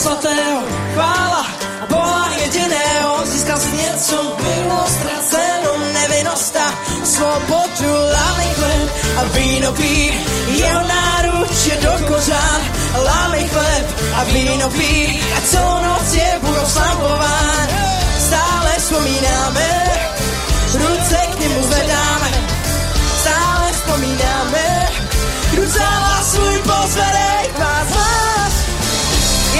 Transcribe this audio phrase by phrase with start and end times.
[0.00, 0.62] Svatého,
[0.94, 1.46] chvála
[1.88, 6.72] Boha jediného, získal si něco, bylo ztraceno, nevinnost a
[7.04, 8.88] svobodu, lámej chleb
[9.20, 10.12] a víno pí,
[10.48, 12.60] jeho náruče do kořán,
[13.04, 17.68] lámej chleb a víno pí, a celou noc je Bůh oslavován.
[18.18, 19.68] Stále vzpomínáme,
[20.74, 22.30] ruce k němu zvedáme,
[23.20, 24.88] stále vzpomínáme,
[25.56, 28.29] ruce a svůj pozvedej vás vás,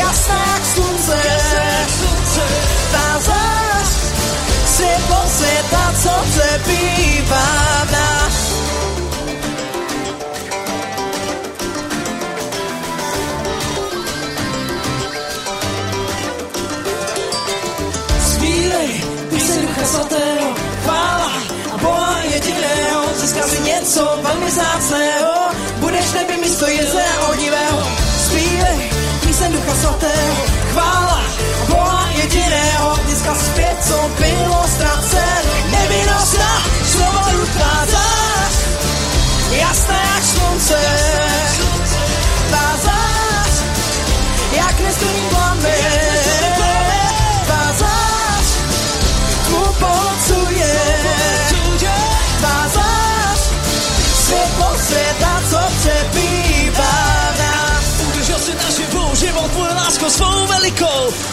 [0.00, 1.18] jasná jak slunce,
[2.92, 3.88] ta zář,
[4.66, 8.36] světlo světa, co se bývá v nás.
[18.34, 21.32] Zpívej píseň Ducha Svatého, chvála
[21.74, 25.34] a Boha jediného, získal si něco velmi vzácného,
[25.76, 27.89] budeš neby místo jezera odivého.
[29.52, 31.22] Ducha Svatého, chvála
[31.68, 35.50] Boha jediného, si zpět, co bylo ztraceno.
[35.70, 38.54] Nevinnost na svobodu tvá zář,
[39.50, 40.80] jasná jak slunce,
[42.48, 42.76] tvá
[44.52, 45.50] jak nestunný plán.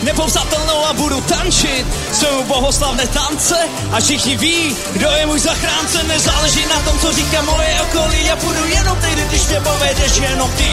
[0.08, 1.86] Nepopsatelnou a budu tančit.
[2.14, 3.58] Jsou bohoslavné tance
[3.92, 6.04] a všichni ví, kdo je můj zachránce.
[6.04, 8.26] Nezáleží na tom, co říká moje okolí.
[8.26, 10.70] Já půjdu jenom ty, když mě povedeš jenom ty.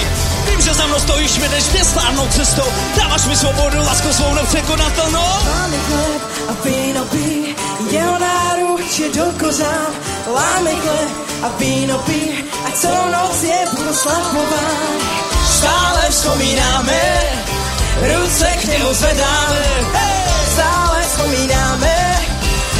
[0.50, 2.68] Vím, že za mnou stojíš, mi jdeš mě slávnou cestou.
[2.96, 5.28] Dáváš mi svobodu, lásku svou nepřekonatelnou.
[5.44, 7.56] Máme chleb a víno pí,
[7.90, 9.92] jeho náruč je do kozám.
[10.34, 11.10] Láme chleb
[11.42, 14.94] a víno pí, a celou noc je proslavován.
[15.58, 17.00] Stále vzpomínáme,
[18.02, 19.64] ruce k němu zvedáme,
[20.52, 22.16] stále vzpomínáme,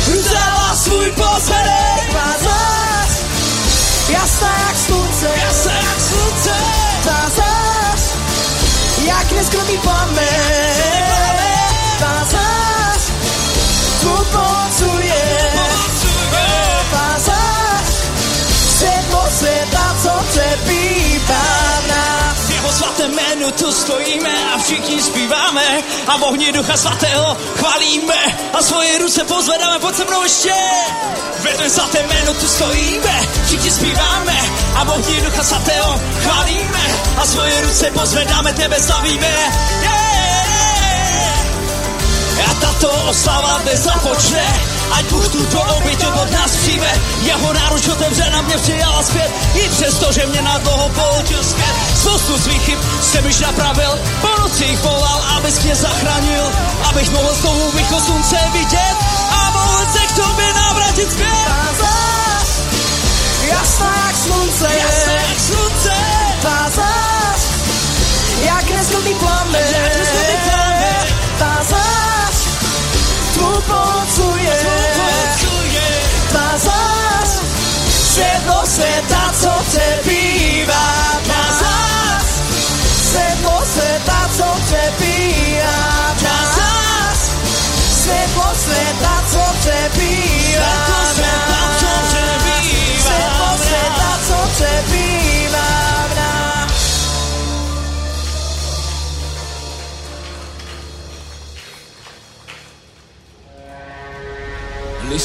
[0.06, 3.10] vzala svůj pozvedek, vás vás,
[4.08, 6.54] jasná jak slunce, jasná jak slunce,
[7.04, 8.14] vás vás,
[9.06, 11.04] jak neskromý plamen,
[12.00, 13.02] vás vás,
[14.00, 15.24] tvůj pomocuje,
[16.92, 18.04] vás vás,
[18.78, 21.13] světlo světa, co přebývá
[22.74, 25.62] svatém jménu tu stojíme a všichni zpíváme
[26.06, 30.54] a v Ducha Svatého chválíme a svoje ruce pozvedáme, pod se mnou ještě.
[31.42, 34.36] Ve tvém svatém jménu tu stojíme, všichni zpíváme
[34.74, 36.84] a v Ducha Svatého chválíme
[37.16, 39.34] a svoje ruce pozvedáme, tebe slavíme.
[39.82, 40.14] Yeah!
[42.50, 46.92] A tato oslava nezapočne, ať Bůh tuto oběť od nás přijme.
[47.22, 51.74] Jeho náruč otevře na mě přijala zpět, i přesto, že mě na dlouho položil zpět.
[51.96, 56.44] Spoustu svých chyb jsem již napravil, po nocích volal, abys mě zachránil,
[56.84, 58.96] abych mohl znovu východ slunce vidět.
[59.30, 61.44] A mohl se k tobě navrátit zpět.
[63.50, 65.94] Jasná jak slunce, jasná jak slunce,
[66.42, 67.40] ta zás,
[68.44, 70.13] jak nezlobný plamen, jak nezlobný
[73.64, 74.58] tvou pomocuje,
[76.32, 77.42] ta zás,
[77.88, 80.13] světlo světa, co přebývá,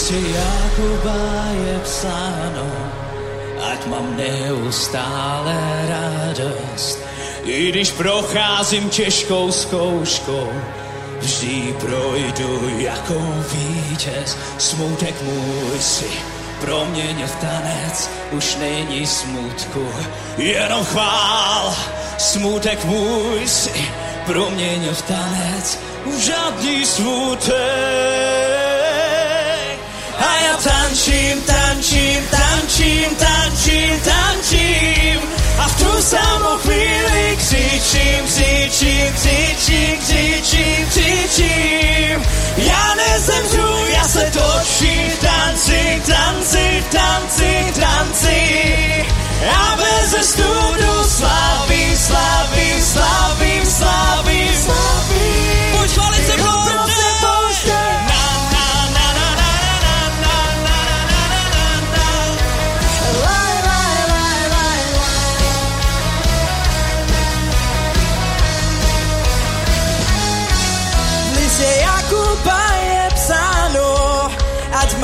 [0.09, 2.71] V listě Jakuba je psáno,
[3.71, 6.99] ať mám neustále radost.
[7.43, 10.49] I když procházím těžkou zkouškou,
[11.19, 13.13] vždy projdu jako
[13.53, 14.37] vítěz.
[14.57, 16.09] Smutek můj si
[16.61, 19.87] proměně v tanec, už není smutku,
[20.37, 21.75] jenom chvál.
[22.17, 23.91] Smutek můj si
[24.25, 28.68] proměnil v tanec, už žádný smutek.
[30.63, 35.19] Tančím, tančím, tančím, tančím, tančím.
[35.59, 42.25] A v tu samou chvíli křičím, křičím, křičím, křičím, křičím.
[42.57, 49.05] Já nezemřu, já se točím tanci, tanci, tanci, tanci.
[49.51, 55.77] A bez studu slavím, slavím, slavím, slavím, slavím.
[55.77, 56.88] Pojď chválit se mnou,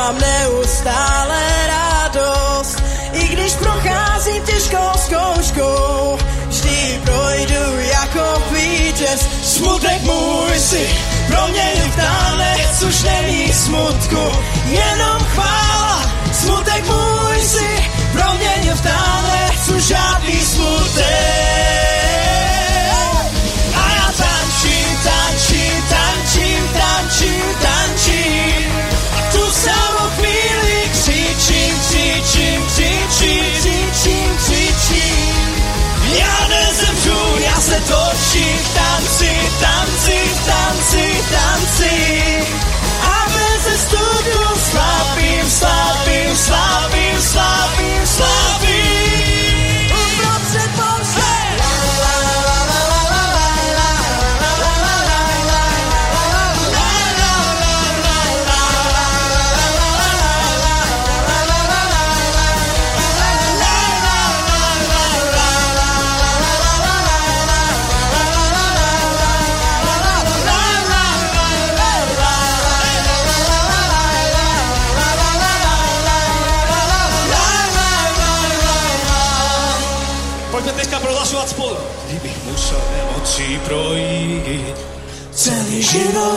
[0.05, 2.83] mám neustále radost.
[3.11, 9.27] I když procházím těžkou zkouškou, vždy projdu jako vítěz.
[9.43, 10.89] Smutek můj si
[11.27, 14.31] proměnil v tanec, už není smutku,
[14.65, 16.11] jenom chvála.
[16.33, 21.84] Smutek můj si proměnil v tanec, už žádný smutek.
[33.25, 35.35] Křičím, křičím, křičím.
[36.19, 41.93] Já nezemřu, já se točím v tanci, tanci, tanci, tanci.
[43.01, 48.64] A bez studu slavím, slavím, slavím, slavím, slavím.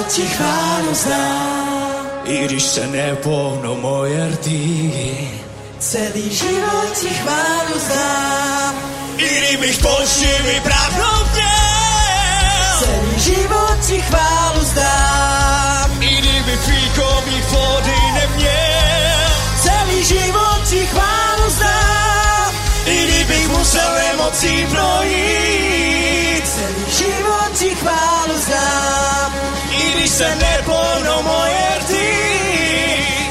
[0.08, 0.94] Ti chválu.
[2.24, 5.30] I když se nepohnou moje rty.
[5.78, 8.74] Celý život ti chválu zdám.
[9.16, 9.76] I kdybych
[10.44, 12.78] mi pravdou měl.
[12.78, 16.02] Celý život ti chválu zdám.
[16.02, 19.28] I kdyby fíko mít vody neměl.
[19.62, 22.54] Celý život ti chválu zdám.
[22.86, 26.44] I kdybych musel emocí projít.
[26.44, 28.17] Celý život ti chválu
[30.18, 32.08] se ne ponomo jer ti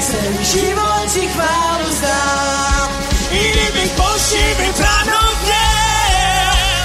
[0.06, 2.88] Celi život ti hvalu znam
[3.32, 5.68] I ljubim pošimi pravno gdje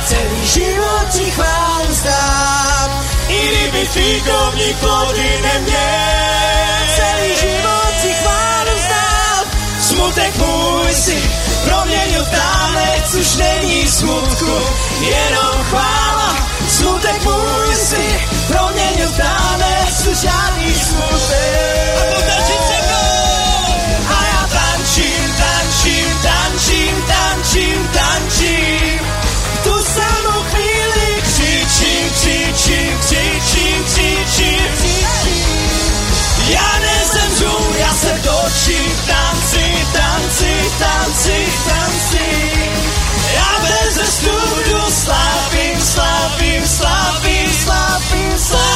[0.07, 2.89] Celi život ti hvalu znam
[3.29, 5.91] I ljubim figovnik godine mnje
[6.95, 9.45] Celi život ti hvalu znam
[9.87, 11.17] Smutek mój si
[11.65, 14.55] promienio w tanec Już nie smutku,
[15.01, 16.52] jenom chwała
[17.03, 18.05] smutek mój si
[18.47, 22.23] promieniu dane z żadnych smutek.
[22.87, 23.07] A!
[24.13, 28.99] A ja tańczym, tańczym, tańczym, tańczym, tańczym.
[29.63, 35.43] Tu samą chvíli krzyczim, krzyczim, krzyczim, krzyczim, krzyczim.
[36.49, 41.35] Ja nie zemrzę, ja se toczym, tanci, tańcy, tańcy,
[41.67, 42.62] tańcy.
[44.03, 48.72] the studio slapping, slapping, slapping, slapping, slapping.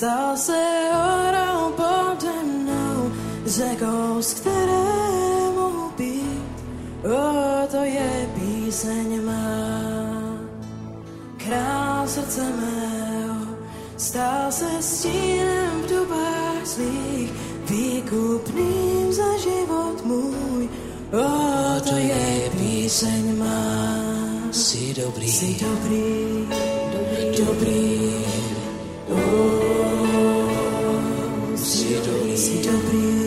[0.00, 3.12] Stal se horou pode mnou,
[3.46, 6.56] řekou, z kterému být.
[7.04, 10.40] O, to je píseň má.
[11.36, 13.46] Král srdce mého,
[13.96, 17.32] stal se stínem v dubách svých,
[17.70, 20.68] výkupným za život můj.
[21.12, 23.96] O, to je píseň má.
[24.50, 26.48] Jsi dobrý, jsi dobrý,
[26.92, 27.44] dobrý, dobrý.
[27.44, 28.24] dobrý.
[29.10, 29.89] Oh.
[31.90, 32.36] CW.
[32.36, 33.19] CW.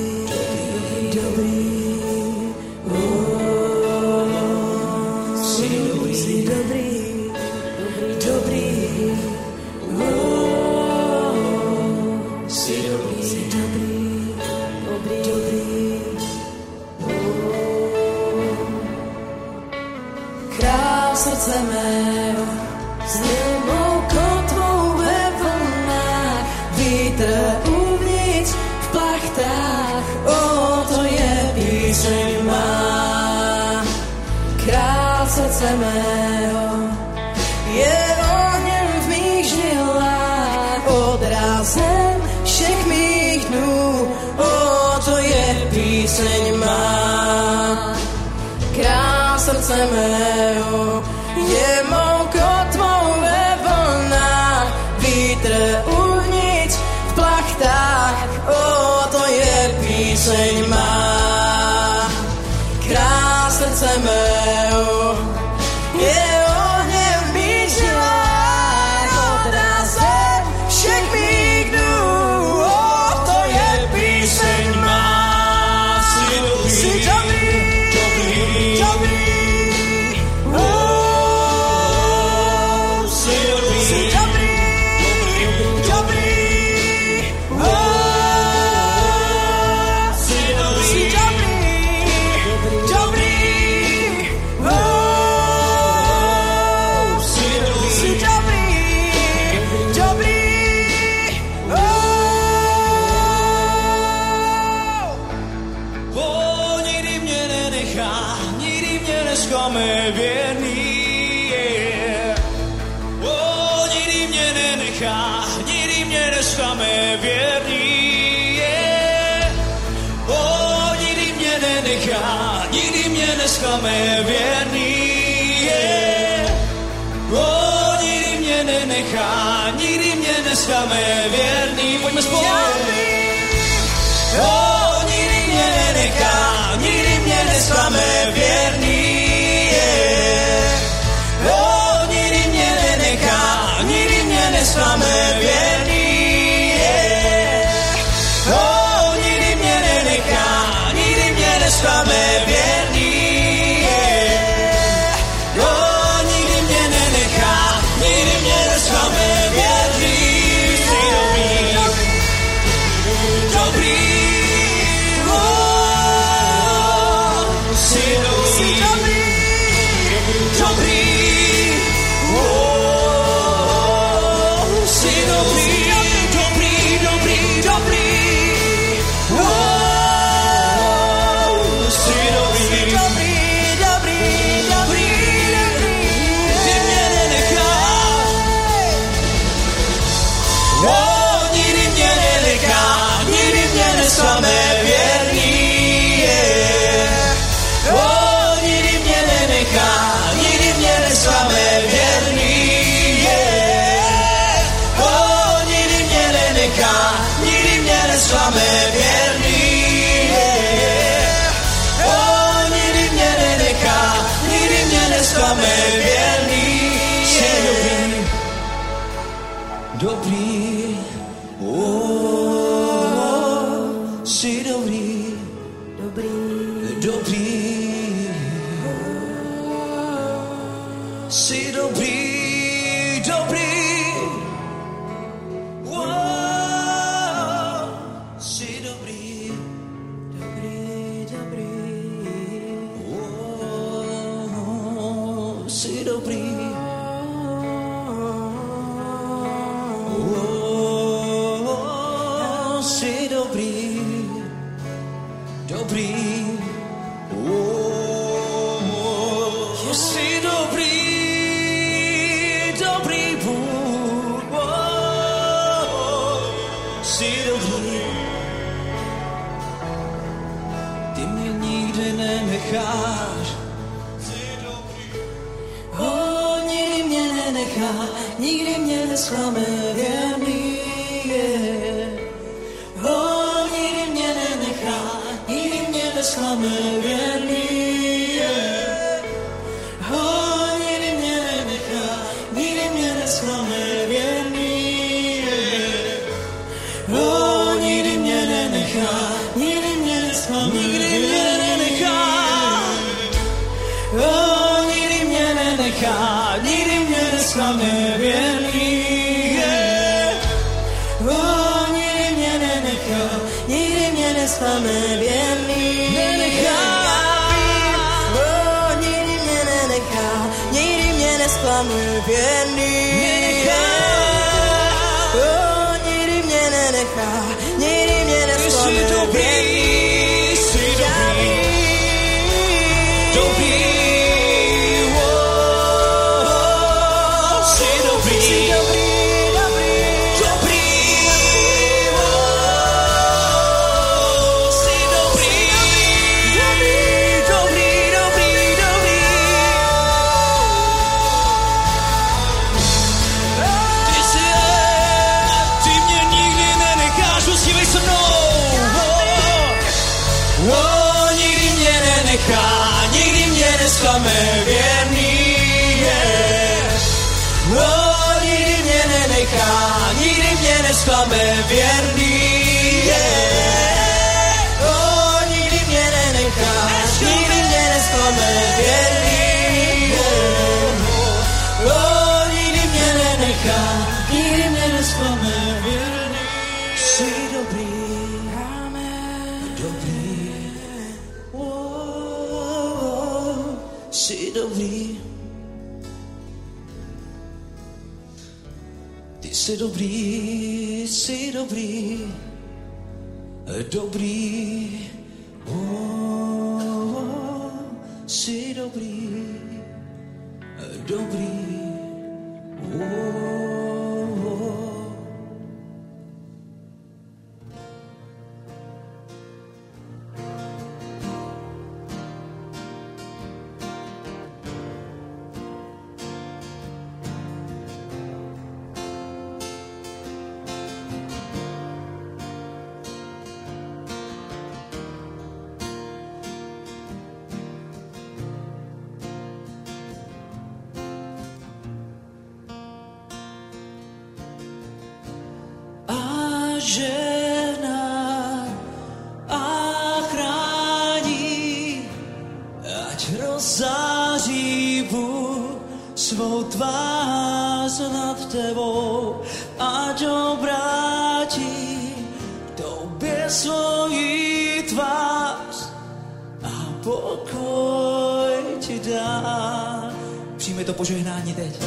[471.56, 471.83] To požehnání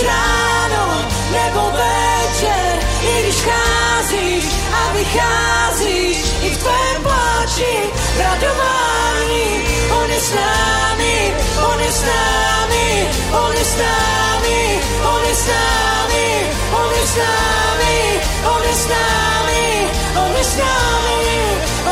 [0.00, 9.62] už ráno nebo večer, i když cházíš a vycházíš, i v tvém pláči, v radování,
[10.02, 11.34] on je s námi,
[11.72, 17.16] on je s námi, on je s námi, on je s námi, on je s
[17.16, 21.32] námi, on je s námi, on je s námi,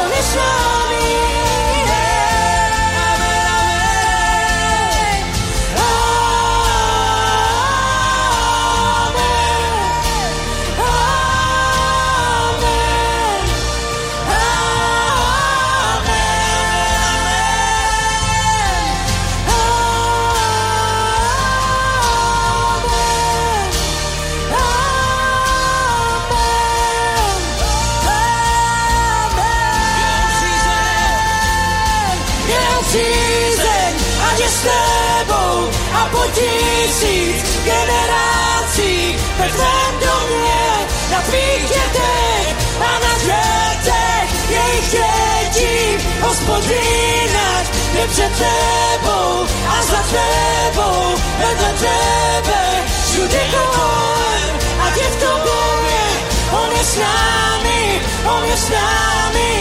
[0.02, 0.97] on je s námi.
[39.56, 40.64] Wracam do mnie
[41.10, 50.88] na pikietek, a na kwiatek jej dzieci gospodinać nie przed tebą, a za tebą
[51.40, 52.60] będę tebe.
[53.06, 55.58] Wśród jego kołem, a nie w tobie
[56.52, 59.52] on jest z nami, on jest z nami,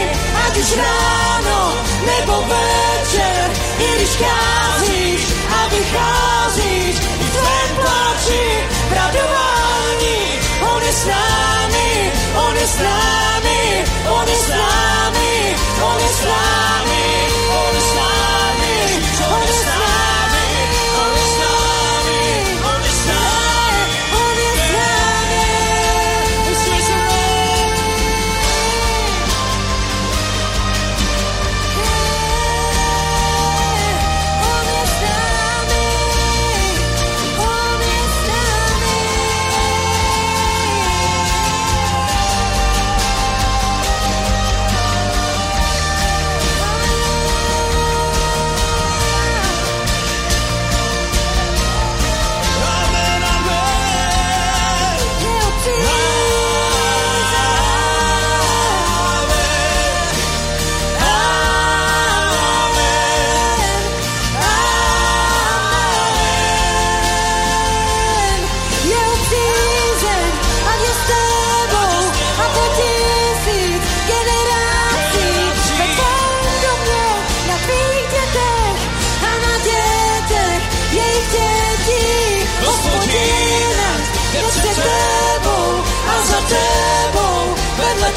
[0.41, 1.71] a dziś rano,
[2.05, 5.21] nebo večer, i když kázíš
[5.57, 8.76] a vycházíš, i v tvém pláči
[9.07, 10.39] radování.
[10.73, 12.11] On je s námi,
[12.47, 15.36] on je s námi, on je s námi.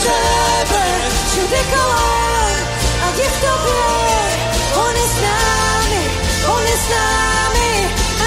[0.02, 0.84] tebe,
[1.28, 2.62] všude kolem
[3.04, 3.84] a je v tobě.
[4.84, 6.02] On je s námi,
[6.54, 7.72] on je s námi,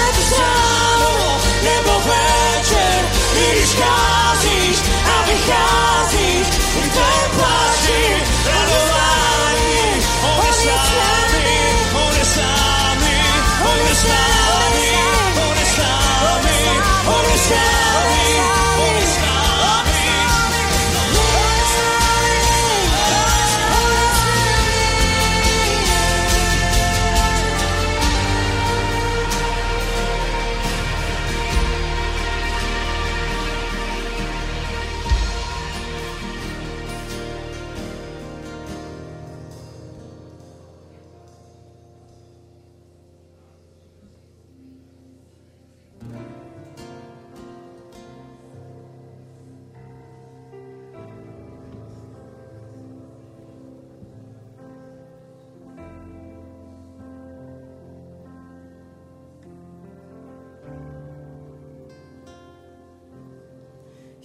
[0.04, 1.14] ať v ráno
[1.62, 3.00] nebo večer,
[3.32, 4.78] když cházíš
[5.14, 8.02] a vycházíš, v tvém pláči
[8.46, 10.06] radování,
[10.38, 11.13] on je s námi.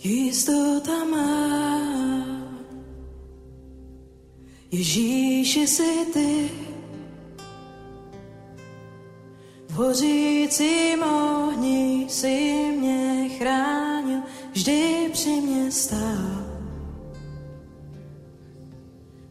[0.10, 1.78] Jistota má,
[4.72, 6.50] Ježíši si ty,
[9.68, 16.46] v hořícím ohni si mě chránil, vždy při mě stál.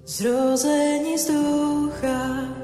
[0.04, 2.54] Zrození z ducha,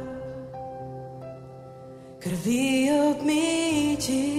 [2.19, 4.34] krví obmítí,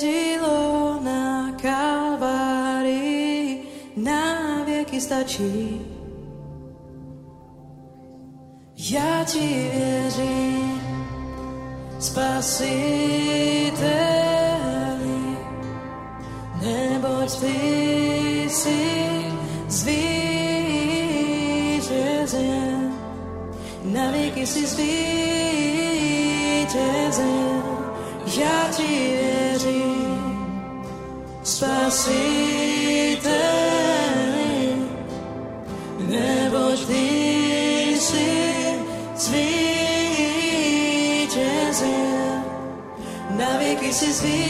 [0.00, 3.62] dílo na Kalvárii
[3.96, 5.80] na věky stačí.
[8.90, 10.82] Já ti věřím,
[11.98, 12.56] spasiteli,
[16.62, 17.56] neboť ty
[18.48, 18.80] si
[19.68, 20.12] zvítězil,
[23.84, 25.12] na věky si zvítězil.
[28.36, 29.11] Já ti
[31.62, 33.38] spasiteli,
[36.10, 37.06] neboť ty
[38.02, 38.30] si
[39.14, 40.42] zvítězil,
[43.38, 44.42] na věky si zvítězil.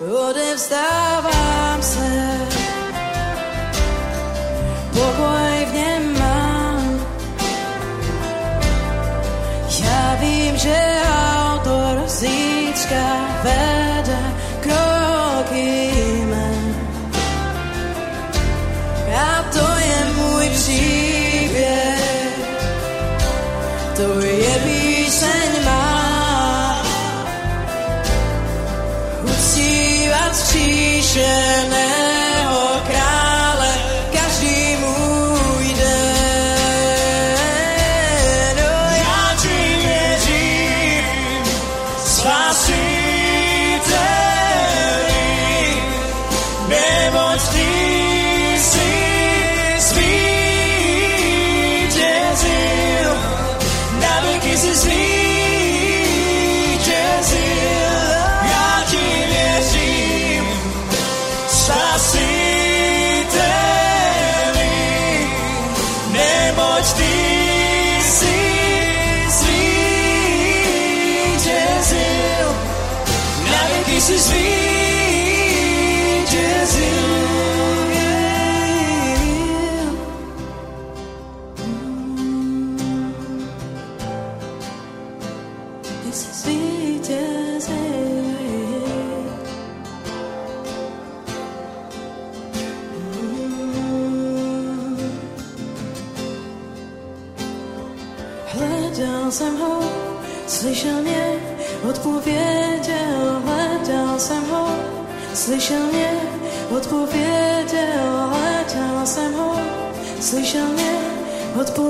[0.00, 1.03] Odevzdávám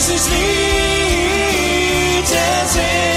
[0.00, 0.38] si zvítězil.
[2.32, 3.07] Já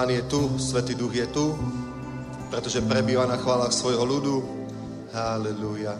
[0.00, 1.52] Pán je tu, Svetý Duch je tu,
[2.48, 4.40] pretože prebýva na chválach svojho ľudu.
[5.12, 5.92] Halelúja.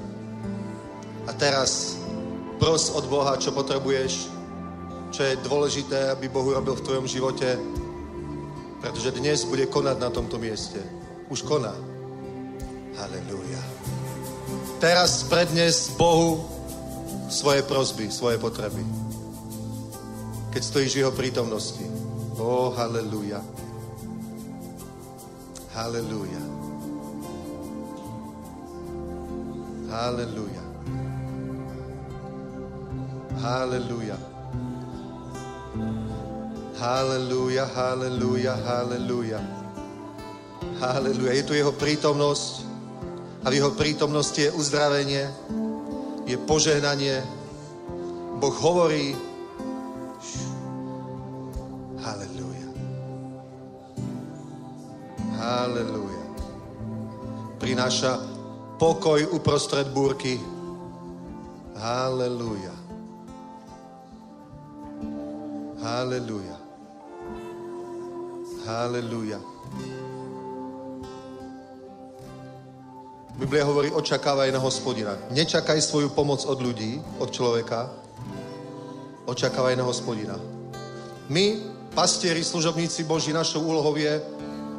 [1.29, 2.01] A teraz
[2.57, 4.25] pros od Boha, čo potrebuješ,
[5.13, 7.61] čo je dôležité, aby Boh urobil v tvojom živote,
[8.81, 10.81] pretože dnes bude konať na tomto mieste.
[11.29, 11.77] Už koná.
[12.97, 13.61] Halelúja.
[14.81, 16.41] Teraz prednes Bohu
[17.29, 18.81] svoje prosby, svoje potreby
[20.51, 21.87] keď stojíš v jeho prítomnosti.
[22.41, 23.39] Oh, halleluja.
[25.81, 26.43] Halleluja.
[29.89, 30.65] Halleluja.
[33.41, 34.17] Halleluja.
[36.77, 39.41] Halleluja, halleluja, halleluja.
[40.85, 41.33] Halleluja.
[41.33, 42.61] Je tu jeho prítomnosť
[43.41, 45.33] a v jeho prítomnosti je uzdravenie,
[46.29, 47.25] je požehnanie.
[48.37, 49.17] Boh hovorí,
[57.81, 58.21] Prináša
[58.77, 60.37] pokoj uprostred búrky.
[61.81, 62.77] Halleluja.
[65.81, 66.61] Halleluja.
[68.69, 69.41] Halleluja.
[73.41, 75.17] Biblia hovorí, očakávaj na hospodina.
[75.33, 77.89] Nečakaj svoju pomoc od ľudí, od človeka.
[79.25, 80.37] Očakávaj na hospodina.
[81.33, 81.57] My,
[81.97, 84.21] pastieri, služobníci Boží, našou úlohou je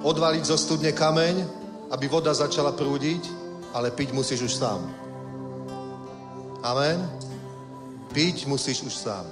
[0.05, 1.60] odvaliť zo studne kameň,
[1.91, 3.27] aby voda začala prúdiť,
[3.75, 4.81] ale piť musíš už sám.
[6.63, 7.03] Amen.
[8.15, 9.27] Piť musíš už sám.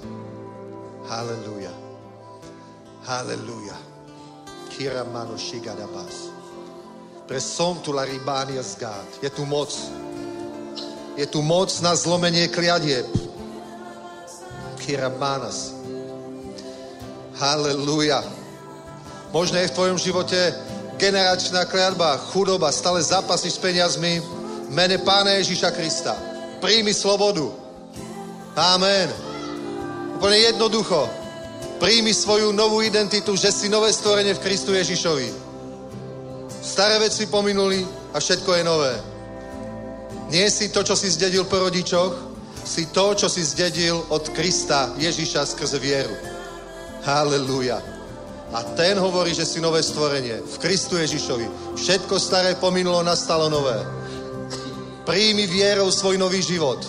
[1.08, 1.72] Halleluja.
[3.04, 3.78] Halleluja.
[4.68, 6.32] Kira mano shigadabas.
[7.24, 9.08] Presontu la ribania zgát.
[9.22, 9.72] Je tu moc.
[11.16, 13.06] Je tu moc na zlomenie kliadieb.
[14.80, 15.72] Kira manas.
[17.38, 18.24] Halleluja.
[19.32, 20.69] Možno je v tvojom živote
[21.00, 24.20] generačná kliatba, chudoba, stále zápasíš s peniazmi.
[24.68, 26.12] Mene Pána Ježíša Krista.
[26.60, 27.48] Príjmi slobodu.
[28.52, 29.08] Amen.
[30.20, 31.08] Úplne jednoducho.
[31.80, 35.32] Príjmi svoju novú identitu, že si nové stvorenie v Kristu Ježišovi.
[36.60, 37.80] Staré veci pominuli
[38.12, 38.94] a všetko je nové.
[40.28, 42.12] Nie si to, čo si zdedil po rodičoch,
[42.60, 46.12] si to, čo si zdedil od Krista Ježiša skrze vieru.
[47.02, 47.89] Halleluja.
[48.50, 51.78] A ten hovorí, že si nové stvorenie v Kristu Ježišovi.
[51.78, 53.78] Všetko staré pominulo, nastalo nové.
[55.06, 56.82] Príjmi vierou svoj nový život.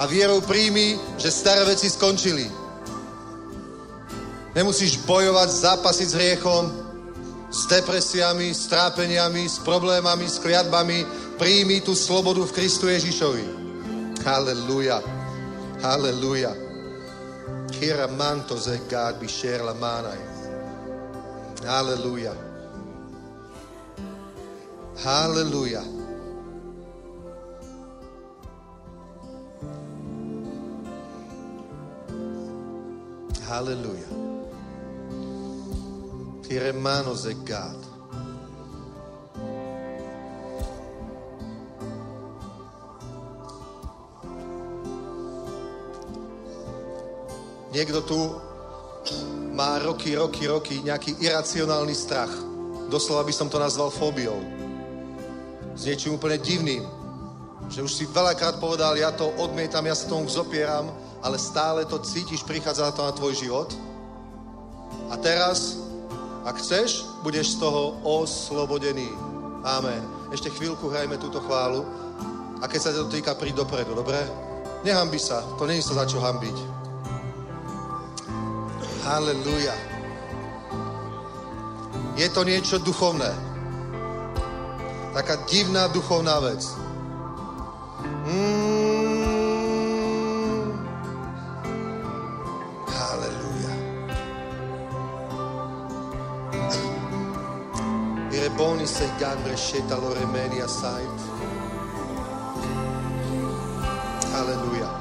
[0.00, 2.48] A vierou príjmi, že staré veci skončili.
[4.56, 6.64] Nemusíš bojovať, zápasiť s hriechom,
[7.52, 11.04] s depresiami, s trápeniami, s problémami, s kliatbami.
[11.36, 13.44] Príjmi tú slobodu v Kristu Ježišovi.
[14.24, 15.04] Halleluja.
[15.84, 16.52] Halleluja.
[17.76, 19.28] Kira manto ze God bi
[19.60, 20.35] la manai.
[21.66, 22.32] Halleluja.
[25.02, 25.82] Halleluja.
[33.48, 34.06] Halleluja.
[36.46, 37.82] Tire manos e God.
[47.72, 48.45] Niekto tu
[49.56, 52.30] má roky, roky, roky nejaký iracionálny strach.
[52.92, 54.38] Doslova by som to nazval fóbiou.
[55.74, 56.84] S niečím úplne divným.
[57.66, 60.92] Že už si veľakrát povedal, ja to odmietam, ja sa tomu zopieram,
[61.24, 63.74] ale stále to cítiš, prichádza to na tvoj život.
[65.10, 65.80] A teraz,
[66.46, 69.10] ak chceš, budeš z toho oslobodený.
[69.66, 69.98] Amen.
[70.30, 71.82] Ešte chvíľku hrajme túto chválu.
[72.62, 74.18] A keď sa to týka, príď dopredu, dobre?
[74.86, 76.75] Nehambi sa, to není sa za čo hambiť.
[79.06, 79.70] Halleluja.
[82.18, 83.30] Je to niečo duchovné.
[85.14, 86.66] Taká divná duchovná vec.
[88.26, 88.66] Mm.
[92.90, 93.74] Halleluja.
[98.34, 101.18] Ireboni se gambre sceta loremenia sait.
[104.34, 104.95] Halleluja.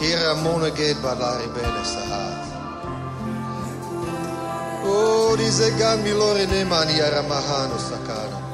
[0.00, 2.48] Kira monoged balaribele sahat.
[4.88, 8.49] Oh, diese gamilore nemani aramahano sakana.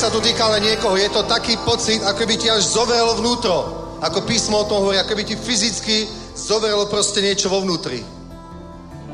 [0.00, 0.96] Sa to týka len niekoho.
[0.96, 3.56] Je to taký pocit, ako by ti až zovrelo vnútro.
[4.00, 8.00] Ako písmo o tom hovorí, ako by ti fyzicky zovrelo proste niečo vo vnútri.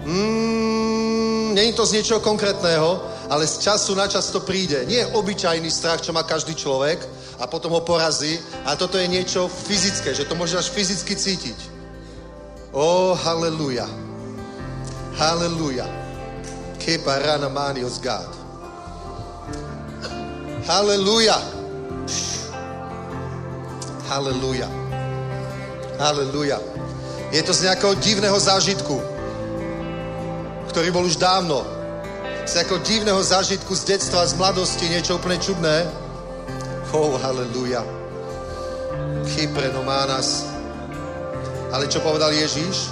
[0.07, 4.87] Mm, není to z niečoho konkrétneho, ale z času na čas to príde.
[4.87, 7.03] Nie je obyčajný strach, čo má každý človek
[7.43, 11.59] a potom ho porazí, ale toto je niečo fyzické, že to môžeš až fyzicky cítiť.
[12.71, 13.91] Oh, haleluja.
[15.19, 15.91] Haleluja.
[16.79, 18.46] Kepa rana manios God.
[20.67, 21.39] Halleluja.
[24.11, 24.67] Halleluja.
[25.95, 26.59] Halleluja.
[27.31, 28.99] Je to z nejakého divného zážitku,
[30.75, 31.63] ktorý bol už dávno.
[32.47, 35.87] z ako divného zážitku z detstva, z mladosti, niečo úplne čudné.
[36.91, 37.87] Oh, halleluja.
[39.39, 40.51] Chypre no má nás.
[41.71, 42.91] Ale čo povedal Ježíš?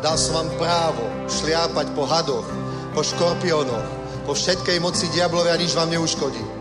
[0.00, 2.48] Dal som vám právo šliapať po hadoch,
[2.96, 3.84] po škorpiónoch,
[4.24, 6.55] po všetkej moci diablovej a nič vám neuškodí.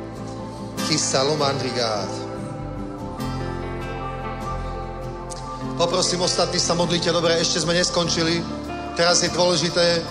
[0.86, 2.10] Chysalo mandrigát.
[5.82, 8.46] Poprosím ostatní sa modlite, dobre, ešte sme neskončili.
[8.94, 10.06] Teraz je dôležité,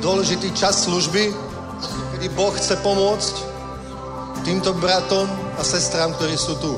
[0.00, 1.30] dôležitý čas služby,
[2.16, 3.34] kedy Boh chce pomôcť
[4.42, 6.72] týmto bratom a sestrám, ktorí sú tu.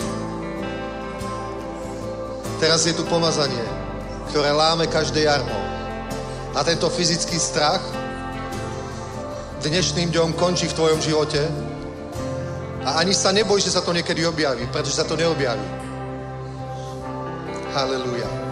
[2.59, 3.65] Teraz je tu pomazanie,
[4.35, 5.57] ktoré láme každé jarmo.
[6.53, 7.81] A tento fyzický strach
[9.63, 11.47] dnešným dňom končí v tvojom živote
[12.87, 15.66] a ani sa neboj, že sa to niekedy objaví, pretože sa to neobjaví.
[17.74, 18.45] Hallelujah.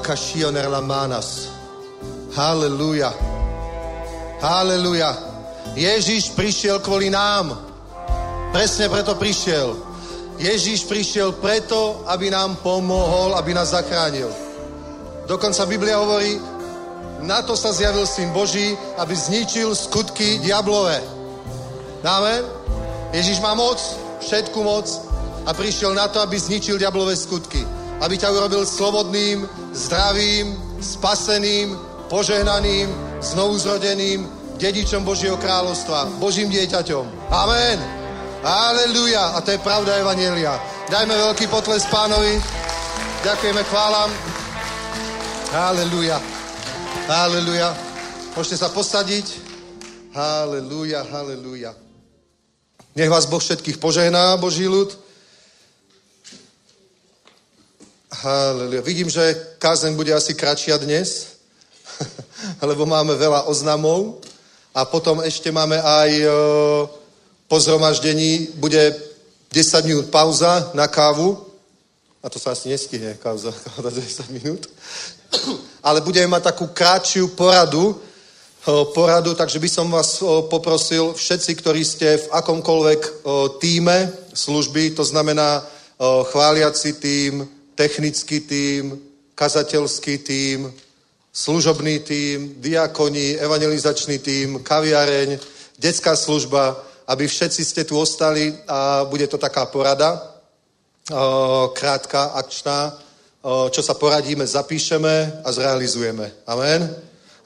[0.00, 1.48] Chore bakashioner lamanas.
[2.34, 3.12] Haleluja.
[4.40, 5.16] Haleluja.
[5.76, 7.52] Ježíš prišiel kvôli nám.
[8.52, 9.76] Presne preto prišiel.
[10.40, 14.32] Ježíš prišiel preto, aby nám pomohol, aby nás zachránil.
[15.28, 16.40] Dokonca Biblia hovorí,
[17.20, 21.04] na to sa zjavil Syn Boží, aby zničil skutky diablové.
[22.00, 22.42] Amen.
[23.12, 23.76] Ježíš má moc,
[24.24, 24.88] všetku moc
[25.44, 27.60] a prišiel na to, aby zničil diablové skutky.
[28.00, 29.44] Aby ťa urobil slobodným,
[29.76, 31.76] zdravým, spaseným,
[32.08, 32.88] požehnaným,
[33.20, 34.24] znovuzrodeným,
[34.56, 37.32] dedičom Božieho kráľovstva, Božím dieťaťom.
[37.32, 37.78] Amen.
[38.40, 39.36] Aleluja.
[39.36, 40.56] A to je pravda Evanielia.
[40.88, 42.40] Dajme veľký potles pánovi.
[43.20, 44.08] Ďakujeme, chválam.
[45.52, 46.16] Aleluja.
[47.04, 47.76] Aleluja.
[48.32, 49.26] Môžete sa posadiť.
[50.16, 51.76] Haleluja, haleluja.
[52.96, 54.90] Nech vás Boh všetkých požehná, Boží ľud.
[58.20, 58.84] Haleluja.
[58.84, 61.40] Vidím, že kázeň bude asi kratšia dnes,
[62.68, 64.20] lebo máme veľa oznamov
[64.76, 66.26] a potom ešte máme aj e,
[67.48, 68.92] po zhromaždení bude
[69.48, 71.32] 10 minút pauza na kávu.
[72.20, 74.68] A to sa asi nestihne, kauza, 10 minút.
[75.88, 77.96] Ale budeme mať takú kratšiu poradu,
[78.92, 80.20] poradu, takže by som vás
[80.52, 83.24] poprosil, všetci, ktorí ste v akomkoľvek
[83.56, 85.64] týme služby, to znamená
[86.28, 89.00] chváliaci tým, technický tým,
[89.32, 90.68] kazateľský tým,
[91.32, 95.40] služobný tým, diakoni, evangelizačný tým, kaviareň,
[95.80, 96.76] detská služba,
[97.08, 100.20] aby všetci ste tu ostali a bude to taká porada,
[101.72, 102.92] krátka, akčná,
[103.72, 106.44] čo sa poradíme, zapíšeme a zrealizujeme.
[106.44, 106.84] Amen?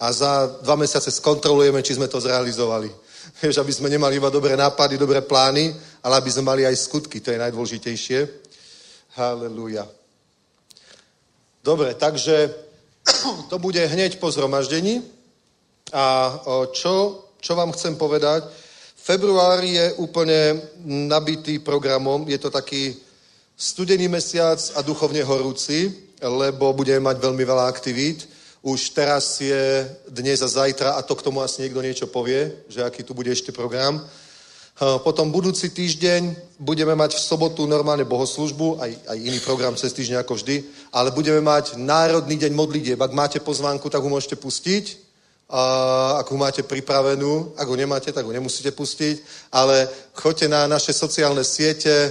[0.02, 2.90] A za dva mesiace skontrolujeme, či sme to zrealizovali.
[3.40, 5.70] Vieš, aby sme nemali iba dobré nápady, dobré plány,
[6.02, 8.18] ale aby sme mali aj skutky, to je najdôležitejšie.
[9.14, 10.03] Halelúja.
[11.64, 12.52] Dobre, takže
[13.50, 15.00] to bude hneď po zhromaždení.
[15.96, 16.36] A
[16.76, 18.44] čo, čo vám chcem povedať?
[19.00, 22.28] Február je úplne nabitý programom.
[22.28, 22.92] Je to taký
[23.56, 25.88] studený mesiac a duchovne horúci,
[26.20, 28.28] lebo budeme mať veľmi veľa aktivít.
[28.60, 32.84] Už teraz je dnes a zajtra, a to k tomu asi niekto niečo povie, že
[32.84, 34.04] aký tu bude ešte program.
[34.74, 40.26] Potom budúci týždeň budeme mať v sobotu normálne bohoslužbu, aj, aj iný program cez týždeň
[40.26, 42.98] ako vždy, ale budeme mať Národný deň modlitieb.
[42.98, 44.98] Ak máte pozvánku, tak ho môžete pustiť.
[45.46, 45.62] A
[46.18, 49.22] ak ho máte pripravenú, ak ho nemáte, tak ho nemusíte pustiť,
[49.54, 52.10] ale choďte na naše sociálne siete,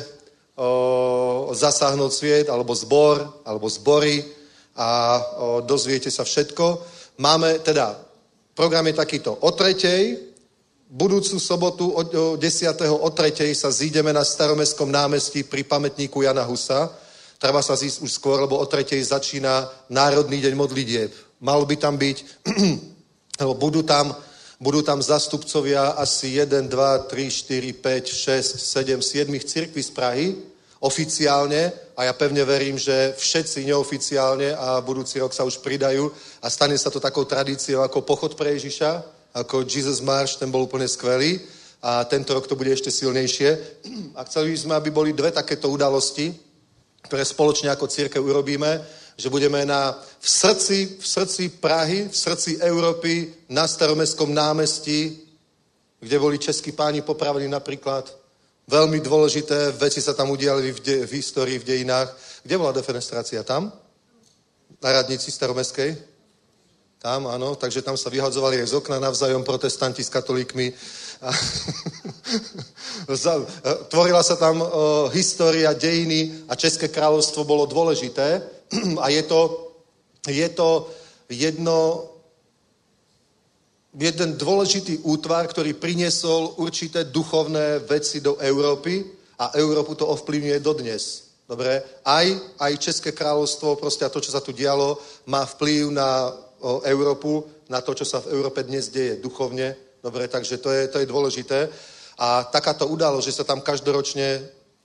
[0.55, 4.24] o, zasáhnuť sviet, alebo zbor, alebo zbory
[4.78, 6.80] a o, dozviete sa všetko.
[7.20, 7.97] Máme, teda,
[8.55, 9.34] program je takýto.
[9.34, 10.33] O tretej,
[10.94, 12.78] budúcu sobotu o, o 10.
[12.86, 16.94] o tretej sa zídeme na staromestskom námestí pri pamätníku Jana Husa.
[17.41, 21.10] Treba sa zísť už skôr, lebo o tretej začína Národný deň modlitieb.
[21.41, 22.18] Malo by tam byť,
[23.41, 24.14] lebo budú tam
[24.64, 30.39] budú tam zastupcovia asi 1, 2, 3, 4, 5, 6, 7, 7 cirkví z Prahy
[30.80, 36.08] oficiálne a ja pevne verím, že všetci neoficiálne a budúci rok sa už pridajú
[36.39, 39.04] a stane sa to takou tradíciou ako pochod pre Ježiša,
[39.34, 41.42] ako Jesus March, ten bol úplne skvelý
[41.82, 43.50] a tento rok to bude ešte silnejšie.
[44.18, 46.30] A chceli by sme, aby boli dve takéto udalosti,
[47.04, 52.58] ktoré spoločne ako církev urobíme že budeme na, v, srdci, v srdci Prahy, v srdci
[52.62, 55.22] Európy, na staromestskom námestí,
[56.00, 58.10] kde boli českí páni popravení napríklad.
[58.68, 62.16] Veľmi dôležité veci sa tam udiali v, de, v histórii, v dejinách.
[62.44, 63.44] Kde bola defenestrácia?
[63.44, 63.72] Tam?
[64.82, 66.12] Na radnici staromestskej?
[67.04, 67.60] Tam, áno.
[67.60, 70.72] Takže tam sa vyhadzovali aj z okna navzájom protestanti s katolíkmi.
[71.20, 71.36] A
[73.91, 78.39] Tvorila sa tam uh, história, dejiny a České kráľovstvo bolo dôležité
[79.04, 79.41] a je to,
[80.32, 80.88] je to
[81.28, 82.08] jedno
[83.99, 89.04] jeden dôležitý útvar, ktorý priniesol určité duchovné veci do Európy
[89.43, 91.36] a Európu to ovplyvňuje dodnes.
[91.43, 91.84] Dobre?
[92.08, 92.26] Aj,
[92.58, 94.97] aj České kráľovstvo, proste a to, čo sa tu dialo,
[95.28, 96.32] má vplyv na
[96.88, 99.76] Európu, na to, čo sa v Európe dnes deje duchovne.
[100.03, 101.68] Dobre, takže to je, to je dôležité.
[102.20, 104.39] A takáto udalosť, že sa tam každoročne,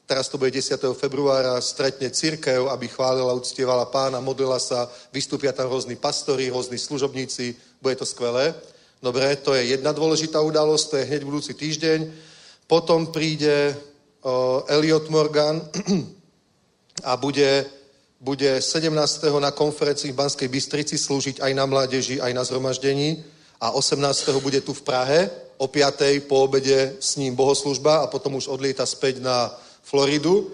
[0.08, 0.80] teraz to bude 10.
[0.96, 7.54] februára, stretne církev, aby chválila, uctievala pána, modlila sa, vystúpia tam rôzni pastori, rôzni služobníci,
[7.82, 8.56] bude to skvelé.
[8.98, 11.98] Dobre, to je jedna dôležitá udalosť, to je hneď budúci týždeň.
[12.66, 15.62] Potom príde uh, Elliot Morgan
[17.10, 17.68] a bude,
[18.20, 18.90] bude 17.
[19.38, 23.22] na konferencii v Banskej Bystrici slúžiť aj na mládeži, aj na zhromaždení
[23.62, 24.02] a 18.
[24.42, 26.26] bude tu v Prahe, o 5.
[26.26, 29.50] po obede s ním bohoslužba a potom už odlieta späť na
[29.82, 30.50] Floridu.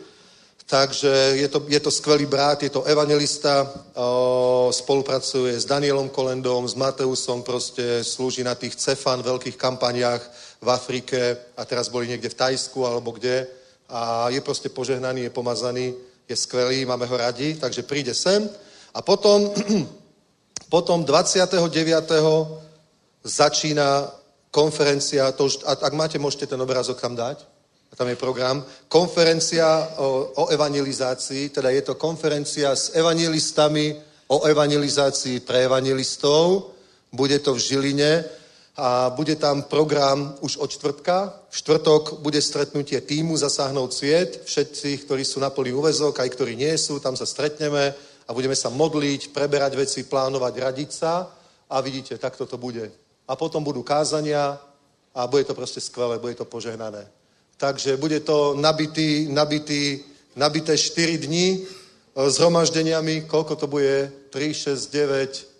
[0.65, 3.69] Takže je to, je to skvelý brat, je to evangelista,
[4.73, 10.23] spolupracuje s Danielom Kolendom, s Mateusom, proste slúži na tých cefan, veľkých kampaniách
[10.65, 13.45] v Afrike a teraz boli niekde v Tajsku alebo kde
[13.93, 15.93] a je proste požehnaný, je pomazaný,
[16.29, 18.49] je skvelý, máme ho radi, takže príde sem.
[18.95, 19.53] A potom,
[20.75, 21.59] potom 29.
[23.25, 24.11] začína
[24.51, 27.43] konferencia, to už, ak máte, môžete ten obrázok tam dať,
[27.95, 33.95] tam je program, konferencia o, o evangelizácii, teda je to konferencia s evangelistami
[34.27, 36.75] o evangelizácii pre evangelistov,
[37.15, 38.11] bude to v Žiline
[38.77, 41.47] a bude tam program už od čtvrtka.
[41.51, 46.59] V štvrtok bude stretnutie týmu Zasáhnout sviet, všetci, ktorí sú na plný úvezok, aj ktorí
[46.59, 47.95] nie sú, tam sa stretneme
[48.27, 51.31] a budeme sa modliť, preberať veci, plánovať, radiť sa
[51.71, 52.91] a vidíte, takto to bude.
[53.31, 54.59] A potom budú kázania
[55.15, 57.07] a bude to proste skvelé, bude to požehnané.
[57.57, 60.03] Takže bude to nabitý, nabitý,
[60.37, 63.31] nabité 4 dní e, zhromaždeniami.
[63.31, 64.11] Koľko to bude?
[64.35, 65.54] 3, 6, 9,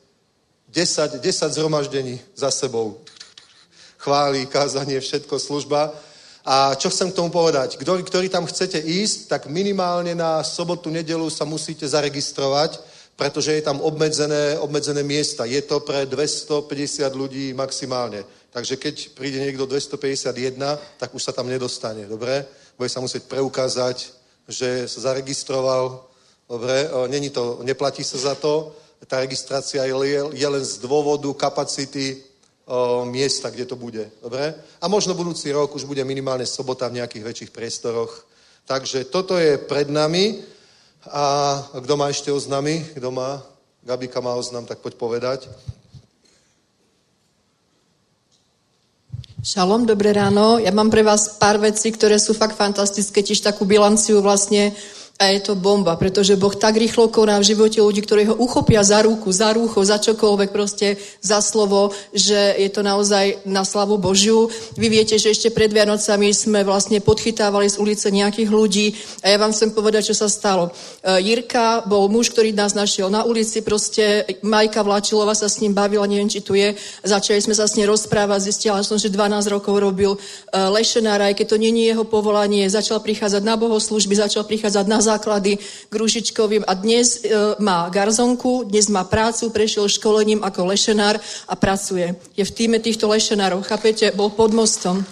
[0.75, 2.99] 10, 10 zhromaždení za sebou.
[3.99, 5.95] Chváli, kázanie, všetko, služba.
[6.45, 7.79] A čo chcem k tomu povedať?
[7.79, 12.83] Kto, ktorí tam chcete ísť, tak minimálne na sobotu, nedelu sa musíte zaregistrovať,
[13.15, 15.47] pretože je tam obmedzené, obmedzené miesta.
[15.47, 16.67] Je to pre 250
[17.15, 18.27] ľudí maximálne.
[18.51, 20.59] Takže keď príde niekto 251,
[20.99, 22.43] tak už sa tam nedostane, dobre?
[22.75, 24.11] Bude sa musieť preukázať,
[24.51, 26.03] že sa zaregistroval,
[26.51, 26.91] dobre?
[27.09, 32.25] Není to, neplatí sa za to, tá registrácia je, len z dôvodu kapacity
[32.65, 34.55] o, miesta, kde to bude, dobre?
[34.81, 38.25] A možno budúci rok už bude minimálne sobota v nejakých väčších priestoroch.
[38.65, 40.41] Takže toto je pred nami.
[41.05, 42.81] A kto má ešte oznamy?
[42.97, 43.45] Kto má?
[43.85, 45.41] Gabika má oznam, tak poď povedať.
[49.45, 50.57] Šalom, dobré ráno.
[50.57, 54.73] Ja mám pre vás pár vecí, ktoré sú fakt fantastické, tiež takú bilanciu vlastne
[55.15, 58.83] a je to bomba, pretože Boh tak rýchlo koná v živote ľudí, ktorí ho uchopia
[58.83, 63.95] za ruku, za rúcho, za čokoľvek proste, za slovo, že je to naozaj na slavu
[63.95, 64.51] Božiu.
[64.75, 68.87] Vy viete, že ešte pred Vianocami sme vlastne podchytávali z ulice nejakých ľudí
[69.23, 70.75] a ja vám chcem povedať, čo sa stalo.
[70.99, 75.79] E, Jirka bol muž, ktorý nás našiel na ulici, proste Majka Vláčilova sa s ním
[75.79, 76.75] bavila, neviem, či tu je.
[77.07, 81.39] Začali sme sa s ním rozprávať, zistila som, že 12 rokov robil e, lešenára, aj
[81.39, 86.65] keď to není jeho povolanie, začal prichádzať na bohoslužby, začal prichádzať na základy k Ružičkovým
[86.65, 92.17] a dnes e, má garzonku, dnes má prácu, prešiel školením ako lešenár a pracuje.
[92.33, 95.05] Je v týme týchto lešenárov, chápete, bol pod mostom.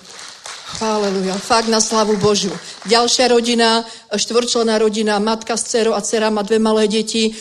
[0.81, 1.37] Haleluja.
[1.37, 2.51] Fakt na slavu Božiu.
[2.89, 7.33] Ďalšia rodina, štvorčlená rodina, matka s dcerou a dcera má dve malé deti, e,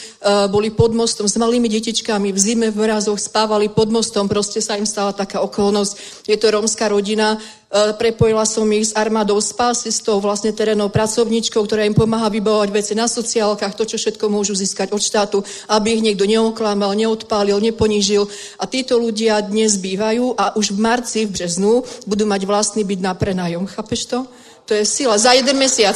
[0.52, 4.76] boli pod mostom s malými detičkami, v zime v mrazoch spávali pod mostom, proste sa
[4.76, 6.28] im stala taká okolnosť.
[6.28, 10.92] Je to rómska rodina, E, prepojila som ich s armádou spásy, s tou vlastne terénou
[10.92, 15.38] pracovníčkou, ktorá im pomáha vybavovať veci na sociálkach, to, čo všetko môžu získať od štátu,
[15.72, 18.28] aby ich niekto neoklamal, neodpálil, neponížil.
[18.60, 23.00] A títo ľudia dnes bývajú a už v marci, v březnu budú mať vlastný byt
[23.00, 23.64] na prenajom.
[23.66, 24.28] Chápeš to?
[24.68, 25.16] To je sila.
[25.18, 25.96] Za jeden mesiac.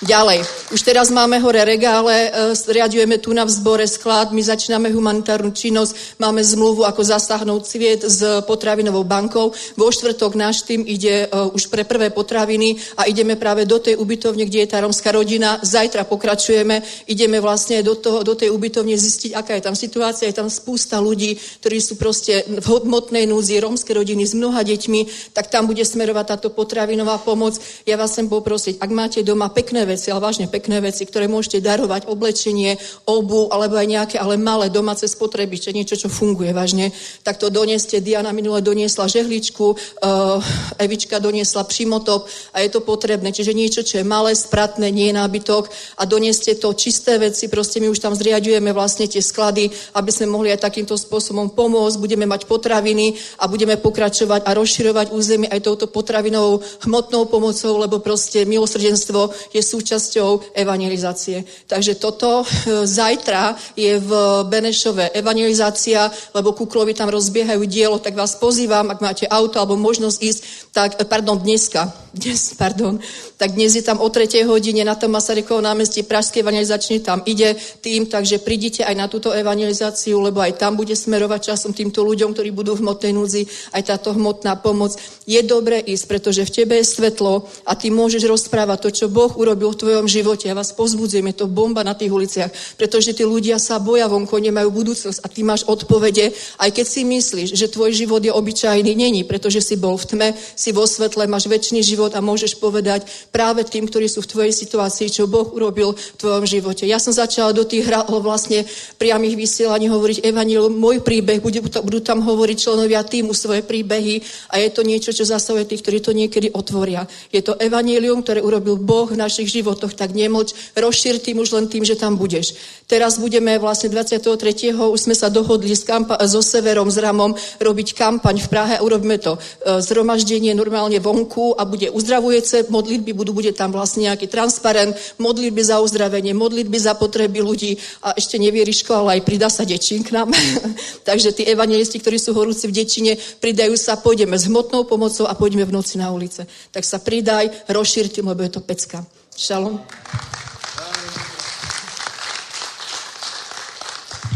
[0.00, 5.52] Ďalej, už teraz máme hore regále, e, riadujeme tu na vzbore sklad, my začíname humanitárnu
[5.52, 9.52] činnosť, máme zmluvu, ako zasáhnout sviet s potravinovou bankou.
[9.76, 14.00] Vo štvrtok náš tým ide e, už pre prvé potraviny a ideme práve do tej
[14.00, 15.60] ubytovne, kde je tá romská rodina.
[15.60, 20.32] Zajtra pokračujeme, ideme vlastne do, toho, do tej ubytovne zistiť, aká je tam situácia.
[20.32, 25.36] Je tam spústa ľudí, ktorí sú proste v hmotnej núzi, romské rodiny s mnoha deťmi,
[25.36, 27.60] tak tam bude smerovať táto potravinová pomoc.
[27.84, 31.58] Ja vás chcem poprosiť, ak máte doma pekné veci, ale vážne pekné veci, ktoré môžete
[31.58, 32.78] darovať, oblečenie,
[33.10, 36.94] obu, alebo aj nejaké, ale malé domáce spotreby, čo niečo, čo funguje vážne,
[37.26, 37.98] tak to doneste.
[37.98, 40.38] Diana minule doniesla žehličku, uh,
[40.78, 43.34] Evička doniesla primotop a je to potrebné.
[43.34, 45.66] Čiže niečo, čo je malé, spratné, nie je nábytok
[45.98, 50.30] a doneste to čisté veci, proste my už tam zriadujeme vlastne tie sklady, aby sme
[50.30, 55.66] mohli aj takýmto spôsobom pomôcť, budeme mať potraviny a budeme pokračovať a rozširovať územie aj
[55.66, 61.48] touto potravinovou hmotnou pomocou, lebo proste milosrdenstvo je súčasťou evangelizácie.
[61.64, 64.10] Takže toto e, zajtra je v
[64.44, 70.18] Benešove evangelizácia, lebo kuklovi tam rozbiehajú dielo, tak vás pozývam, ak máte auto alebo možnosť
[70.20, 70.40] ísť,
[70.76, 73.00] tak, e, pardon, dneska, dnes, pardon,
[73.40, 74.44] tak dnes je tam o 3.
[74.44, 79.32] hodine na tom Masarykovom námestí Pražskej evangelizačne tam ide tým, takže prídite aj na túto
[79.32, 83.96] evangelizáciu, lebo aj tam bude smerovať časom týmto ľuďom, ktorí budú v hmotnej núdzi, aj
[83.96, 84.92] táto hmotná pomoc.
[85.24, 89.32] Je dobré ísť, pretože v tebe je svetlo a ty môžeš rozprávať to, čo Boh
[89.38, 90.50] urobil v tvojom živote.
[90.50, 94.38] Ja vás pozbudzujem, je to bomba na tých uliciach, pretože tí ľudia sa boja vonko,
[94.38, 98.92] nemajú budúcnosť a ty máš odpovede, aj keď si myslíš, že tvoj život je obyčajný,
[98.94, 103.06] není, pretože si bol v tme, si vo svetle, máš väčší život a môžeš povedať
[103.30, 106.88] práve tým, ktorí sú v tvojej situácii, čo Boh urobil v tvojom živote.
[106.88, 108.66] Ja som začala do tých hra, vlastne
[108.98, 114.68] priamých vysielaní hovoriť evanílium, môj príbeh, budú tam hovoriť členovia týmu svoje príbehy a je
[114.72, 117.06] to niečo, čo zasahuje tých, ktorí to niekedy otvoria.
[117.30, 119.59] Je to evanílium, ktoré urobil Boh v našich životoch,
[119.94, 122.54] tak nemoč, rozšír tým už len tým, že tam budeš.
[122.90, 124.74] Teraz budeme vlastne 23.
[124.74, 128.82] už sme sa dohodli s kampa- so Severom, s Ramom robiť kampaň v Prahe a
[128.82, 134.26] urobíme to e, zhromaždenie normálne vonku a bude uzdravujúce modlitby, budú, bude tam vlastne nejaký
[134.26, 139.62] transparent, modlitby za uzdravenie, modlitby za potreby ľudí a ešte nevieriško, ale aj pridá sa
[139.62, 140.34] dečín k nám.
[141.08, 145.38] Takže tí evangelisti, ktorí sú horúci v dečine, pridajú sa, pôjdeme s hmotnou pomocou a
[145.38, 146.42] pôjdeme v noci na ulice.
[146.74, 149.06] Tak sa pridaj, rozšírte, lebo je to pecka.
[149.40, 149.80] Šalom.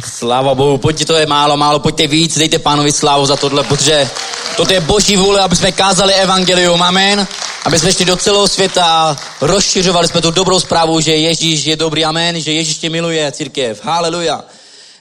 [0.04, 4.10] Sláva Bohu, pojďte, to je málo, málo, pojďte víc, dejte pánovi slávu za tohle, protože
[4.56, 7.28] toto je boží vůle, aby jsme kázali evangelium, amen.
[7.64, 11.76] Aby jsme šli do celého světa a rozšiřovali jsme tu dobrou zprávu, že Ježíš je
[11.76, 14.44] dobrý, amen, že Ježíš tě miluje, církev, haleluja.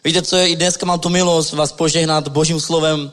[0.04, 3.12] Víte, co je, i dneska mám tu milost vás požehnat božím slovem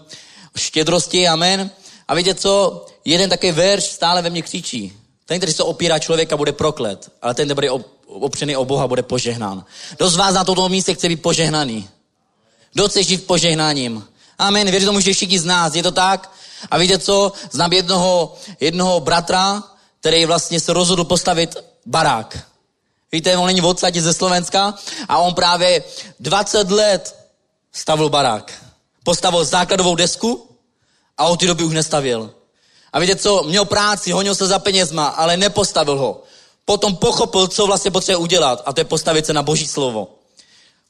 [0.57, 1.71] štědrosti, amen.
[2.09, 5.00] A víte co, jeden takový verš stále ve mně křičí.
[5.31, 9.03] Ten, který se opírá člověka, bude proklet, ale ten, který bude opřený o Boha, bude
[9.03, 9.65] požehnán.
[9.97, 11.89] Kdo z vás na tomto místě chce být požehnaný?
[12.73, 14.07] Kdo chce žít požehnáním?
[14.39, 16.33] Amen, věřím tomu, že všichni z nás, je to tak?
[16.71, 19.63] A víte co, znám jednoho, jednoho bratra,
[20.01, 21.57] který vlastně se rozhodl postavit
[21.87, 22.39] barák.
[23.13, 24.75] Víte, on není odsaď ze Slovenska
[25.09, 25.85] a on právě
[26.21, 27.17] 20 let
[27.73, 28.65] stavil barák.
[29.05, 30.49] Postavil základovou desku
[31.19, 32.35] a od té doby už nestavil.
[32.93, 36.23] A víte co, měl práci, honil se za penězma, ale nepostavil ho.
[36.65, 40.09] Potom pochopil, co vlastně potřebuje udělat a to je postavit se na boží slovo.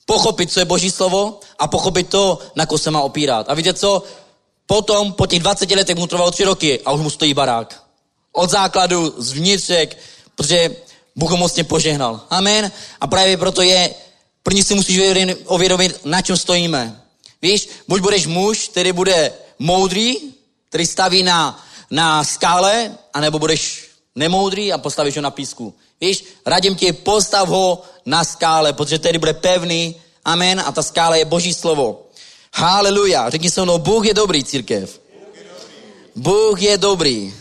[0.07, 3.47] Pochopit, co je boží slovo a pochopit to, na ko se má opírat.
[3.49, 4.03] A víte co,
[4.67, 7.83] potom po těch 20 letech mu trvalo 3 roky a už mu stojí barák.
[8.33, 9.99] Od základu, z vnitřek,
[10.35, 10.77] protože
[11.17, 12.21] Bůh ho mocně požehnal.
[12.31, 12.73] Amen.
[13.01, 13.95] A právě proto je,
[14.43, 15.01] první si musíš
[15.45, 17.03] ovědomit, na čem stojíme.
[17.43, 20.17] Víš, buď budeš muž, který bude moudrý,
[20.69, 25.75] který staví na, na skále, anebo budeš nemoudrý a postavíš ho na písku.
[26.01, 29.97] Víš, radím ti, postav ho na skále, protože tedy bude pevný.
[30.25, 30.61] Amen.
[30.61, 32.07] A ta skála je Boží slovo.
[32.55, 33.31] Haleluja.
[33.31, 35.01] Řekni se mnou, Bůh je dobrý, církev.
[36.17, 37.35] Bůh je dobrý.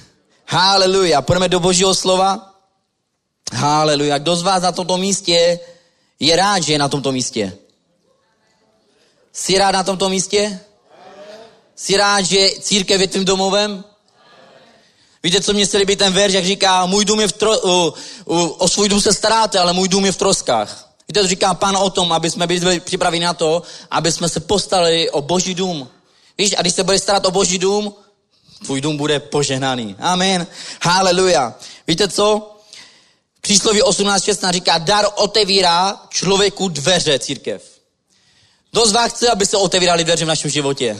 [0.47, 1.21] Haleluja.
[1.21, 2.55] Půjdeme do Božího slova.
[3.53, 4.17] Haleluja.
[4.17, 5.59] Kdo z vás na tomto místě
[6.19, 7.57] je rád, že je na tomto místě?
[9.34, 10.59] Jsi rád na tomto místě?
[11.76, 13.84] Jsi rád, že církev je tvým domovem?
[15.23, 17.93] Víte, co mě se líbí ten verš, jak říká, můj dům je v tro, o,
[18.25, 20.89] o, o svůj dům se staráte, ale můj dům je v troskách.
[21.07, 24.39] Víte, to říká pán o tom, aby jsme byli připraveni na to, aby jsme se
[24.39, 25.89] postarali o boží dům.
[26.37, 27.93] Víš, a když se budeš starat o boží dům,
[28.65, 29.95] tvůj dům bude požehnaný.
[29.99, 30.47] Amen.
[30.81, 31.53] Haleluja.
[31.87, 32.55] Víte co?
[33.41, 37.63] Přísloví 18.16 říká, dar otevírá člověku dveře, církev.
[38.85, 40.99] Z vás chce, aby se otevírali dveře v našem životě?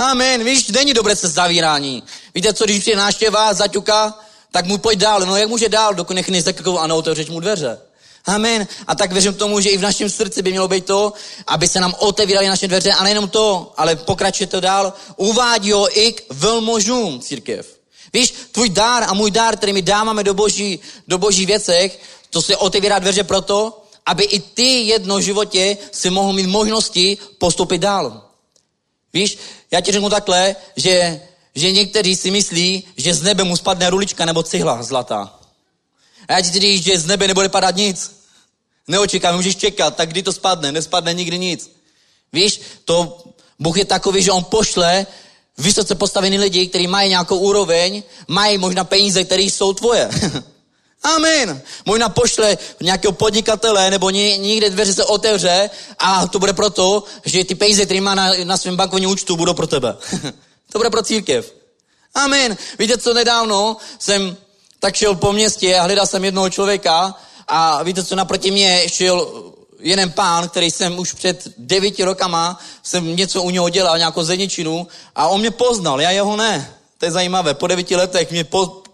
[0.00, 0.44] Amen.
[0.44, 2.02] Víš, není dobré se zavírání.
[2.34, 4.18] Víte co, když přijde náštěva, zaťuka,
[4.50, 5.20] tak mu pojď dál.
[5.20, 7.78] No jak může dál, dokud nech nezakrkou a neotevřeš mu dveře.
[8.26, 8.66] Amen.
[8.86, 11.12] A tak věřím tomu, že i v našem srdci by mělo být to,
[11.46, 14.92] aby se nám otevíraly naše dveře a nejenom to, ale pokračuje to dál.
[15.16, 17.66] Uvádí ho i k velmožům církev.
[18.12, 22.00] Víš, tvůj dár a můj dár, který my dáváme do boží, do boží věcech,
[22.30, 27.18] to se otevírá dveře proto, aby i ty jedno v životě si mohl mít možnosti
[27.38, 28.29] postupit dál.
[29.12, 29.38] Víš,
[29.70, 31.20] já ti řeknu takhle, že,
[31.54, 35.40] že někteří si myslí, že z nebe mu spadne rulička nebo cihla zlatá.
[36.28, 38.20] A já ti říct, že z nebe nebude padat nic.
[38.88, 40.72] Neočekám, můžeš čekat, tak kdy to spadne?
[40.72, 41.70] Nespadne nikdy nic.
[42.32, 43.24] Víš, to
[43.58, 45.06] Bůh je takový, že on pošle
[45.58, 50.10] vysoce postavený lidi, kteří mají nějakou úroveň, mají možná peníze, které jsou tvoje.
[51.02, 51.62] Amen.
[51.86, 57.54] Možná pošle nějakého podnikatele nebo někde dveře se otevře a to bude proto, že ty
[57.54, 59.96] peníze, které má na, na svém bankovním účtu, budou pro tebe.
[60.72, 61.54] to bude pro církev.
[62.14, 62.56] Amen.
[62.78, 64.36] Víte, co nedávno jsem
[64.78, 67.14] tak šel po městě a hledal jsem jednoho člověka
[67.48, 69.44] a víte, co naproti mě šel
[69.78, 74.88] jeden pán, který jsem už před devíti rokama, jsem něco u něho dělal, nějakou zedničinu
[75.16, 76.74] a on mě poznal, já jeho ne.
[76.98, 77.54] To je zajímavé.
[77.54, 78.44] Po devíti letech mě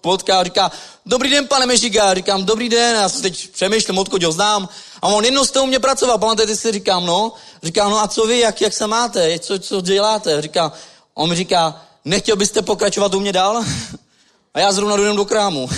[0.06, 0.70] potká a říká,
[1.06, 2.14] dobrý den, pane Mežiga.
[2.14, 4.68] Říkám, dobrý den, já se teď přemýšlím, odkud ho znám.
[5.02, 7.32] A on jednou jste u mě pracoval, pamatujete si, říkám, no.
[7.62, 10.42] Říká, no a co vy, jak, jak se máte, co, co děláte?
[10.42, 10.72] Říká,
[11.14, 13.64] on mi říká, nechtěl byste pokračovat u mě dál?
[14.54, 15.68] A já zrovna jdem do krámu.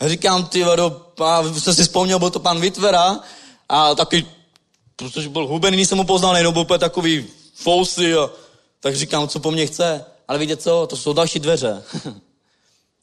[0.00, 3.20] A říkám, ty vado, a jsem si vzpomněl, byl to pan Vitvera
[3.68, 4.26] a taky,
[4.96, 8.30] protože byl hubený, jsem ho poznal, nejenom byl takový fousy a
[8.80, 10.04] tak říkám, co po mně chce.
[10.28, 11.82] Ale víte co, to jsou další dveře.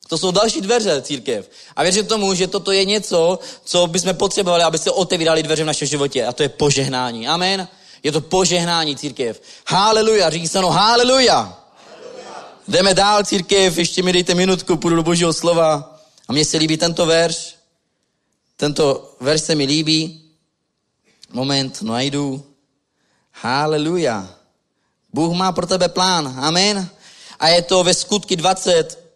[0.07, 1.49] To jsou další dveře církev.
[1.75, 5.67] A věřím tomu, že toto je něco, co bychom potřebovali, aby se otevíraly dveře v
[5.67, 6.25] našem životě.
[6.25, 7.27] A to je požehnání.
[7.27, 7.67] Amen.
[8.03, 9.41] Je to požehnání církev.
[9.67, 10.29] Haleluja.
[10.29, 11.63] Říká se no haleluja.
[12.67, 15.99] Jdeme dál, církev, ještě mi dejte minutku, půjdu do božího slova.
[16.27, 17.55] A mně se líbí tento verš.
[18.57, 20.21] Tento verš se mi líbí.
[21.31, 22.45] Moment, najdu.
[23.31, 24.29] Haleluja.
[25.13, 26.35] Bůh má pro tebe plán.
[26.39, 26.89] Amen.
[27.39, 29.06] A je to ve skutky 20,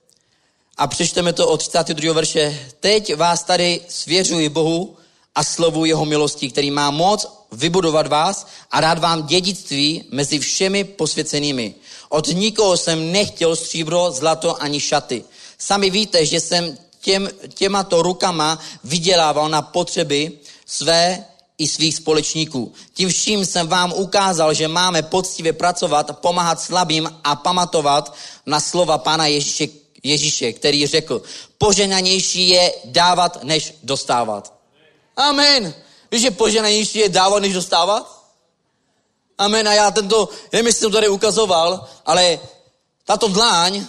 [0.81, 2.13] a přečteme to od 32.
[2.13, 2.59] verše.
[2.79, 4.97] Teď vás tady svěřuji Bohu
[5.35, 10.83] a slovu jeho milosti, který má moc vybudovat vás a dát vám dědictví mezi všemi
[10.83, 11.75] posvěcenými.
[12.09, 15.23] Od nikoho jsem nechtěl stříbro, zlato ani šaty.
[15.57, 20.31] Sami víte, že jsem těm, těmato rukama vydělával na potřeby
[20.65, 21.25] své
[21.57, 22.73] i svých společníků.
[22.93, 28.97] Tím vším jsem vám ukázal, že máme poctivě pracovat, pomáhat slabým a pamatovat na slova
[28.97, 31.21] Pána Ježíše Ježíše, který řekl,
[31.57, 34.53] poženanější je dávat, než dostávat.
[35.17, 35.73] Amen.
[36.11, 38.21] Víš, že poženanější je dávat, než dostávat?
[39.37, 39.67] Amen.
[39.67, 42.39] A já tento, nevím, jestli jsem tady ukazoval, ale
[43.05, 43.85] tato dláň,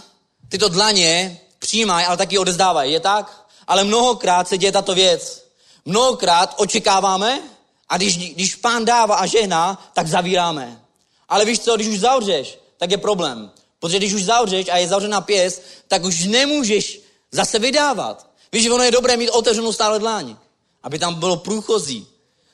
[0.49, 2.93] tyto dlaně přijímají, ale taky odezdávají.
[2.93, 3.47] Je tak?
[3.67, 5.45] Ale mnohokrát se děje tato věc.
[5.85, 7.43] Mnohokrát očekáváme
[7.89, 10.81] a když, když pán dává a žehná, tak zavíráme.
[11.29, 13.51] Ale víš co, když už zavřeš, tak je problém.
[13.83, 17.01] Protože když už zavřeš a je zavřená pěst, tak už nemůžeš
[17.31, 18.27] zase vydávat.
[18.53, 20.37] Víš, ono je dobré mít otevřenou stále dláň,
[20.83, 22.07] aby tam bylo průchozí.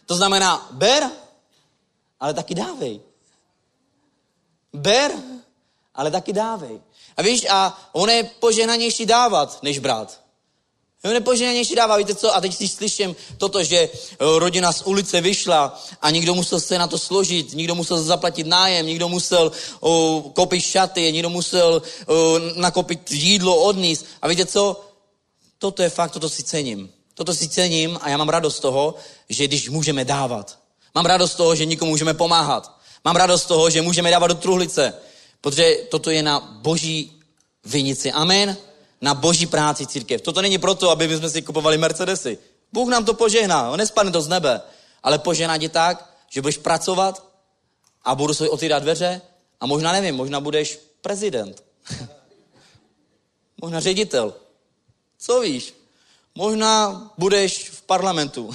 [0.06, 1.10] To znamená, ber,
[2.20, 3.00] ale taky dávej.
[4.72, 5.12] Ber,
[5.94, 6.80] ale taky dávej.
[7.16, 10.20] A víš, a ono je požehnanější dávat, než brát.
[11.04, 12.34] Jo, nepoženější dává, víte co?
[12.34, 13.88] A teď si slyším toto, že eh,
[14.18, 18.86] rodina z ulice vyšla a někdo musel se na to složit, někdo musel zaplatit nájem,
[18.86, 24.06] někdo musel o, koupit šaty, někdo musel o, nakopit jídlo, odníst.
[24.22, 24.84] A víte co?
[25.58, 26.90] Toto je fakt, toto si cením.
[27.14, 28.94] Toto si cením a já mám radost z toho,
[29.28, 30.58] že když můžeme dávat.
[30.94, 32.78] Mám radost z toho, že nikomu můžeme pomáhat.
[33.04, 34.94] Mám radost z toho, že můžeme dávat do truhlice.
[35.40, 37.12] Protože toto je na boží
[37.64, 38.12] vinici.
[38.12, 38.56] Amen
[39.00, 40.20] na boží práci církev.
[40.20, 42.38] Toto není proto, aby jsme si kupovali Mercedesy.
[42.72, 44.60] Bůh nám to požehná, on nespadne to z nebe,
[45.02, 47.24] ale požehná tě tak, že budeš pracovat
[48.04, 49.20] a budu se otvírat dveře
[49.60, 51.64] a možná nevím, možná budeš prezident.
[53.60, 54.34] možná ředitel.
[55.18, 55.74] Co víš?
[56.34, 58.50] Možná budeš v parlamentu.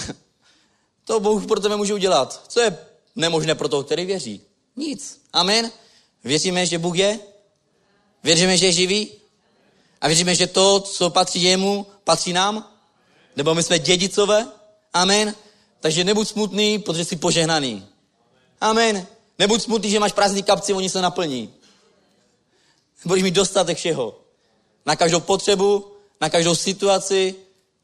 [1.05, 2.45] to Bůh pro tebe může udělat.
[2.47, 2.77] Co je
[3.15, 4.41] nemožné pro toho, který věří?
[4.75, 5.21] Nic.
[5.33, 5.71] Amen.
[6.23, 7.19] Věříme, že Bůh je?
[8.23, 9.11] Věříme, že je živý?
[10.03, 12.69] A věříme, že to, co patří jemu, patří nám?
[13.35, 14.47] Nebo my jsme dědicové?
[14.93, 15.35] Amen.
[15.79, 17.85] Takže nebuď smutný, protože jsi požehnaný.
[18.61, 19.07] Amen.
[19.39, 21.53] Nebuď smutný, že máš prázdný kapci, oni se naplní.
[23.05, 24.19] Budeš mít dostatek všeho.
[24.85, 27.35] Na každou potřebu, na každou situaci.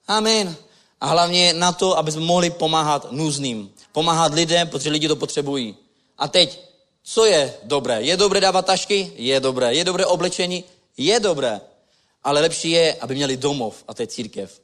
[0.08, 0.56] Amen.
[1.02, 3.72] A hlavně na to, aby jsme mohli pomáhat núzným.
[3.92, 5.76] Pomáhat lidem, protože lidi to potřebují.
[6.18, 6.60] A teď,
[7.04, 8.02] co je dobré?
[8.02, 9.14] Je dobré dávat tašky?
[9.16, 9.74] Je dobré.
[9.74, 10.64] Je dobré oblečení?
[10.98, 11.62] Je dobré.
[12.24, 14.62] Ale lepší je, aby měli domov a to je církev.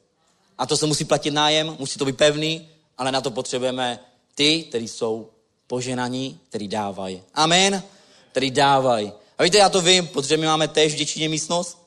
[0.58, 2.68] A to se musí platit nájem, musí to být pevný,
[2.98, 3.98] ale na to potřebujeme
[4.34, 5.30] ty, kteří jsou
[5.66, 7.22] poženaní, který dávají.
[7.34, 7.82] Amen.
[8.30, 9.12] Který dávají.
[9.38, 11.78] A víte, já to vím, protože my máme též v Děčíně místnost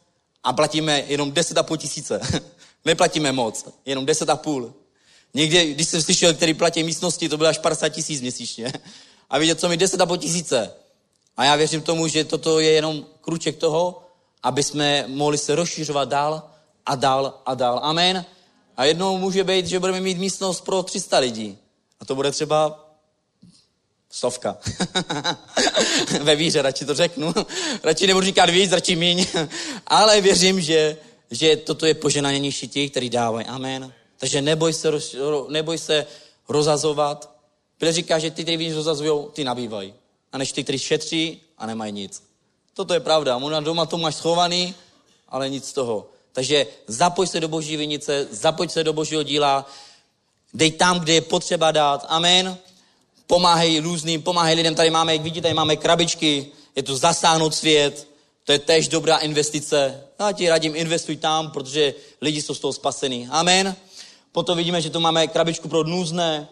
[0.44, 2.22] a platíme jenom 10,5 tisíce.
[2.86, 4.74] Neplatíme moc, jenom 10,5.
[5.34, 8.74] Někdy, když jsem slyšel, který platí místnosti, to bylo až 50 tisíc měsíčně.
[9.30, 10.74] A víte, co mi 10,5 tisíce.
[11.38, 14.04] A já věřím tomu, že toto je jenom kruček toho,
[14.44, 16.50] aby jsme mohli se rozšiřovat dál
[16.86, 17.80] a dál a dál.
[17.84, 18.26] Amen.
[18.78, 21.58] A jednou může být, že budeme mít místnost pro 300 lidí.
[22.00, 22.86] A to bude třeba
[24.10, 24.58] stovka.
[26.22, 27.34] Ve víře radši to řeknu.
[27.84, 29.26] radši nebudu říkat víc, radši míň.
[29.88, 30.98] Ale věřím, že,
[31.32, 33.48] že toto je poženanější těch, kteří dávají.
[33.48, 33.94] Amen.
[34.18, 34.92] Takže neboj se,
[35.50, 36.06] neboj se
[36.50, 37.36] rozazovat.
[37.80, 39.94] Bible říká, že ty, kteří víc rozazují, ty nabývají.
[40.32, 42.29] A než ty, kteří šetří a nemají nic.
[42.80, 43.36] Toto je pravda.
[43.38, 44.72] Možná doma to máš schovaný,
[45.30, 46.08] ale nic z toho.
[46.32, 49.68] Takže zapoj se do boží vinice, zapoj se do božího díla,
[50.54, 52.06] dej tam, kde je potřeba dát.
[52.08, 52.58] Amen.
[53.28, 54.76] Pomáhej různým, pomáhej lidem.
[54.76, 58.08] Tady máme, jak vidíte, tady máme krabičky, je to zasáhnout svět,
[58.44, 60.04] to je tež dobrá investice.
[60.20, 63.28] Já ti radím, investuj tam, protože lidi jsou z toho spasení.
[63.32, 63.76] Amen.
[64.32, 66.48] Potom vidíme, že tu máme krabičku pro nůzné,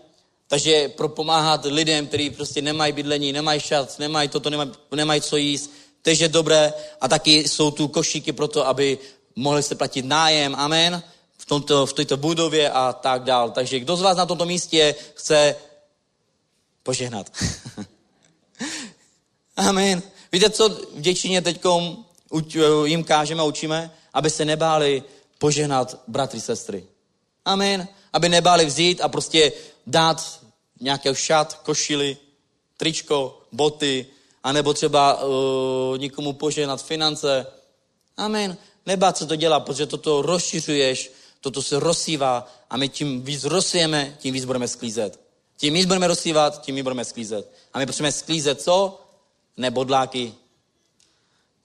[0.47, 5.37] takže pro pomáhat lidem, kteří prostě nemají bydlení, nemají šat, nemají toto, nemají, nemají co
[5.37, 5.71] jíst,
[6.07, 6.73] tež je dobré.
[7.01, 8.97] A taky jsou tu košíky pro to, aby
[9.35, 11.03] mohli se platit nájem, amen,
[11.37, 13.51] v, tomto, v této budově a tak dál.
[13.51, 15.55] Takže kdo z vás na tomto místě chce
[16.83, 17.27] požehnat?
[19.57, 20.01] amen.
[20.31, 21.59] Víte, co v děčině teď
[22.85, 23.91] jim kážeme a učíme?
[24.13, 25.03] Aby se nebáli
[25.37, 26.87] požehnat bratry, sestry.
[27.45, 27.87] Amen.
[28.13, 29.51] Aby nebáli vzít a prostě
[29.87, 30.39] dát
[30.79, 32.17] nějaký šat, košily,
[32.77, 34.07] tričko, boty,
[34.43, 37.47] anebo třeba uh, nikomu požehnat finance.
[38.17, 38.57] Amen.
[38.85, 41.11] Nebát se to dělat, protože toto rozšiřuješ,
[41.41, 45.19] toto se rozsývá a my tím víc rozsijeme, tím víc budeme sklízet.
[45.57, 47.51] Tím víc budeme rozsívat, tím víc budeme sklízet.
[47.73, 49.01] A my potřebujeme sklízet co?
[49.57, 50.33] Nebodláky.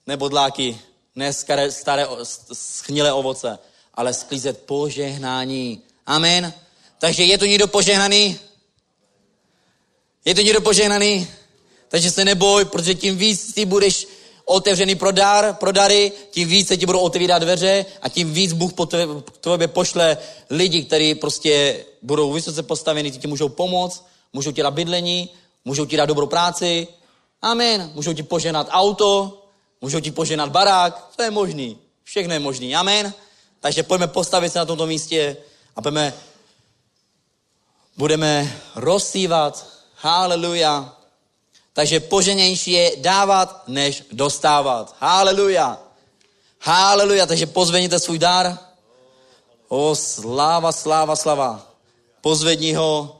[0.07, 0.79] Nebodláky.
[1.15, 2.07] Ne staré, staré
[2.53, 3.59] schnilé ovoce,
[3.93, 5.81] ale sklízet požehnání.
[6.05, 6.53] Amen.
[6.99, 8.39] Takže je tu někdo požehnaný?
[10.25, 11.27] Je tu někdo požehnaný?
[11.93, 14.07] Takže se neboj, protože tím víc ty budeš
[14.45, 18.53] otevřený pro dar, pro dary, tím víc se ti budou otevírat dveře a tím víc
[18.53, 18.89] Bůh po
[19.39, 20.17] tobě pošle
[20.49, 25.29] lidi, kteří prostě budou vysoce postaveni, ti můžou pomoct, můžou ti dát bydlení,
[25.65, 26.87] můžou ti dát dobrou práci,
[27.41, 29.43] amen, můžou ti poženat auto,
[29.81, 33.13] můžou ti poženat barák, to je možný, všechno je možný, amen.
[33.59, 35.37] Takže pojďme postavit se na tomto místě
[35.75, 36.13] a budeme,
[37.97, 41.02] budeme rozsívat, haleluja,
[41.73, 44.95] takže poženější je dávat, než dostávat.
[44.99, 45.77] Haleluja.
[46.61, 47.25] Haleluja.
[47.25, 48.57] Takže pozvedněte svůj dar.
[49.67, 51.67] O, sláva, sláva, sláva.
[52.21, 53.19] Pozvedni ho.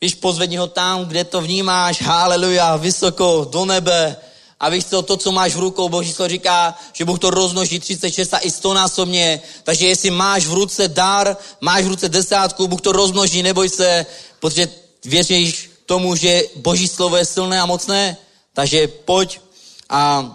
[0.00, 2.02] Víš, pozvedni ho tam, kde to vnímáš.
[2.02, 2.76] Haleluja.
[2.76, 4.16] Vysoko, do nebe.
[4.60, 7.80] A víš co, to, co máš v rukou, Boží slovo říká, že Bůh to roznoží
[7.80, 9.40] 36 a i 100 násobně.
[9.62, 14.06] Takže jestli máš v ruce dar, máš v ruce desátku, Bůh to rozmnoží, neboj se,
[14.40, 14.68] protože
[15.04, 18.16] věříš tomu, že Boží slovo je silné a mocné.
[18.52, 19.40] Takže pojď
[19.88, 20.26] a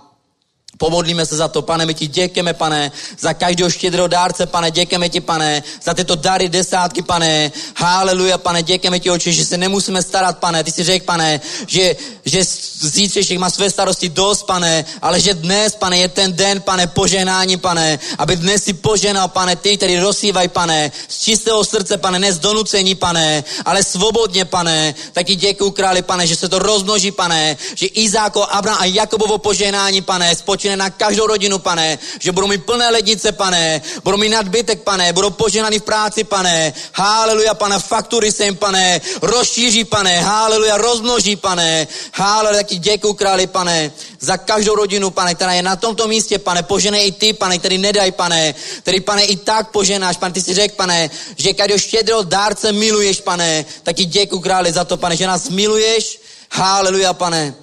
[0.81, 5.09] Pomodlíme se za to, pane, my ti děkujeme, pane, za každého štědrého dárce, pane, děkujeme
[5.09, 10.01] ti, pane, za tyto dary desátky, pane, haleluja, pane, děkujeme ti, oči, že se nemusíme
[10.01, 11.95] starat, pane, ty si řekl, pane, že,
[12.25, 12.41] že
[12.81, 17.57] zítřejších má své starosti dost, pane, ale že dnes, pane, je ten den, pane, poženání,
[17.57, 22.33] pane, aby dnes si poženal, pane, ty, který rozsívají, pane, z čistého srdce, pane, ne
[22.33, 27.57] z donucení, pane, ale svobodně, pane, taky děkuji králi, pane, že se to rozmnoží, pane,
[27.75, 32.48] že Izáko, Abraham a Jakobovo poženání, pane, spočíne požehnané na každou rodinu, pane, že budou
[32.48, 37.80] mít plné lednice, pane, budou mít nadbytek, pane, budou poženaný v práci, pane, haleluja, pane,
[37.80, 44.38] faktury se jim, pane, rozšíří, pane, haleluja, rozmnoží, pane, haleluja, taky děkuji králi, pane, za
[44.38, 48.11] každou rodinu, pane, která je na tomto místě, pane, poženej i ty, pane, který nedaj,
[48.11, 52.72] pane, který, pane, i tak poženáš, pane, ty si řekl, pane, že každého štědrého dárce
[52.72, 56.19] miluješ, pane, taky děkuji králi za to, pane, že nás miluješ,
[56.52, 57.53] haleluja, pane,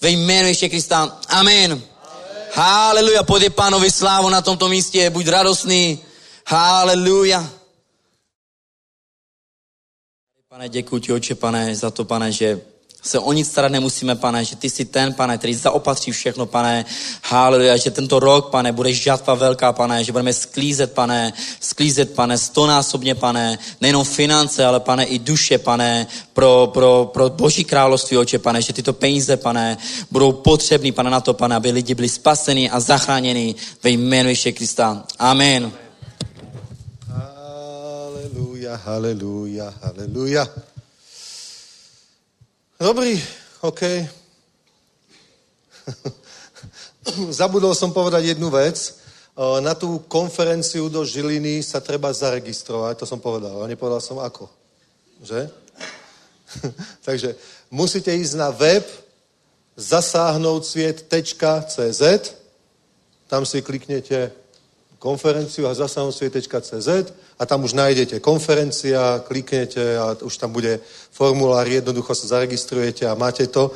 [0.00, 1.18] ve jménu ještě Krista.
[1.28, 1.93] Amen.
[2.54, 5.98] Haleluja, podej pánovi slávu na tomto místě, buď radostný.
[6.46, 7.50] Haleluja.
[10.48, 12.60] Pane, děkuji ti, oče, pane, za to, pane, že
[13.04, 16.84] se o nic starat nemusíme, pane, že ty jsi ten, pane, který zaopatří všechno, pane,
[17.22, 22.38] haleluja, že tento rok, pane, bude žatva velká, pane, že budeme sklízet, pane, sklízet, pane,
[22.38, 28.38] stonásobně, pane, nejenom finance, ale, pane, i duše, pane, pro, pro, pro boží království, oče,
[28.38, 29.76] pane, že tyto peníze, pane,
[30.10, 34.52] budou potřebný, pane, na to, pane, aby lidi byli spaseni a zachráněni ve jménu Ježíše
[34.52, 35.04] Krista.
[35.18, 35.72] Amen.
[37.08, 40.73] Haleluja, haleluja, haleluja.
[42.84, 43.16] Dobrý,
[43.64, 43.80] OK.
[47.40, 48.76] Zabudol som povedať jednu vec.
[49.64, 54.52] Na tú konferenciu do Žiliny sa treba zaregistrovať, to som povedal, a nepovedal som ako.
[55.24, 55.48] Že?
[57.08, 57.32] Takže
[57.72, 58.84] musíte ísť na web
[59.80, 62.04] zasáhnout sviet.cz
[63.32, 64.28] tam si kliknete
[65.04, 66.88] konferenciu a zasanosvie.cz
[67.36, 70.80] a tam už nájdete konferencia, kliknete a už tam bude
[71.12, 73.68] formulár, jednoducho sa zaregistrujete a máte to.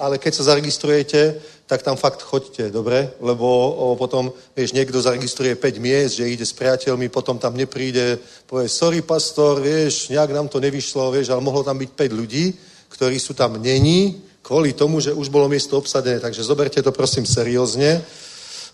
[0.00, 1.36] Ale keď sa zaregistrujete,
[1.68, 3.12] tak tam fakt choďte, dobre?
[3.20, 8.16] Lebo o, potom, vieš, niekto zaregistruje 5 miest, že ide s priateľmi, potom tam nepríde,
[8.48, 12.56] povie, sorry pastor, vieš, nejak nám to nevyšlo, vieš, ale mohlo tam byť 5 ľudí,
[12.88, 16.16] ktorí sú tam není, kvôli tomu, že už bolo miesto obsadené.
[16.24, 18.00] Takže zoberte to prosím seriózne,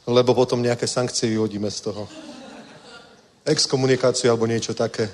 [0.07, 2.05] lebo potom nejaké sankcie vyhodíme z toho.
[3.45, 5.09] Exkomunikáciu alebo niečo také.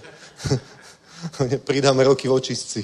[1.69, 2.83] Pridáme roky v očistci.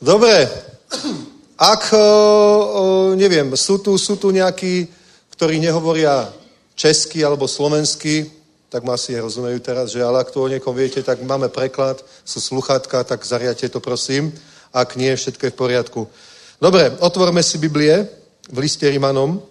[0.00, 0.48] Dobre,
[1.60, 1.92] ak,
[3.20, 4.88] neviem, sú tu, sú tu nejakí,
[5.36, 6.32] ktorí nehovoria
[6.72, 8.32] česky alebo slovensky,
[8.72, 12.00] tak ma asi rozumejú teraz, že ale ak to o niekom viete, tak máme preklad,
[12.24, 14.32] sú sluchátka, tak zariate to prosím.
[14.72, 16.00] Ak nie, všetko je v poriadku.
[16.62, 18.06] Dobre, otvorme si Biblie
[18.46, 19.42] v liste Rimanom,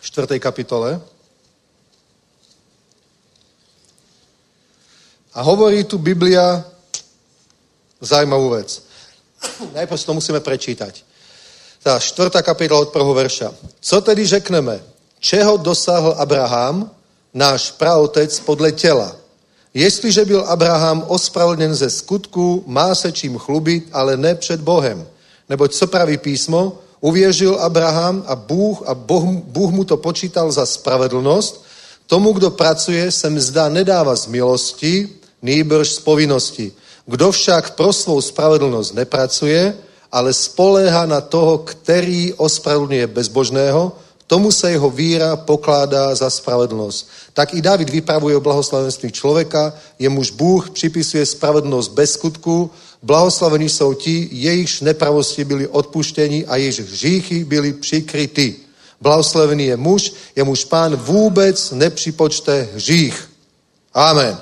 [0.00, 0.40] 4.
[0.40, 1.00] kapitole.
[5.34, 6.64] A hovorí tu Biblia
[8.00, 8.82] zaujímavú vec.
[9.72, 11.04] Najprv to musíme prečítať.
[11.80, 13.48] Tá štvrtá kapitola od prvého verša.
[13.80, 14.80] Co tedy řekneme?
[15.20, 16.90] Čeho dosáhl Abraham,
[17.34, 19.16] náš praotec, podle těla?
[19.74, 25.06] Jestliže byl Abraham ospravedlněn ze skutku, má se čím chlubit, ale ne před Bohem.
[25.48, 26.78] Neboť co praví písmo?
[27.00, 31.64] Uvěřil Abraham a Bůh a Boh, Bůh mu to počítal za spravedlnost.
[32.06, 35.08] Tomu, kdo pracuje, se mzda nedává z milosti,
[35.42, 36.72] nýbrž z povinnosti.
[37.06, 39.74] Kdo však pro svou spravedlnosť nepracuje,
[40.12, 43.92] ale spoléha na toho, který ospravedlňuje bezbožného,
[44.30, 47.34] tomu sa jeho víra pokládá za spravedlnosť.
[47.34, 52.70] Tak i David vypravuje o blahoslavenství človeka, jemuž Bůh připisuje spravedlnosť bez skutku,
[53.02, 58.56] blahoslavení jsou ti, jejichž nepravosti byli odpuštení a jejichž hříchy byli přikryty.
[59.00, 63.30] Blahoslavený je muž, jemuž pán vůbec nepřipočte hřích.
[63.94, 64.38] Amen.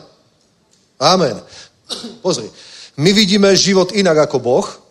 [1.00, 1.42] Amen.
[2.22, 2.50] Pozri,
[2.96, 4.88] my vidíme život inak ako Boh,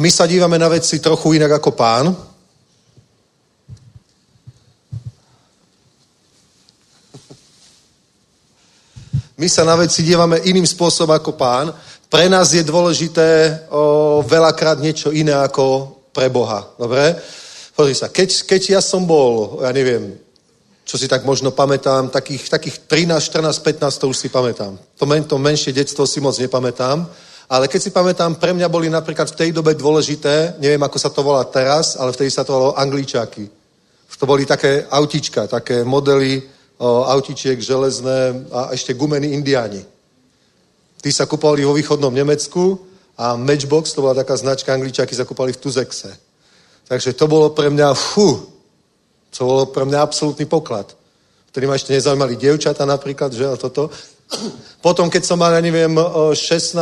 [0.00, 2.16] my sa dívame na veci trochu inak ako pán.
[9.36, 11.72] My sa na veci dívame iným spôsobom ako pán.
[12.10, 16.66] Pre nás je dôležité o, veľakrát niečo iné ako pre Boha.
[16.74, 17.14] Dobre?
[17.70, 20.18] Pozri sa, keď, keď ja som bol, ja neviem,
[20.82, 24.74] čo si tak možno pamätám, takých, takých 13, 14, 15 to už si pamätám.
[24.98, 27.06] To, men, to menšie detstvo si moc nepamätám,
[27.46, 31.14] ale keď si pamätám, pre mňa boli napríklad v tej dobe dôležité, neviem ako sa
[31.14, 33.46] to volá teraz, ale vtedy sa to volalo angličáky.
[34.18, 36.42] To boli také autička, také modely
[36.82, 39.99] o, autičiek železné a ešte gumení indiáni.
[41.00, 42.76] Tí sa kupovali vo východnom Nemecku
[43.16, 46.12] a Matchbox, to bola taká značka angličáky, sa kupovali v Tuzexe.
[46.84, 48.40] Takže to bolo pre mňa, fú,
[49.30, 50.92] co bolo pre mňa absolútny poklad.
[51.50, 53.88] Vtedy ma ešte nezaujímali dievčata napríklad, že a toto.
[54.86, 56.36] Potom, keď som mal, ja neviem, 16,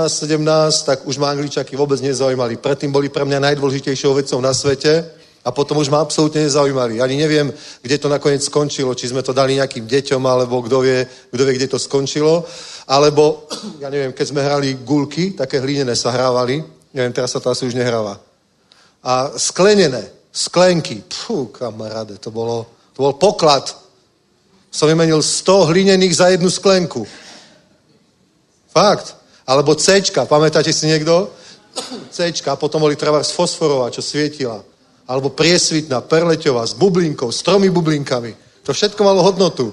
[0.07, 0.39] 17,
[0.85, 2.59] tak už ma angličaky vôbec nezaujímali.
[2.59, 5.18] Predtým boli pre mňa najdôležitejšou vecou na svete
[5.49, 7.01] a potom už ma absolútne nezaujímali.
[7.01, 7.49] Ani neviem,
[7.81, 8.93] kde to nakoniec skončilo.
[8.93, 12.45] Či sme to dali nejakým deťom, alebo kto vie, kto vie, kde to skončilo.
[12.85, 13.49] Alebo,
[13.83, 16.61] ja neviem, keď sme hrali gulky, také hlínené sa hrávali,
[16.93, 18.21] neviem, teraz sa to asi už nehráva.
[19.01, 21.01] A sklenené, sklenky.
[21.09, 23.73] Pfú, kamaráde, to, bolo, to bol poklad.
[24.69, 27.09] Som vymenil 100 hlinených za jednu sklenku.
[28.69, 29.17] Fakt.
[29.49, 31.33] Alebo C, pamätáte si niekto?
[32.13, 34.61] C, potom boli treba z fosforová, čo svietila.
[35.09, 38.63] Alebo priesvitná, perleťová, s bublinkou, s tromi bublinkami.
[38.69, 39.73] To všetko malo hodnotu.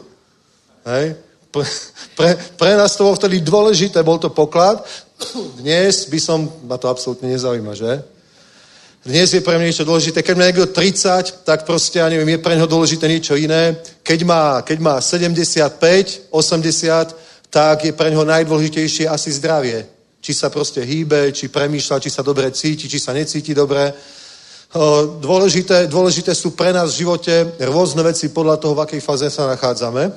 [0.87, 1.19] Hej?
[1.51, 1.65] Pre,
[2.15, 4.79] pre, pre nás to bolo vtedy dôležité, bol to poklad.
[5.59, 7.91] Dnes by som, ma to absolútne nezaujíma, že?
[9.05, 10.25] Dnes je pre mňa niečo dôležité.
[10.25, 13.77] Keď má niekto 30, tak proste, ja neviem, je pre neho dôležité niečo iné.
[14.01, 19.85] Keď má, keď má 75, 80, tak je pre neho najdôležitejšie asi zdravie.
[20.25, 23.93] Či sa proste hýbe, či premýšľa, či sa dobre cíti, či sa necíti dobre.
[25.23, 27.31] Dôležité, dôležité sú pre nás v živote
[27.63, 30.11] rôzne veci podľa toho, v akej fáze sa nachádzame.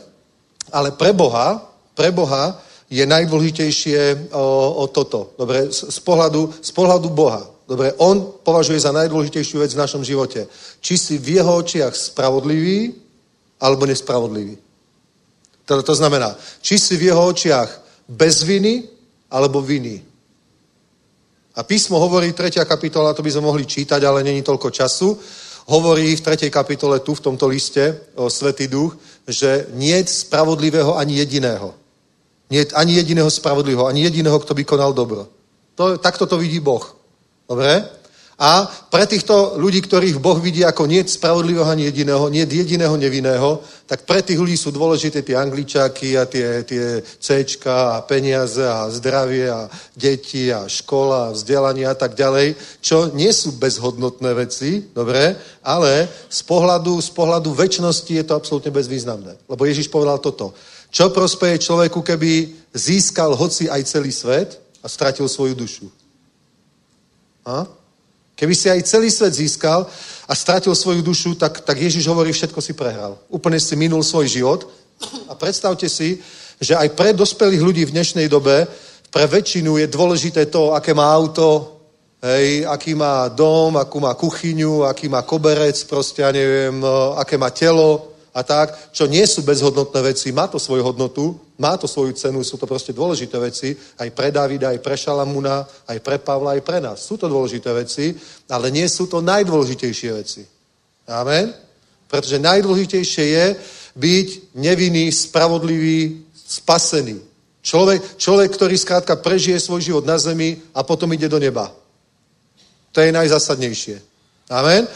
[0.74, 1.62] Ale pre Boha,
[1.94, 2.58] pre Boha
[2.90, 5.30] je najdôležitejšie o, o toto.
[5.38, 7.46] Dobre, z, z, pohľadu, z pohľadu Boha.
[7.70, 10.50] Dobre, on považuje za najdôležitejšiu vec v našom živote.
[10.82, 12.98] Či si v jeho očiach spravodlivý,
[13.62, 14.58] alebo nespravodlivý.
[15.70, 17.68] To, to znamená, či si v jeho očiach
[18.10, 18.90] bez viny,
[19.30, 20.07] alebo viny.
[21.58, 22.62] A písmo hovorí, 3.
[22.62, 25.18] kapitola, to by sme mohli čítať, ale není toľko času,
[25.66, 26.46] hovorí v 3.
[26.54, 28.94] kapitole tu, v tomto liste, o Svetý duch,
[29.26, 31.74] že nie je spravodlivého ani jediného.
[32.46, 35.26] Nie je ani jediného spravodlivého, ani jediného, kto by konal dobro.
[35.74, 36.94] To, takto to vidí Boh.
[37.50, 37.97] Dobre?
[38.38, 43.58] A pre týchto ľudí, ktorých Boh vidí ako nie spravodlivého ani jediného, nie jediného nevinného,
[43.82, 48.86] tak pre tých ľudí sú dôležité tie angličáky a tie, tie Cčka a peniaze a
[48.94, 49.66] zdravie a
[49.98, 55.34] deti a škola a vzdelanie a tak ďalej, čo nie sú bezhodnotné veci, dobre,
[55.66, 59.34] ale z pohľadu, z pohľadu väčšnosti je to absolútne bezvýznamné.
[59.50, 60.54] Lebo Ježiš povedal toto.
[60.94, 65.90] Čo prospeje človeku, keby získal hoci aj celý svet a stratil svoju dušu?
[67.42, 67.66] A?
[68.38, 69.82] Keby si aj celý svet získal
[70.30, 73.18] a stratil svoju dušu, tak, tak Ježiš hovorí, všetko si prehral.
[73.26, 74.70] Úplne si minul svoj život.
[75.26, 76.22] A predstavte si,
[76.62, 78.66] že aj pre dospelých ľudí v dnešnej dobe,
[79.10, 81.80] pre väčšinu je dôležité to, aké má auto,
[82.22, 86.78] hej, aký má dom, akú má kuchyňu, aký má koberec, proste, ja neviem,
[87.18, 91.74] aké má telo, a tak, čo nie sú bezhodnotné veci, má to svoju hodnotu, má
[91.76, 95.98] to svoju cenu, sú to proste dôležité veci, aj pre Davida, aj pre Šalamuna, aj
[96.00, 97.02] pre Pavla, aj pre nás.
[97.02, 98.14] Sú to dôležité veci,
[98.46, 100.46] ale nie sú to najdôležitejšie veci.
[101.10, 101.50] Amen?
[102.06, 103.46] Pretože najdôležitejšie je
[103.98, 107.18] byť nevinný, spravodlivý, spasený.
[107.58, 111.74] Človek, človek, ktorý skrátka prežije svoj život na zemi a potom ide do neba.
[112.94, 113.98] To je najzásadnejšie.
[114.48, 114.86] Amen?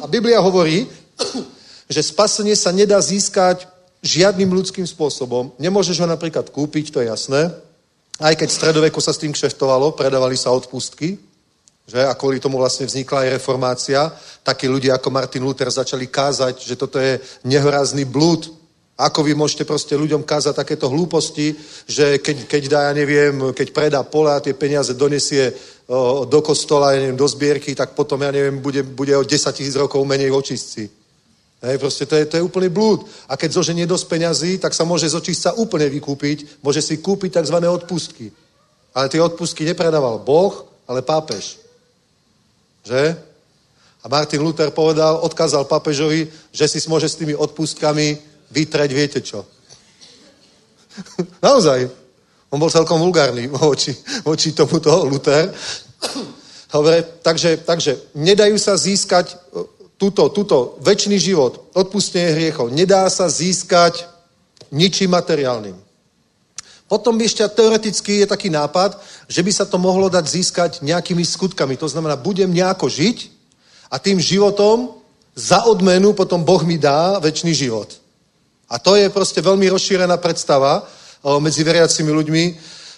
[0.00, 0.86] A Biblia hovorí,
[1.90, 3.66] že spasenie sa nedá získať
[4.02, 5.52] žiadnym ľudským spôsobom.
[5.58, 7.50] Nemôžeš ho napríklad kúpiť, to je jasné.
[8.18, 11.18] Aj keď v stredoveku sa s tým kšeftovalo, predávali sa odpustky,
[11.86, 12.04] že?
[12.04, 14.00] a kvôli tomu vlastne vznikla aj reformácia.
[14.44, 17.16] Takí ľudia ako Martin Luther začali kázať, že toto je
[17.46, 18.50] nehorázny blúd.
[18.98, 21.54] Ako vy môžete proste ľuďom kázať takéto hlúposti,
[21.86, 25.54] že keď, keď dá, ja neviem, keď predá pole a tie peniaze donesie
[25.86, 29.54] o, do kostola, ja neviem, do zbierky, tak potom, ja neviem, bude, bude o 10
[29.54, 30.97] tisíc rokov menej v očistci.
[31.58, 33.02] Hej, proste to je, to je úplný blúd.
[33.26, 37.42] A keď zoženie dosť peňazí, tak sa môže z očistca úplne vykúpiť, môže si kúpiť
[37.42, 37.58] tzv.
[37.66, 38.30] odpustky.
[38.94, 40.54] Ale tie odpustky nepredával Boh,
[40.86, 41.58] ale pápež.
[42.86, 43.18] Že?
[44.02, 48.22] A Martin Luther povedal, odkázal pápežovi, že si môže s tými odpustkami
[48.54, 49.42] vytreť viete čo.
[51.42, 51.90] Naozaj.
[52.48, 53.92] On bol celkom vulgárny voči,
[54.24, 55.52] voči tomuto Luther.
[56.72, 59.36] Dobre, takže, takže nedajú sa získať
[59.98, 64.06] túto, túto väčší život, odpustenie hriechov, nedá sa získať
[64.70, 65.74] ničím materiálnym.
[66.88, 68.96] Potom ešte teoreticky je taký nápad,
[69.28, 71.76] že by sa to mohlo dať získať nejakými skutkami.
[71.76, 73.28] To znamená, budem nejako žiť
[73.92, 74.96] a tým životom
[75.36, 77.92] za odmenu potom Boh mi dá väčší život.
[78.72, 80.88] A to je proste veľmi rozšírená predstava
[81.40, 82.44] medzi veriacimi ľuďmi,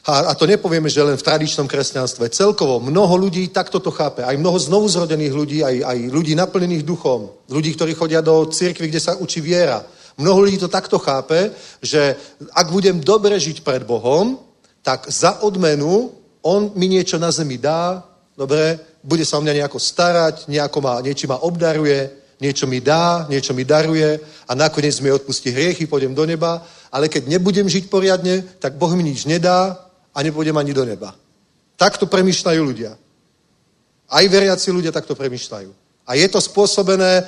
[0.06, 2.32] a, a to nepovieme, že len v tradičnom kresťanstve.
[2.32, 4.24] Celkovo mnoho ľudí takto to chápe.
[4.24, 7.28] Aj mnoho znovuzrodených ľudí, aj, aj ľudí naplnených duchom.
[7.52, 9.84] Ľudí, ktorí chodia do cirkvi, kde sa učí viera.
[10.16, 11.52] Mnoho ľudí to takto chápe,
[11.84, 12.16] že
[12.56, 14.40] ak budem dobre žiť pred Bohom,
[14.80, 18.00] tak za odmenu On mi niečo na zemi dá,
[18.32, 22.08] dobre, bude sa o mňa nejako starať, nejako ma, niečo ma obdaruje,
[22.40, 24.16] niečo mi dá, niečo mi daruje
[24.48, 28.88] a nakoniec mi odpustí hriechy, pôjdem do neba, ale keď nebudem žiť poriadne, tak Boh
[28.96, 31.14] mi nič nedá a nepôjdem ani do neba.
[31.76, 32.92] Takto premyšľajú ľudia.
[34.10, 35.70] Aj veriaci ľudia takto premyšľajú.
[36.06, 37.22] A je to spôsobené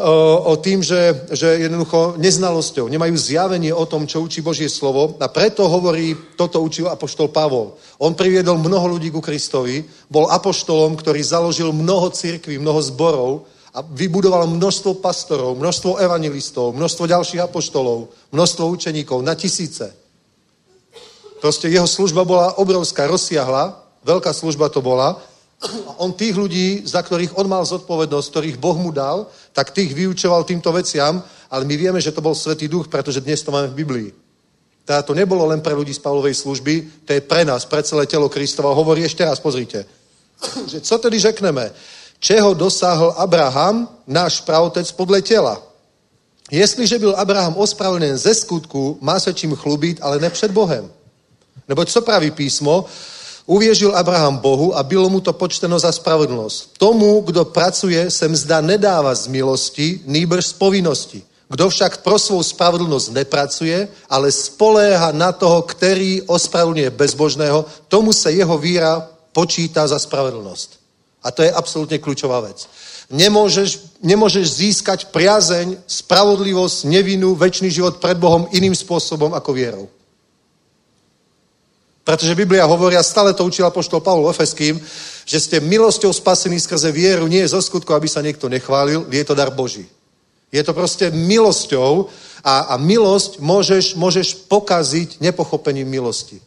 [0.00, 5.20] o, o tým, že, že jednoducho neznalosťou, nemajú zjavenie o tom, čo učí Božie slovo
[5.20, 7.76] a preto hovorí, toto učil apoštol Pavol.
[8.00, 13.44] On priviedol mnoho ľudí ku Kristovi, bol apoštolom, ktorý založil mnoho cirkví, mnoho zborov
[13.74, 19.92] a vybudoval množstvo pastorov, množstvo evangelistov, množstvo ďalších apoštolov, množstvo učeníkov na tisíce.
[21.40, 25.18] Proste jeho služba bola obrovská, rozsiahla, veľká služba to bola.
[25.62, 29.90] A on tých ľudí, za ktorých on mal zodpovednosť, ktorých Boh mu dal, tak tých
[29.90, 31.18] vyučoval týmto veciam,
[31.50, 34.08] ale my vieme, že to bol Svetý Duch, pretože dnes to máme v Biblii.
[34.86, 38.06] Teda to nebolo len pre ľudí z Pavlovej služby, to je pre nás, pre celé
[38.06, 38.70] telo Kristova.
[38.72, 39.84] Hovorí ešte raz, pozrite.
[40.70, 41.70] Že co tedy řekneme?
[42.18, 45.62] Čeho dosáhl Abraham, náš pravotec, podle tela?
[46.50, 50.90] Jestliže byl Abraham ospravedlněn ze skutku, má se čím chlubit, ale ne před Bohem.
[51.68, 52.84] Nebo co praví písmo?
[53.46, 56.78] Uvěřil Abraham Bohu a bylo mu to počteno za spravedlnosť.
[56.78, 61.22] Tomu, kdo pracuje, se mzda nedáva z milosti, nýbrž z povinnosti.
[61.48, 68.32] Kdo však pro svou spravedlnosť nepracuje, ale spoléha na toho, který ospravedlňuje bezbožného, tomu se
[68.32, 70.68] jeho víra počítá za spravedlnosť.
[71.24, 72.68] A to je absolútne kľúčová vec.
[73.08, 79.88] Nemôžeš, nemôžeš získať priazeň, spravodlivosť, nevinu, väčší život pred Bohom iným spôsobom ako vierou.
[82.08, 84.80] Pretože Biblia hovorí, a stále to učil apoštol Pavol Efeským,
[85.28, 89.24] že ste milosťou spasení skrze vieru, nie je zo skutku, aby sa niekto nechválil, je
[89.28, 89.84] to dar Boží.
[90.48, 92.08] Je to proste milosťou
[92.40, 96.40] a, a milosť môžeš, môžeš pokaziť nepochopením milosti.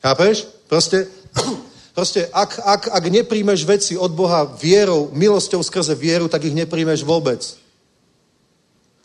[0.00, 0.48] Chápeš?
[0.64, 1.04] Proste
[1.90, 7.04] Proste, ak, ak, ak nepríjmeš veci od Boha vierou, milosťou skrze vieru, tak ich nepríjmeš
[7.04, 7.42] vôbec.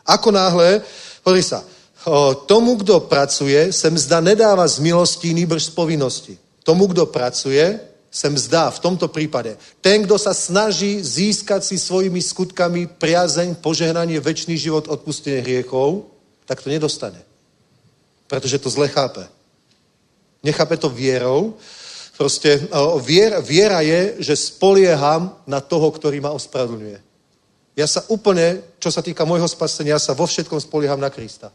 [0.06, 0.86] Ako náhle,
[1.26, 1.66] pozri sa,
[2.46, 6.38] tomu, kdo pracuje, se mzda nedává z milostí, nýbrž z povinnosti.
[6.64, 7.80] Tomu, kdo pracuje,
[8.16, 9.58] se mzdá v tomto prípade.
[9.82, 16.08] Ten, kdo sa snaží získať si svojimi skutkami priazeň, požehnanie, väčší život, odpustenie hriechov,
[16.48, 17.20] tak to nedostane.
[18.32, 19.28] Pretože to zle chápe.
[20.44, 21.60] Nechápe to vierou.
[22.16, 22.64] Proste
[23.04, 27.04] vier, viera je, že spolieham na toho, ktorý ma ospravedlňuje.
[27.76, 31.52] Ja sa úplne, čo sa týka môjho spasenia, ja sa vo všetkom spolieham na Krista.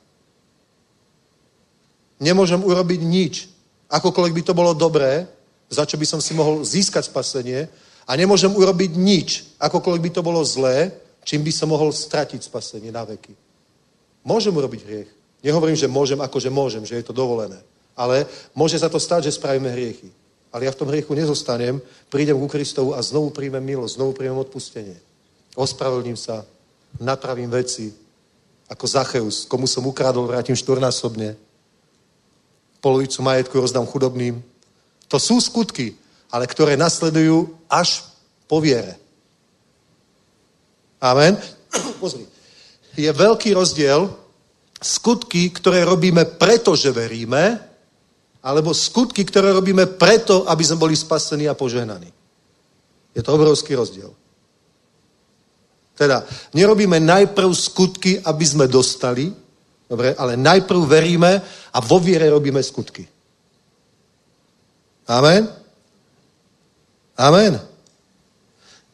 [2.20, 3.48] Nemôžem urobiť nič.
[3.90, 5.26] Akokoľvek by to bolo dobré,
[5.72, 7.66] za čo by som si mohol získať spasenie
[8.05, 10.92] a nemôžem urobiť nič, akokoľvek by to bolo zlé,
[11.24, 13.32] čím by som mohol stratiť spasenie na veky.
[14.26, 15.10] Môžem urobiť hriech.
[15.40, 17.56] Nehovorím, že môžem, ako že môžem, že je to dovolené.
[17.97, 20.12] Ale môže sa to stať, že spravíme hriechy.
[20.52, 21.80] Ale ja v tom hriechu nezostanem,
[22.10, 24.98] prídem ku Kristovu a znovu príjmem milosť, znovu príjmem odpustenie.
[25.55, 26.42] Ospravedlním sa,
[26.98, 27.94] napravím veci,
[28.66, 31.38] ako Zacheus, komu som ukradol, vrátim štvornásobne.
[32.81, 34.40] Polovicu majetku rozdám chudobným.
[35.09, 35.94] To sú skutky,
[36.32, 38.05] ale ktoré nasledujú až
[38.48, 38.97] po viere.
[41.01, 41.36] Amen.
[42.02, 42.24] Pozri.
[42.97, 44.11] Je veľký rozdiel
[44.81, 47.61] skutky, ktoré robíme preto, že veríme,
[48.40, 52.09] alebo skutky, ktoré robíme preto, aby sme boli spasení a požehnaní.
[53.12, 54.12] Je to obrovský rozdiel.
[55.93, 56.24] Teda,
[56.57, 59.28] nerobíme najprv skutky, aby sme dostali,
[59.91, 61.43] dobre, ale najprv veríme
[61.75, 63.03] a vo viere robíme skutky.
[65.11, 65.51] Amen?
[67.19, 67.59] Amen.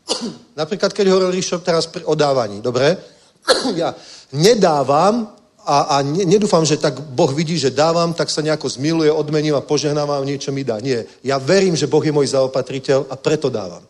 [0.60, 2.96] Napríklad, keď hovoril Ríšo teraz o dávaní, dobre?
[3.78, 3.94] Ja
[4.34, 5.36] nedávam
[5.66, 9.54] a, a ne, nedúfam, že tak Boh vidí, že dávam, tak sa nejako zmiluje, odmením
[9.54, 10.78] a požehnávam, niečo mi dá.
[10.82, 11.06] Nie.
[11.22, 13.82] Ja verím, že Boh je môj zaopatriteľ a preto dávam.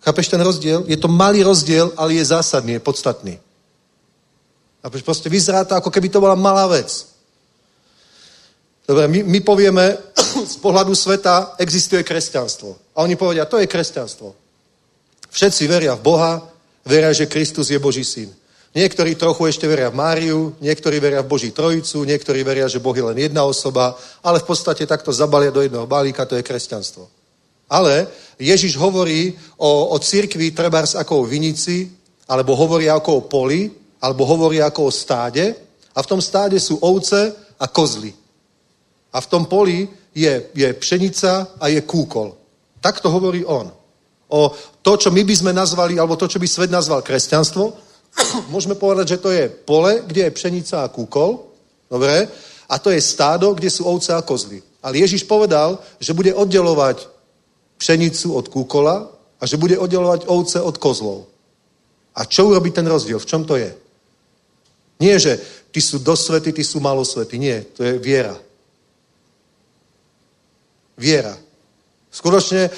[0.00, 0.84] Chápeš ten rozdiel?
[0.88, 3.34] Je to malý rozdiel, ale je zásadný, je podstatný.
[4.82, 7.18] A proste vyzerá to, ako keby to bola malá vec.
[8.88, 9.84] Dobre, my, my povieme,
[10.54, 12.96] z pohľadu sveta existuje kresťanstvo.
[12.96, 14.32] A oni povedia, to je kresťanstvo.
[15.28, 16.32] Všetci veria v Boha,
[16.88, 18.32] veria, že Kristus je Boží syn.
[18.72, 22.96] Niektorí trochu ešte veria v Máriu, niektorí veria v Boží trojicu, niektorí veria, že Boh
[22.96, 27.08] je len jedna osoba, ale v podstate takto zabalia do jedného balíka, to je kresťanstvo.
[27.68, 28.08] Ale
[28.40, 31.92] Ježiš hovorí o, o cirkvi trebárs ako o vinici,
[32.28, 33.68] alebo hovorí ako o poli,
[33.98, 35.54] alebo hovorí ako o stáde,
[35.94, 38.14] a v tom stáde sú ovce a kozly.
[39.10, 42.38] A v tom poli je, je pšenica a je kúkol.
[42.78, 43.66] Tak to hovorí on.
[44.28, 47.64] O to, čo my by sme nazvali, alebo to, čo by svet nazval kresťanstvo,
[48.54, 51.50] môžeme povedať, že to je pole, kde je pšenica a kúkol,
[51.90, 52.28] dobre,
[52.68, 54.60] a to je stádo, kde sú ovce a kozly.
[54.84, 57.08] Ale Ježiš povedal, že bude oddelovať
[57.80, 59.08] pšenicu od kúkola
[59.40, 61.26] a že bude oddelovať ovce od kozlov.
[62.14, 63.18] A čo urobí ten rozdiel?
[63.18, 63.72] V čom to je?
[64.98, 65.38] Nie, že
[65.70, 67.38] ty sú dosvety, ty sú malosvety.
[67.38, 68.34] Nie, to je viera.
[70.98, 71.38] Viera.
[72.10, 72.70] Skutočne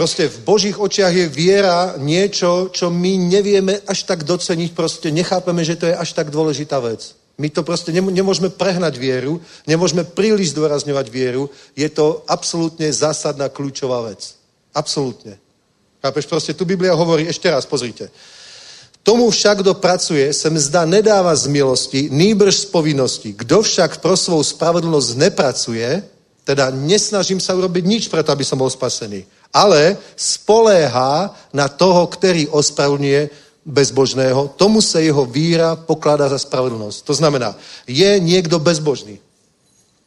[0.00, 5.60] Proste v Božích očiach je viera niečo, čo my nevieme až tak doceniť, proste nechápeme,
[5.60, 7.12] že to je až tak dôležitá vec.
[7.36, 14.08] My to proste nemôžeme prehnať vieru, nemôžeme príliš zdôrazňovať vieru, je to absolútne zásadná kľúčová
[14.08, 14.40] vec.
[14.72, 15.36] Absolútne.
[16.00, 18.08] Chápeš, proste tu Biblia hovorí, ešte raz, pozrite.
[19.02, 23.32] Tomu však, kdo pracuje, se mzda nedáva z milosti, nýbrž z povinnosti.
[23.32, 26.04] Kdo však pro svou spravedlnosť nepracuje,
[26.44, 29.24] teda nesnažím sa urobiť nič preto, aby som bol spasený
[29.54, 33.30] ale spoléhá na toho, ktorý ospravňuje
[33.66, 36.98] bezbožného, tomu se jeho víra pokládá za spravedlnosť.
[37.04, 37.54] To znamená,
[37.86, 39.18] je niekto bezbožný.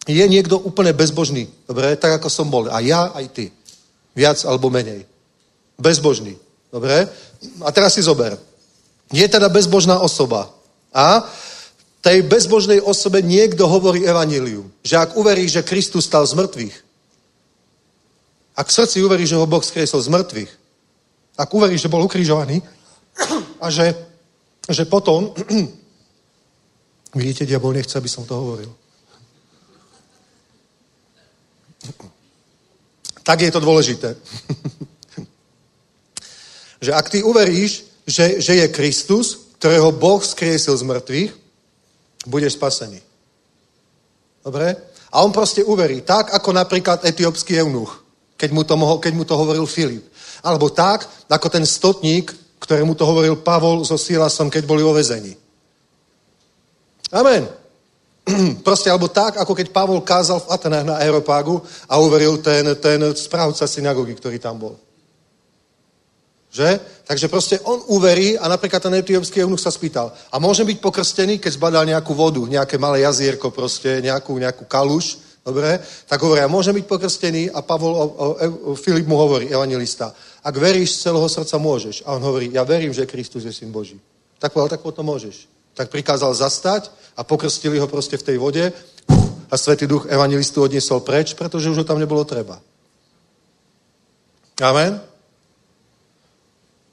[0.08, 1.48] Je niekto úplne bezbožný.
[1.68, 2.68] Dobre, tak ako som bol.
[2.68, 3.46] A ja, aj ty.
[4.16, 5.08] Viac alebo menej.
[5.80, 6.36] Bezbožný.
[6.72, 7.08] Dobre?
[7.64, 8.36] A teraz si zober.
[9.14, 10.50] Je teda bezbožná osoba.
[10.90, 11.30] A
[12.02, 14.74] tej bezbožnej osobe niekto hovorí evanílium.
[14.82, 16.76] Že ak uverí, že Kristus stal z mŕtvych,
[18.58, 20.52] ak v srdci uveríš, že ho Boh skriesol z mŕtvych,
[21.38, 22.62] ak uveríš, že bol ukrižovaný
[23.62, 23.94] a že,
[24.70, 25.34] že potom,
[27.18, 28.74] vidíte, diabol nechce, aby som to hovoril.
[33.24, 34.10] Tak je to dôležité.
[36.86, 41.32] že ak ty uveríš, že, že je Kristus, ktorého Boh skriesil z mŕtvych,
[42.28, 43.00] budeš spasený.
[44.44, 44.76] Dobre?
[45.14, 48.04] A on proste uverí, tak ako napríklad etiópsky eunuch
[48.44, 50.04] keď mu to, mohol, keď mu to hovoril Filip.
[50.44, 52.28] Alebo tak, ako ten stotník,
[52.60, 55.32] ktorému to hovoril Pavol so Silasom, keď boli vo vezení.
[57.16, 57.48] Amen.
[58.68, 63.00] Proste, alebo tak, ako keď Pavol kázal v Atenách na Aeropágu a uveril ten, ten
[63.16, 64.76] správca synagógy, ktorý tam bol.
[66.52, 66.84] Že?
[67.04, 71.36] Takže proste on uverí a napríklad ten etiópsky eunuch sa spýtal, a môžem byť pokrstený,
[71.36, 75.84] keď zbadal nejakú vodu, nejaké malé jazierko proste, nejakú, nejakú kaluš, dobre?
[76.08, 78.28] Tak hovorí, a môžem byť pokrstený a Pavol, o, o,
[78.72, 82.08] o, Filip mu hovorí, evangelista, ak veríš z celého srdca, môžeš.
[82.08, 84.00] A on hovorí, ja verím, že Kristus je syn Boží.
[84.40, 85.52] Tak povedal, tak potom môžeš.
[85.76, 86.88] Tak prikázal zastať
[87.20, 88.64] a pokrstili ho proste v tej vode
[89.52, 92.64] a Svetý duch evangelistu odniesol preč, pretože už ho tam nebolo treba.
[94.64, 95.13] Amen?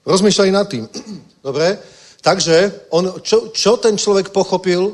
[0.05, 0.87] Rozmýšľali nad tým.
[1.45, 1.77] Dobre?
[2.21, 4.93] Takže on, čo, čo ten človek pochopil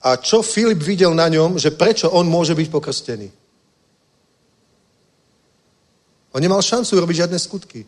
[0.00, 3.28] a čo Filip videl na ňom, že prečo on môže byť pokrstený?
[6.30, 7.82] On nemal šancu robiť žiadne skutky.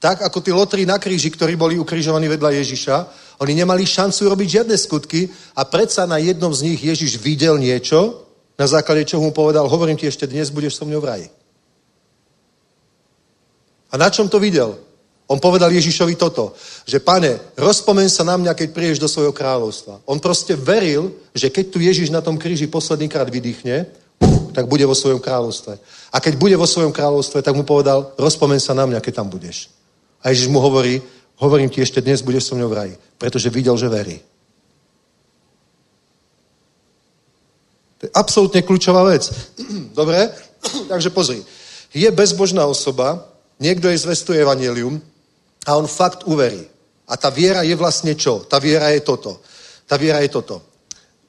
[0.00, 2.96] Tak ako tí lotri na kríži, ktorí boli ukrižovaní vedľa Ježiša,
[3.40, 8.24] oni nemali šancu robiť žiadne skutky a predsa na jednom z nich Ježiš videl niečo,
[8.58, 11.28] na základe čoho mu povedal, hovorím ti ešte dnes, budeš so mňou v raji.
[13.92, 14.78] A na čom to videl?
[15.24, 16.52] On povedal Ježišovi toto,
[16.84, 20.04] že pane, rozpomen sa na mňa, keď prídeš do svojho kráľovstva.
[20.04, 23.88] On proste veril, že keď tu Ježiš na tom kríži poslednýkrát vydýchne,
[24.52, 25.80] tak bude vo svojom kráľovstve.
[26.12, 29.32] A keď bude vo svojom kráľovstve, tak mu povedal, rozpomen sa na mňa, keď tam
[29.32, 29.72] budeš.
[30.20, 31.00] A Ježiš mu hovorí,
[31.40, 32.94] hovorím ti ešte dnes, budeš so mňou v raji.
[33.16, 34.20] Pretože videl, že verí.
[37.98, 39.24] To je absolútne kľúčová vec.
[39.98, 40.28] Dobre?
[40.92, 41.40] Takže pozri.
[41.96, 43.24] Je bezbožná osoba,
[43.56, 45.00] niekto jej zvestuje evanelium
[45.66, 46.68] a on fakt uverí.
[47.08, 48.44] A tá viera je vlastne čo?
[48.48, 49.40] Tá viera je toto.
[49.84, 50.62] Tá viera je toto.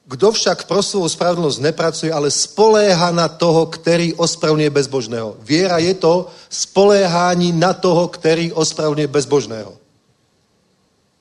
[0.06, 5.34] Kto však pro svoju spravodlnosť nepracuje, ale spoléha na toho, ktorý ospravňuje bezbožného.
[5.42, 9.74] Viera je to spoléhání na toho, ktorý ospravňuje bezbožného.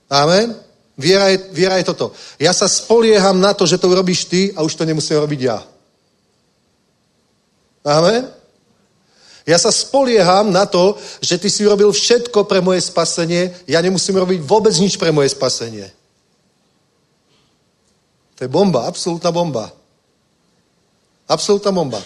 [0.06, 0.54] Amen?
[0.96, 2.14] Viera je, viera je toto.
[2.40, 5.60] Ja sa spolieham na to, že to urobíš ty a už to nemusím robiť ja.
[7.84, 8.35] Amen?
[9.46, 14.18] Ja sa spolieham na to, že ty si urobil všetko pre moje spasenie, ja nemusím
[14.18, 15.94] robiť vôbec nič pre moje spasenie.
[18.36, 19.70] To je bomba, absolútna bomba.
[21.30, 22.02] Absolútna bomba.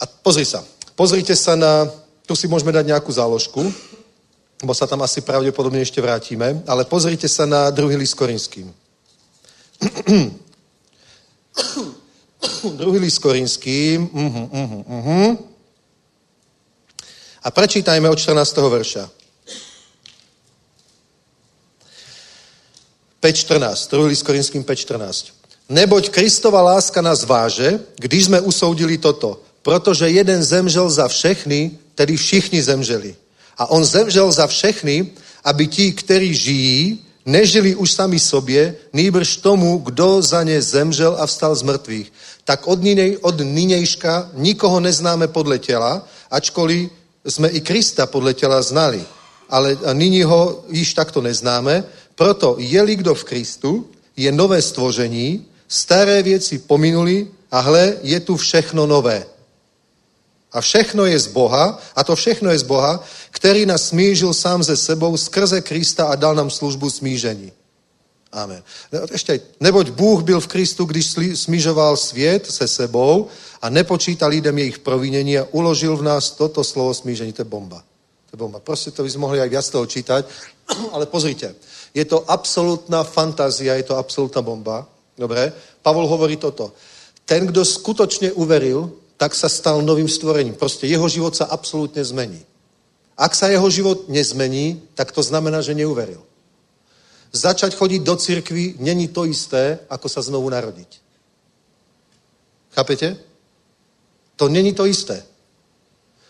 [0.00, 0.64] A pozri sa.
[0.96, 1.92] Pozrite sa na,
[2.24, 3.60] tu si môžeme dať nejakú záložku,
[4.64, 8.72] bo sa tam asi pravdepodobne ešte vrátime, ale pozrite sa na druhý list Korinským.
[12.80, 14.08] druhý list Korinským.
[14.08, 15.55] Uh-huh, uh-huh, uh-huh.
[17.46, 18.56] A prečítajme od 14.
[18.56, 19.06] verša.
[23.22, 24.06] 5.14, 2.
[24.06, 25.30] list Korinským 5.14.
[25.70, 29.40] Neboť Kristova láska nás váže, když jsme usoudili toto.
[29.62, 33.14] Protože jeden zemřel za všechny, tedy všichni zemřeli.
[33.58, 35.10] A on zemřel za všechny,
[35.44, 41.26] aby ti, kteří žijí, nežili už sami sobě, nýbrž tomu, kdo za ně zemřel a
[41.26, 42.12] vstal z mrtvých.
[42.44, 46.90] Tak od, nynej, od nynějška nikoho neznáme podle těla, ačkoliv
[47.26, 49.04] jsme i Krista podle těla znali.
[49.48, 51.84] Ale nyní ho již takto neznáme,
[52.14, 53.86] proto je-li kdo v Kristu,
[54.16, 59.26] je nové stvoření, staré věci pominuli a hle, je tu všechno nové.
[60.52, 64.62] A všechno je z Boha, a to všechno je z Boha, který nás smížil sám
[64.62, 67.52] ze sebou skrze Krista a dal nám službu smížení.
[68.36, 68.60] Amen.
[68.92, 73.26] Ešte, neboť Bůh byl v Kristu, když smížoval svět se sebou
[73.62, 77.32] a nepočítal lidem jejich provinení a uložil v nás toto slovo smížení.
[77.32, 77.80] To je bomba.
[78.28, 78.60] To je bomba.
[78.60, 80.22] Proste to by sme mohli aj viac toho čítať.
[80.94, 81.56] Ale pozrite,
[81.96, 84.84] je to absolútna fantázia, je to absolútna bomba.
[85.16, 85.48] Dobre?
[85.80, 86.76] Pavol hovorí toto.
[87.24, 90.60] Ten, kdo skutočne uveril, tak sa stal novým stvorením.
[90.60, 92.44] Proste jeho život sa absolútne zmení.
[93.16, 96.20] Ak sa jeho život nezmení, tak to znamená, že neuveril.
[97.32, 101.00] Začať chodiť do cirkvy není to isté, ako sa znovu narodiť.
[102.74, 103.16] Chápete?
[104.36, 105.24] To není to isté.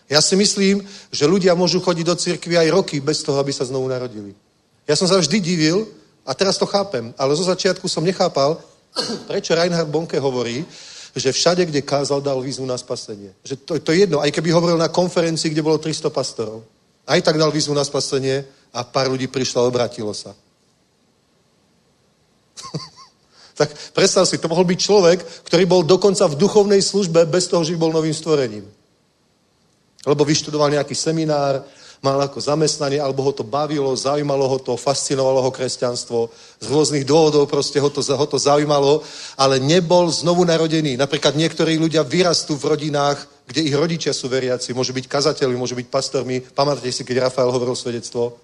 [0.09, 3.67] Ja si myslím, že ľudia môžu chodiť do cirkvy aj roky bez toho, aby sa
[3.67, 4.31] znovu narodili.
[4.87, 5.83] Ja som sa vždy divil,
[6.27, 8.59] a teraz to chápem, ale zo začiatku som nechápal,
[9.31, 10.63] prečo Reinhard Bonke hovorí,
[11.15, 13.31] že všade, kde kázal, dal výzvu na spasenie.
[13.43, 16.63] Že to, to je jedno, aj keby hovoril na konferencii, kde bolo 300 pastorov.
[17.07, 18.43] Aj tak dal výzvu na spasenie
[18.75, 20.35] a pár ľudí prišlo a obratilo sa.
[23.57, 25.19] Tak predstav si, to mohol byť človek,
[25.49, 28.69] ktorý bol dokonca v duchovnej službe bez toho, že by bol novým stvorením.
[30.05, 31.65] Lebo vyštudoval nejaký seminár,
[32.05, 36.29] mal ako zamestnanie, alebo ho to bavilo, zaujímalo ho to, fascinovalo ho kresťanstvo.
[36.61, 39.01] Z rôznych dôvodov proste ho to, ho to zaujímalo,
[39.33, 40.93] ale nebol znovu narodený.
[40.93, 45.73] Napríklad niektorí ľudia vyrastú v rodinách, kde ich rodičia sú veriaci, môžu byť kazateľmi, môžu
[45.73, 46.45] byť pastormi.
[46.45, 48.37] Pamätáte si, keď Rafael hovoril svedectvo,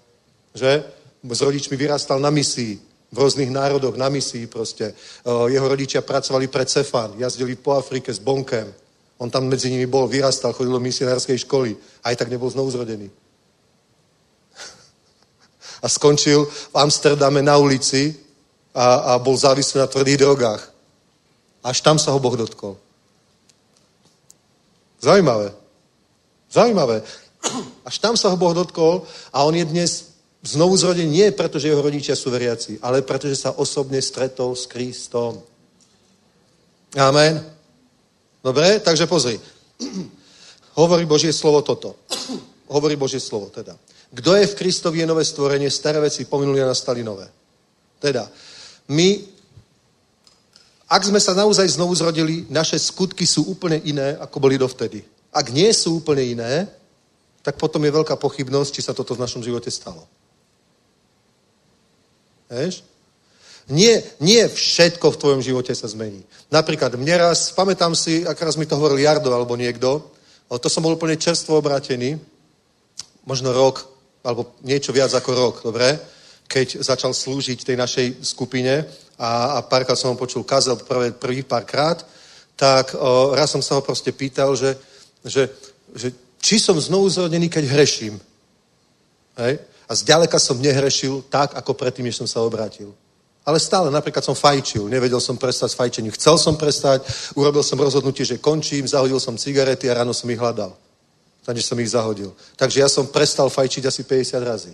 [0.58, 0.82] že
[1.22, 2.93] s rodičmi vyrastal na misii.
[3.14, 4.98] V rôznych národoch na misii proste.
[5.26, 8.74] Jeho rodičia pracovali pre Cefan, jazdili po Afrike s Bonkem.
[9.22, 11.78] On tam medzi nimi bol, vyrastal, chodil do misionárskej školy.
[12.02, 13.14] Aj tak nebol znovu zrodený.
[15.86, 18.18] A skončil v Amsterdame na ulici
[18.74, 20.74] a, a bol závislý na tvrdých drogách.
[21.62, 22.74] Až tam sa ho Boh dotkol.
[24.98, 25.54] Zaujímavé.
[26.50, 27.06] Zaujímavé.
[27.88, 30.13] Až tam sa ho Boh dotkol a on je dnes
[30.44, 34.54] znovu zrodený nie preto, že jeho rodičia sú veriaci, ale preto, že sa osobne stretol
[34.54, 35.40] s Kristom.
[37.00, 37.40] Amen.
[38.44, 39.40] Dobre, takže pozri.
[40.80, 41.96] Hovorí Božie slovo toto.
[42.74, 43.80] Hovorí Božie slovo teda.
[44.14, 47.26] Kto je v Kristovi je nové stvorenie, staré veci pominuli a nastali nové.
[47.98, 48.30] Teda,
[48.92, 49.10] my,
[50.86, 55.02] ak sme sa naozaj znovu zrodili, naše skutky sú úplne iné, ako boli dovtedy.
[55.34, 56.70] Ak nie sú úplne iné,
[57.42, 60.06] tak potom je veľká pochybnosť, či sa toto v našom živote stalo.
[62.50, 62.84] Vieš?
[63.72, 66.20] Nie, nie všetko v tvojom živote sa zmení.
[66.52, 70.04] Napríklad mne raz, pamätám si, ak raz mi to hovoril Jardo alebo niekto,
[70.52, 72.20] to som bol úplne čerstvo obrátený,
[73.24, 73.88] možno rok,
[74.22, 75.96] alebo niečo viac ako rok, dobre?
[76.46, 78.84] Keď začal slúžiť tej našej skupine
[79.16, 82.04] a, a párkrát som ho počul kazel prvé, prvý párkrát,
[82.60, 84.76] tak o, raz som sa ho proste pýtal, že,
[85.24, 85.50] že,
[85.96, 88.20] že či som znovu zrodený, keď hreším.
[89.40, 89.58] Hej?
[89.90, 92.96] A zďaleka som nehrešil tak, ako predtým, než som sa obrátil.
[93.44, 96.16] Ale stále, napríklad som fajčil, nevedel som prestať s fajčením.
[96.16, 97.04] Chcel som prestať,
[97.36, 100.72] urobil som rozhodnutie, že končím, zahodil som cigarety a ráno som ich hľadal.
[101.44, 102.32] Takže som ich zahodil.
[102.56, 104.72] Takže ja som prestal fajčiť asi 50 razy.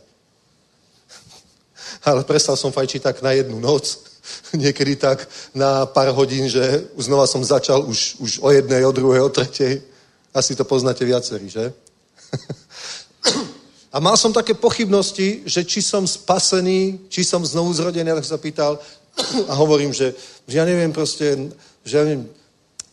[2.09, 4.05] Ale prestal som fajčiť tak na jednu noc,
[4.53, 5.25] niekedy tak
[5.57, 6.61] na pár hodín, že
[6.93, 9.81] znova som začal už, už o jednej, o druhej, o tretej.
[10.29, 11.73] Asi to poznáte viacerí, že?
[13.89, 18.37] A mal som také pochybnosti, že či som spasený, či som znovu zrodený, tak sa
[18.37, 18.77] pýtal
[19.49, 20.13] a hovorím, že,
[20.45, 21.49] že ja neviem proste,
[21.81, 22.29] že ja neviem,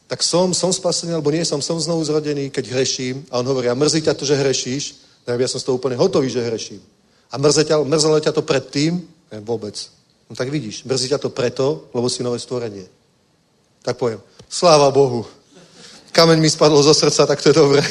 [0.07, 3.27] tak som, som spasený, alebo nie som, som znovu zrodený, keď hreším.
[3.29, 4.85] A on hovorí, a mrzí ťa to, že hrešíš?
[5.27, 6.79] Tak ja som z toho úplne hotový, že hreším.
[7.31, 9.03] A mrzelo, mrzelo ťa to predtým?
[9.03, 9.75] Ne, vôbec.
[10.31, 12.87] No tak vidíš, mrzí ťa to preto, lebo si nové stvorenie.
[13.83, 15.27] Tak poviem, sláva Bohu.
[16.15, 17.83] Kameň mi spadlo zo srdca, tak to je dobré.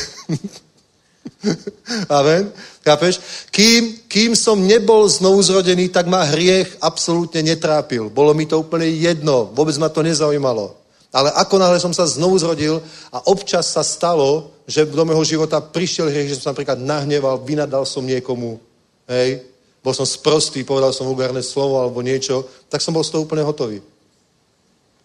[2.10, 2.52] Amen.
[2.86, 3.18] Chápeš?
[3.50, 8.14] Kým, kým som nebol znovu zrodený, tak ma hriech absolútne netrápil.
[8.14, 9.50] Bolo mi to úplne jedno.
[9.58, 10.78] Vôbec ma to nezaujímalo.
[11.10, 12.78] Ale ako náhle som sa znovu zrodil
[13.10, 17.42] a občas sa stalo, že do môjho života prišiel hriech, že som sa napríklad nahneval,
[17.42, 18.62] vynadal som niekomu,
[19.10, 19.42] hej,
[19.80, 23.48] bol som sprostý, povedal som vulgárne slovo alebo niečo, tak som bol z toho úplne
[23.48, 23.80] hotový.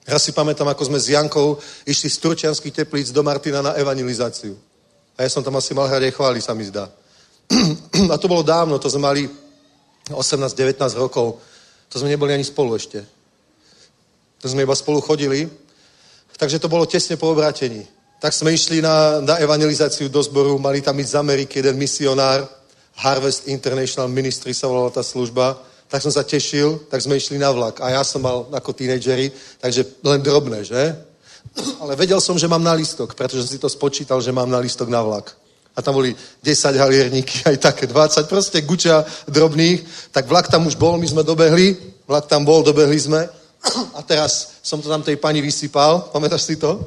[0.02, 4.58] Ja si pamätám, ako sme s Jankou išli z Turčianských teplíc do Martina na evangelizáciu.
[5.14, 6.90] A ja som tam asi mal hrať aj chváli, sa mi zdá.
[8.14, 9.22] A to bolo dávno, to sme mali
[10.10, 11.38] 18-19 rokov.
[11.90, 13.02] To sme neboli ani spolu ešte.
[14.40, 15.50] To sme iba spolu chodili.
[16.40, 17.84] Takže to bolo tesne po obrátení.
[18.20, 22.48] Tak sme išli na, na evangelizáciu do zboru, mali tam ísť z Ameriky jeden misionár,
[23.00, 25.56] Harvest International Ministry sa volala tá služba,
[25.88, 27.80] tak som sa tešil, tak sme išli na vlak.
[27.80, 30.96] A ja som mal ako tínedžeri, takže len drobné, že?
[31.80, 34.60] Ale vedel som, že mám na listok, pretože som si to spočítal, že mám na
[34.60, 35.39] listok na vlak.
[35.76, 40.10] A tam boli 10 halierníky, aj také 20, proste guča drobných.
[40.10, 41.76] Tak vlak tam už bol, my sme dobehli,
[42.06, 43.20] vlak tam bol, dobehli sme.
[43.98, 46.80] A teraz som to tam tej pani vysypal, pamätáš si to?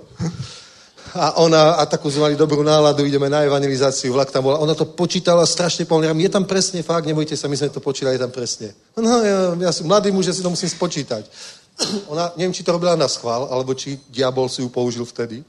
[1.13, 4.57] A ona, a takú sme mali dobrú náladu, ideme na evangelizáciu, vlak tam bol.
[4.57, 6.09] Ona to počítala strašne pomaly.
[6.09, 8.73] Je tam presne, fakt, nebojte sa, my sme to počítali, tam presne.
[8.97, 11.29] No, ja, ja som mladý muž, ja si to musím spočítať.
[12.11, 15.45] ona, neviem, či to robila na schvál, alebo či diabol si ju použil vtedy.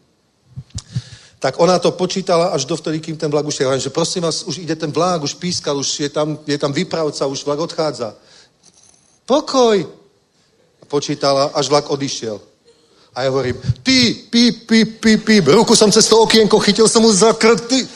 [1.39, 3.89] Tak ona to počítala až dovtedy, kým ten vlak už je.
[3.89, 7.27] Že prosím vás, už ide ten vlak, už píska, už je tam, je tam vypravca,
[7.27, 8.15] už vlak odchádza.
[9.27, 9.87] Pokoj!
[10.89, 12.41] Počítala, až vlak odišiel.
[13.15, 17.03] A ja hovorím, ty, pí, pí, pí, pí, ruku som cez to okienko, chytil som
[17.03, 17.87] mu za krk, ty.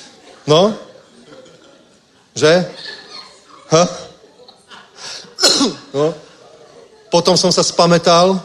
[0.47, 0.74] No?
[2.39, 2.70] Že?
[3.74, 3.82] Ha?
[5.90, 6.15] No?
[7.10, 8.39] Potom som sa spametal,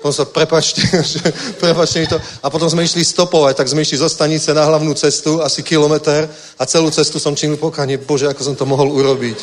[0.00, 0.80] potom sa, prepačte,
[1.62, 2.16] prepačte mi to.
[2.40, 6.24] A potom sme išli stopovať, tak sme išli zo stanice na hlavnú cestu, asi kilometr,
[6.56, 9.38] a celú cestu som činil pokanie, bože, ako som to mohol urobiť.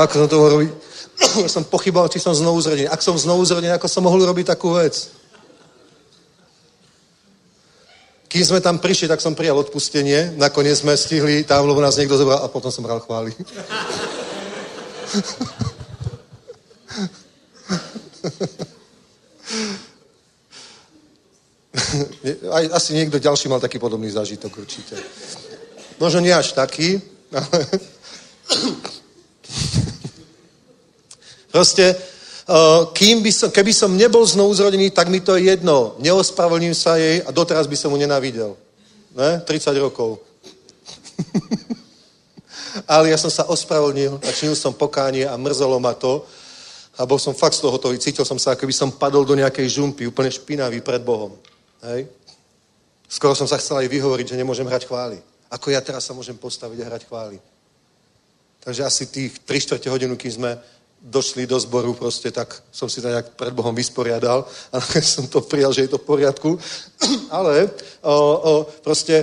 [0.00, 0.72] Ako som to mohol urobiť.
[1.48, 2.92] Som pochybal, či som znovu zrodený.
[2.92, 5.08] Ak som znovu zrodený, ako som mohol urobiť takú vec?
[8.28, 10.36] Kým sme tam prišli, tak som prijal odpustenie.
[10.36, 13.32] Nakoniec sme stihli tam, lebo nás niekto zobral a potom som hral chváli.
[13.32, 13.40] Aj,
[22.72, 24.96] asi niekto ďalší mal taký podobný zážitok určite.
[26.00, 27.00] Možno nie až taký,
[27.32, 27.66] ale...
[31.50, 31.96] Proste
[32.92, 35.98] kým by som, keby som nebol znovu zrodený, tak mi to je jedno.
[35.98, 38.54] Neospravedlním sa jej a doteraz by som mu nenávidel.
[39.16, 39.40] Ne?
[39.42, 40.22] 30 rokov.
[42.92, 46.22] Ale ja som sa ospravedlnil a činil som pokánie a mrzelo ma to.
[46.96, 48.00] A bol som fakt z toho hotový.
[48.00, 51.36] Cítil som sa, ako by som padol do nejakej žumpy, úplne špinavý pred Bohom.
[51.84, 52.08] Hej?
[53.04, 55.20] Skoro som sa chcel aj vyhovoriť, že nemôžem hrať chvály.
[55.52, 57.38] Ako ja teraz sa môžem postaviť a hrať chvály.
[58.66, 60.58] Takže asi tých 3 čtvrte hodinu, kým sme
[60.98, 64.42] došli do zboru proste, tak som si to nejak pred Bohom vysporiadal
[64.74, 66.58] a som to prijal, že je to v poriadku.
[67.30, 67.70] Ale
[68.02, 68.52] o, o,
[68.82, 69.22] proste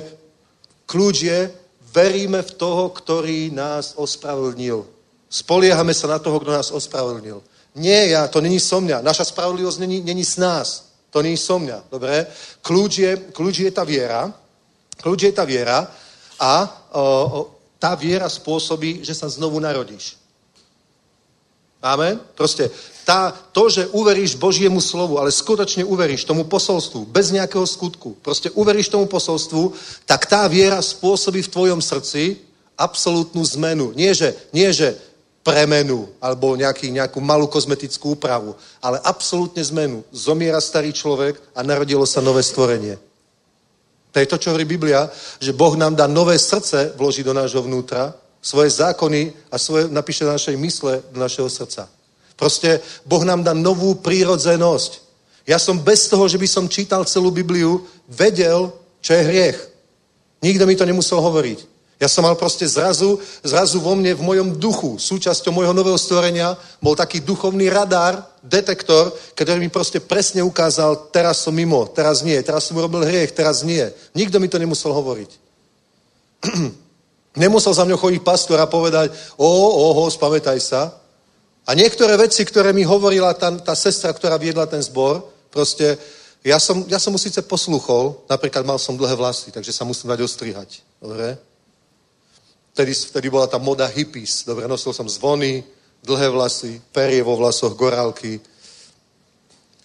[0.87, 1.39] kľúč je,
[1.93, 4.85] veríme v toho, ktorý nás ospravedlnil.
[5.27, 7.41] Spoliehame sa na toho, kto nás ospravedlnil.
[7.75, 9.01] Nie ja, to není so mňa.
[9.01, 10.93] Naša spravodlivosť není, není z nás.
[11.09, 11.89] To není so mňa.
[11.89, 12.25] Dobre?
[12.61, 14.29] Kľúč je, kľúč je tá viera.
[15.01, 15.89] Kľúč je tá viera
[16.37, 16.53] a
[16.93, 17.39] o, o,
[17.81, 20.15] tá viera spôsobí, že sa znovu narodíš.
[21.83, 22.15] Amen?
[22.37, 22.71] Proste
[23.03, 28.47] tá, to, že uveríš Božiemu slovu, ale skutočne uveríš tomu posolstvu, bez nejakého skutku, proste
[28.55, 29.75] uveríš tomu posolstvu,
[30.07, 32.39] tak tá viera spôsobí v tvojom srdci
[32.79, 33.91] absolútnu zmenu.
[33.99, 34.95] Nie, že, nie, že
[35.43, 40.01] premenu alebo nejaký, nejakú malú kozmetickú úpravu, ale absolútne zmenu.
[40.09, 42.95] Zomiera starý človek a narodilo sa nové stvorenie.
[44.13, 45.09] To je to, čo hovorí Biblia,
[45.41, 48.13] že Boh nám dá nové srdce vloží do nášho vnútra,
[48.43, 51.89] svoje zákony a svoje, napíše do našej mysle, do našeho srdca.
[52.35, 55.01] Proste Boh nám dá novú prírodzenosť.
[55.47, 58.71] Ja som bez toho, že by som čítal celú Bibliu, vedel,
[59.01, 59.59] čo je hriech.
[60.43, 61.72] Nikto mi to nemusel hovoriť.
[62.01, 66.57] Ja som mal proste zrazu, zrazu vo mne, v mojom duchu, súčasťou môjho nového stvorenia,
[66.81, 72.35] bol taký duchovný radar, detektor, ktorý mi proste presne ukázal, teraz som mimo, teraz nie,
[72.43, 73.85] teraz som urobil hriech, teraz nie.
[74.17, 75.31] Nikto mi to nemusel hovoriť.
[77.33, 79.09] Nemusel za mňou chodiť pastor a povedať,
[79.41, 79.49] o,
[79.89, 80.93] oho, spamätaj sa.
[81.65, 85.97] A niektoré veci, ktoré mi hovorila tá, tá sestra, ktorá viedla ten zbor, proste,
[86.43, 90.11] ja som, ja som mu síce posluchol, napríklad mal som dlhé vlasy, takže sa musím
[90.11, 90.83] dať ostrihať.
[90.99, 91.52] Dobre?
[92.73, 94.49] Vtedy, vtedy bola tá moda hippies.
[94.49, 95.61] Dobre, nosil som zvony,
[96.01, 98.41] dlhé vlasy, perie vo vlasoch, gorálky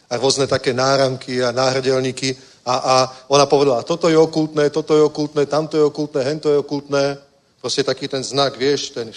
[0.09, 2.33] a rôzne také náramky a náhrdelníky.
[2.65, 2.95] A, a
[3.29, 7.21] ona povedala, toto je okultné, toto je okultné, tamto je okultné, hento je okultné.
[7.61, 9.13] Proste taký ten znak, vieš, ten...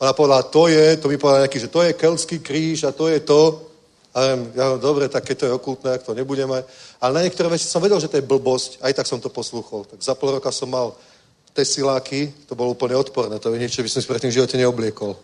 [0.00, 3.08] Ona povedala, to je, to mi povedala nejaký, že to je keltský kríž a to
[3.08, 3.60] je to.
[4.16, 6.64] A ja, dobre, tak keď to je okultné, ak to nebudeme.
[7.00, 9.84] Ale na niektoré veci som vedel, že to je blbosť, aj tak som to poslúchol.
[9.84, 10.96] Tak za pol roka som mal
[11.56, 15.16] tesiláky, to bolo úplne odporné, to je niečo, by som si predtým v živote neobliekol.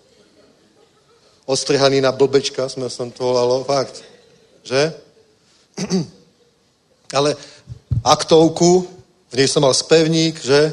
[1.44, 4.00] Ostrihaný na blbečka, sme som to volalo, fakt.
[4.64, 4.96] Že?
[7.18, 7.36] Ale
[8.00, 8.88] aktovku,
[9.28, 10.72] v nej som mal spevník, že?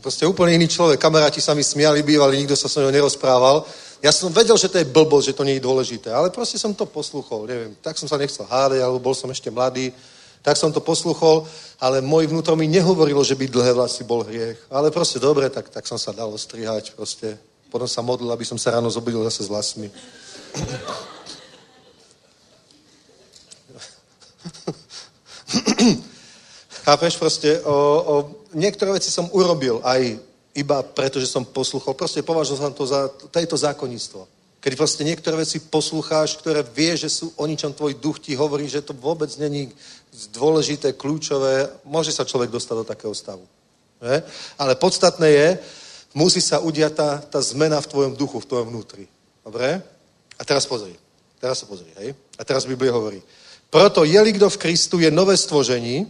[0.00, 1.00] Proste úplne iný človek.
[1.00, 3.64] Kamaráti sa mi smiali, bývali, nikto sa so mnou nerozprával.
[4.00, 6.72] Ja som vedel, že to je blbosť, že to nie je dôležité, ale proste som
[6.72, 7.76] to posluchol, neviem.
[7.84, 9.92] Tak som sa nechcel hádať, alebo bol som ešte mladý,
[10.40, 11.44] tak som to posluchol,
[11.80, 14.56] ale môj vnútro mi nehovorilo, že by dlhé vlasy bol hriech.
[14.72, 17.36] Ale proste dobre, tak, tak som sa dal ostrihať proste.
[17.68, 19.88] Potom sa modlil, aby som sa ráno zobudil zase s vlasmi.
[26.88, 28.14] Chápeš proste, o, o,
[28.56, 30.18] niektoré veci som urobil aj
[30.56, 31.94] iba preto, že som posluchol.
[31.94, 34.39] Proste považoval som to za, to je to zákonníctvo.
[34.60, 38.68] Keď proste niektoré veci poslucháš, ktoré vie, že sú o ničom, tvoj duch ti hovorí,
[38.68, 39.72] že to vôbec není
[40.36, 43.44] dôležité, kľúčové, môže sa človek dostať do takého stavu.
[44.04, 44.20] Ne?
[44.60, 45.48] Ale podstatné je,
[46.12, 49.08] musí sa udiať tá, tá zmena v tvojom duchu, v tvojom vnútri.
[49.40, 49.80] Dobre?
[50.36, 50.92] A teraz pozri.
[51.40, 52.12] Teraz sa pozri, hej?
[52.36, 53.24] A teraz Biblia hovorí.
[53.72, 56.04] Proto je kto v Kristu, je nové stvožení,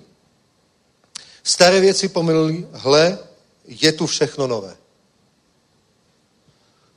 [1.42, 3.18] staré věci pomylili, hle,
[3.66, 4.76] je tu všechno nové.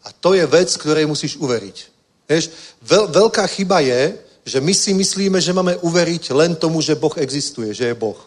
[0.04, 1.78] A to je vec, ktorej musíš uveriť.
[2.28, 2.52] Vieš,
[2.84, 7.16] veľ, veľká chyba je, že my si myslíme, že máme uveriť len tomu, že Boh
[7.16, 8.20] existuje, že je Boh.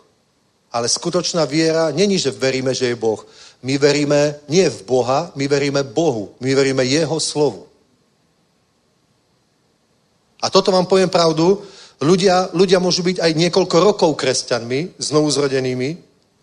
[0.73, 3.20] Ale skutočná viera není, že veríme, že je Boh.
[3.62, 6.36] My veríme nie v Boha, my veríme Bohu.
[6.40, 7.69] My veríme Jeho slovu.
[10.40, 11.65] A toto vám poviem pravdu,
[12.01, 15.97] ľudia, ľudia môžu byť aj niekoľko rokov kresťanmi, znovu zrodenými,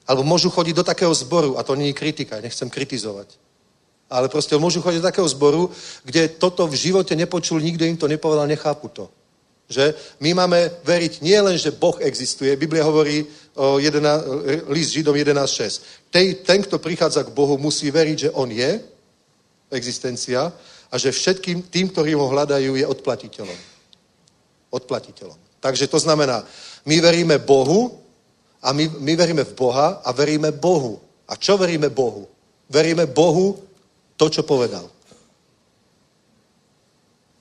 [0.10, 3.38] alebo môžu chodiť do takého zboru, a to nie je kritika, nechcem kritizovať.
[4.14, 5.74] Ale proste môžu chodiť do takého zboru,
[6.06, 9.10] kde toto v živote nepočul, nikto im to nepovedal, nechápu to.
[9.66, 12.54] Že my máme veriť nie len, že Boh existuje.
[12.54, 13.26] Biblia hovorí
[13.58, 16.14] o 11, list Židom 11.6.
[16.14, 18.86] Tej, ten, kto prichádza k Bohu, musí veriť, že On je,
[19.74, 20.54] existencia,
[20.94, 23.60] a že všetkým tým, ktorí ho hľadajú, je odplatiteľom.
[24.70, 25.58] Odplatiteľom.
[25.58, 26.46] Takže to znamená,
[26.86, 27.98] my veríme Bohu
[28.62, 31.02] a my, my veríme v Boha a veríme Bohu.
[31.26, 32.30] A čo veríme Bohu?
[32.70, 33.73] Veríme Bohu
[34.18, 34.90] to, čo povedal.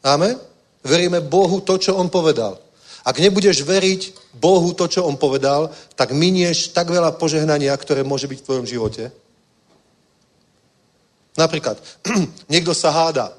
[0.03, 0.35] Amen?
[0.82, 2.59] Veríme Bohu to, čo On povedal.
[3.03, 8.31] Ak nebudeš veriť Bohu to, čo On povedal, tak minieš tak veľa požehnania, ktoré môže
[8.31, 9.11] byť v tvojom živote.
[11.39, 11.78] Napríklad,
[12.53, 13.35] niekto sa háda.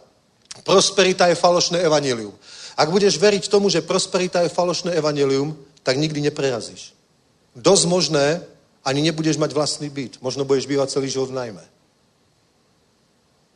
[0.63, 2.33] Prosperita je falošné evanilium.
[2.73, 5.53] Ak budeš veriť tomu, že prosperita je falošné evanilium,
[5.83, 6.95] tak nikdy neprerazíš.
[7.53, 8.25] Dosť možné,
[8.83, 10.19] ani nebudeš mať vlastný byt.
[10.19, 11.63] Možno budeš bývať celý život v najme.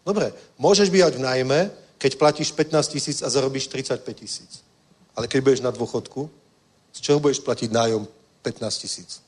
[0.07, 1.59] Dobre, môžeš bývať v najme,
[1.99, 4.63] keď platíš 15 tisíc a zarobíš 35 tisíc.
[5.11, 6.31] Ale keď budeš na dôchodku,
[6.95, 8.07] z čoho budeš platiť nájom
[8.39, 9.19] 15 tisíc?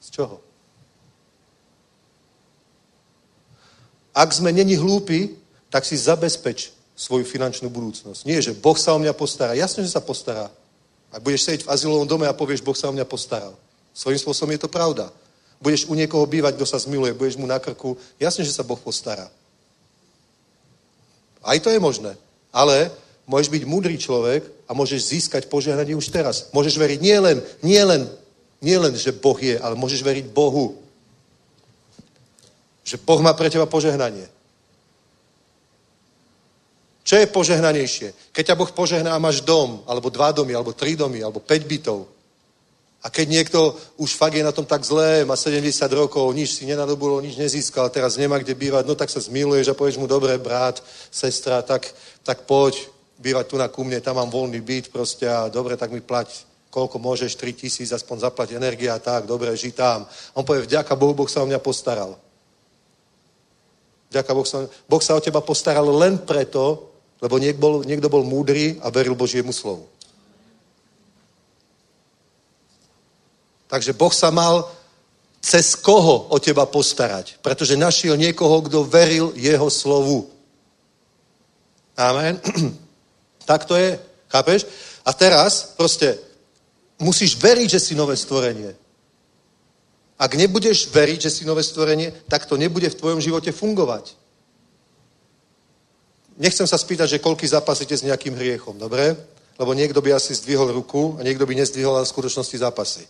[0.00, 0.40] Z čoho?
[4.16, 5.36] Ak sme není hlúpi,
[5.68, 8.24] tak si zabezpeč svoju finančnú budúcnosť.
[8.24, 9.52] Nie, že Boh sa o mňa postará.
[9.52, 10.48] Jasne, že sa postará.
[11.12, 13.52] Ak budeš sedieť v azylovom dome a povieš, Boh sa o mňa postaral.
[13.92, 15.12] Svojím spôsobom je to pravda.
[15.62, 17.94] Budeš u niekoho bývať, kto sa zmiluje, budeš mu na krku.
[18.18, 19.30] Jasne, že sa Boh postará.
[21.42, 22.18] Aj to je možné.
[22.50, 22.90] Ale
[23.30, 26.50] môžeš byť múdry človek a môžeš získať požehnanie už teraz.
[26.50, 28.10] Môžeš veriť nie len, nie len,
[28.58, 30.82] nie len, že Boh je, ale môžeš veriť Bohu.
[32.82, 34.26] Že Boh má pre teba požehnanie.
[37.02, 38.34] Čo je požehnanejšie?
[38.34, 42.06] Keď ťa Boh požehná máš dom, alebo dva domy, alebo tri domy, alebo päť bytov.
[43.02, 46.66] A keď niekto už fakt je na tom tak zlé, má 70 rokov, nič si
[46.70, 50.38] nenadobulo, nič nezískal, teraz nemá kde bývať, no tak sa zmiluješ a povieš mu, dobre,
[50.38, 50.78] brat,
[51.10, 51.90] sestra, tak,
[52.22, 52.78] tak poď
[53.18, 56.96] bývať tu na ku tam mám voľný byt proste a dobre, tak mi plať koľko
[56.96, 60.08] môžeš, 3 tisíc, aspoň zaplať energia, tak, dobre, ži tam.
[60.32, 62.16] On povie, vďaka Bohu, Boh sa o mňa postaral.
[64.08, 66.88] Vďaka Boh sa, boh sa o teba postaral len preto,
[67.20, 69.84] lebo niek bol, niekto bol múdry a veril Božiemu slovu.
[73.72, 74.68] Takže Boh sa mal
[75.40, 77.40] cez koho o teba postarať.
[77.40, 80.28] Pretože našiel niekoho, kto veril jeho slovu.
[81.96, 82.36] Amen.
[83.48, 83.96] tak to je.
[84.28, 84.68] Chápeš?
[85.08, 86.20] A teraz proste
[87.00, 88.76] musíš veriť, že si nové stvorenie.
[90.20, 94.14] Ak nebudeš veriť, že si nové stvorenie, tak to nebude v tvojom živote fungovať.
[96.36, 99.16] Nechcem sa spýtať, že koľky zápasíte s nejakým hriechom, dobre?
[99.58, 103.04] Lebo niekto by asi zdvihol ruku a niekto by nezdvihol, ale v skutočnosti zápasy.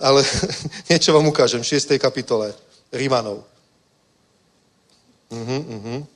[0.00, 0.24] Ale
[0.90, 1.98] niečo vám ukážem v 6.
[1.98, 2.54] kapitole
[2.92, 3.44] Rímanov.
[5.30, 6.06] Uh-huh, uh-huh.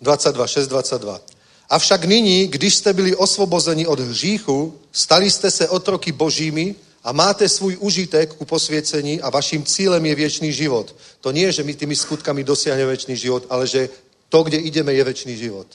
[0.00, 1.20] 22, 6, 22.
[1.68, 6.74] Avšak nyní, když jste byli osvobozeni od hříchu, stali jste se otroky božími
[7.04, 10.96] a máte svůj užitek ku posviecení a vaším cílem je věčný život.
[11.20, 13.88] To nie je, že my tými skutkami dosiahneme věčný život, ale že
[14.28, 15.66] to, kde ideme, je väčší život.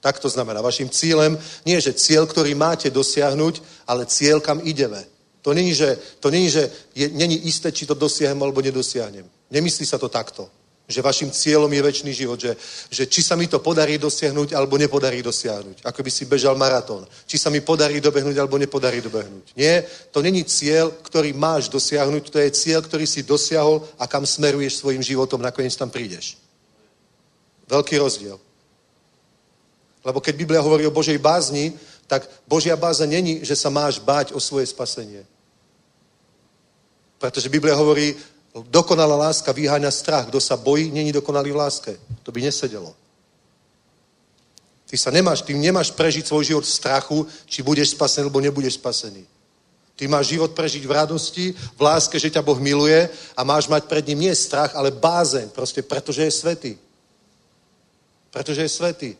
[0.00, 0.60] Tak to znamená.
[0.62, 5.04] Vašim cílem nie je, že cieľ, ktorý máte dosiahnuť, ale cieľ, kam ideme.
[5.42, 9.22] To není, že, to není, že je, není isté, či to dosiahnem alebo nedosiahnem.
[9.50, 10.50] Nemyslí sa to takto.
[10.86, 12.38] Že vašim cieľom je väčší život.
[12.38, 12.54] Že,
[12.90, 15.82] že či sa mi to podarí dosiahnuť, alebo nepodarí dosiahnuť.
[15.82, 17.06] Ako by si bežal maratón.
[17.26, 19.54] Či sa mi podarí dobehnúť, alebo nepodarí dobehnúť.
[19.58, 19.82] Nie,
[20.14, 22.30] to není cieľ, ktorý máš dosiahnuť.
[22.30, 26.38] To je cieľ, ktorý si dosiahol a kam smeruješ svojim životom, nakoniec tam prídeš.
[27.66, 28.38] Veľký rozdiel.
[30.06, 31.74] Lebo keď Biblia hovorí o Božej bázni,
[32.06, 35.26] tak Božia báza není, že sa máš báť o svoje spasenie.
[37.18, 38.14] Pretože Biblia hovorí,
[38.70, 40.30] dokonalá láska vyháňa strach.
[40.30, 41.92] Kto sa bojí, není dokonalý v láske.
[42.22, 42.94] To by nesedelo.
[44.86, 47.18] Ty sa nemáš, ty nemáš prežiť svoj život v strachu,
[47.50, 49.26] či budeš spasený, alebo nebudeš spasený.
[49.98, 53.90] Ty máš život prežiť v radosti, v láske, že ťa Boh miluje a máš mať
[53.90, 56.72] pred ním nie strach, ale bázeň, proste pretože je svetý.
[58.30, 59.10] Pretože je svetý.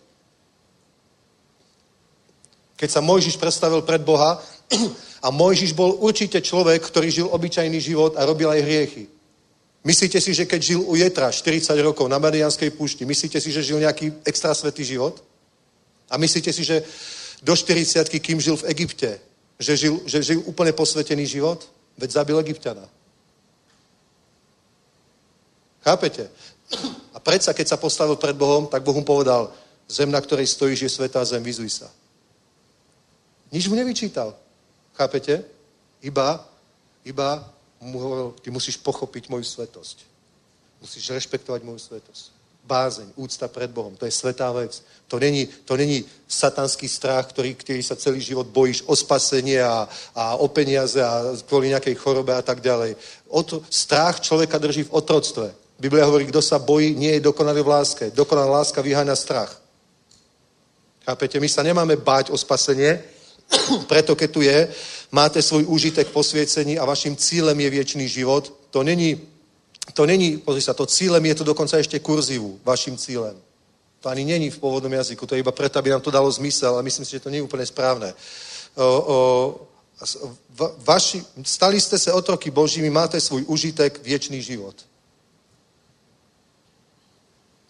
[2.77, 4.37] Keď sa Mojžiš predstavil pred Boha
[5.25, 9.05] a Mojžiš bol určite človek, ktorý žil obyčajný život a robil aj hriechy.
[9.87, 13.63] Myslíte si, že keď žil u Jetra 40 rokov na Marianskej púšti, myslíte si, že
[13.63, 15.23] žil nejaký extra svetý život?
[16.11, 16.83] A myslíte si, že
[17.43, 19.21] do 40 kým žil v Egypte,
[19.59, 21.71] že žil, že žil úplne posvetený život?
[21.97, 22.83] Veď zabil Egyptiana.
[25.87, 26.29] Chápete?
[27.17, 29.49] A predsa, keď sa postavil pred Bohom, tak Boh mu povedal,
[29.89, 31.89] zem, na ktorej stojíš, je svetá zem, vyzuj sa.
[33.57, 34.37] Nič mu nevyčítal.
[34.93, 35.41] Chápete?
[36.05, 36.45] Iba,
[37.09, 37.41] iba
[37.81, 40.05] mu hovoril, ty musíš pochopiť moju svetosť.
[40.85, 42.37] Musíš rešpektovať moju svetosť.
[42.67, 44.83] Bázeň, úcta pred Bohom, to je svetá vec.
[45.09, 49.89] To není, to není satanský strach, ktorý, ktorý sa celý život bojíš o spasenie a,
[50.13, 52.99] a o peniaze a kvôli nejakej chorobe a tak ďalej.
[53.47, 55.55] to, strach človeka drží v otroctve.
[55.81, 58.05] Biblia hovorí, kto sa bojí, nie je dokonalý v láske.
[58.11, 59.57] Dokonalá láska vyháňa strach.
[61.07, 61.41] Chápete?
[61.41, 63.16] My sa nemáme báť o spasenie,
[63.91, 64.69] preto keď tu je,
[65.13, 68.53] máte svoj úžitek posviecení a vašim cílem je viečný život.
[68.71, 69.37] To není
[69.95, 73.39] to není, pozri sa, to cílem je to dokonca ešte kurzivu, vašim cílem.
[74.01, 76.75] To ani není v pôvodnom jazyku, to je iba preto, aby nám to dalo zmysel,
[76.75, 78.15] ale myslím si, že to nie je úplne správne.
[78.75, 79.17] O, o,
[80.59, 84.75] va, vaši, stali ste sa otroky Božími, máte svoj užitek, viečný život.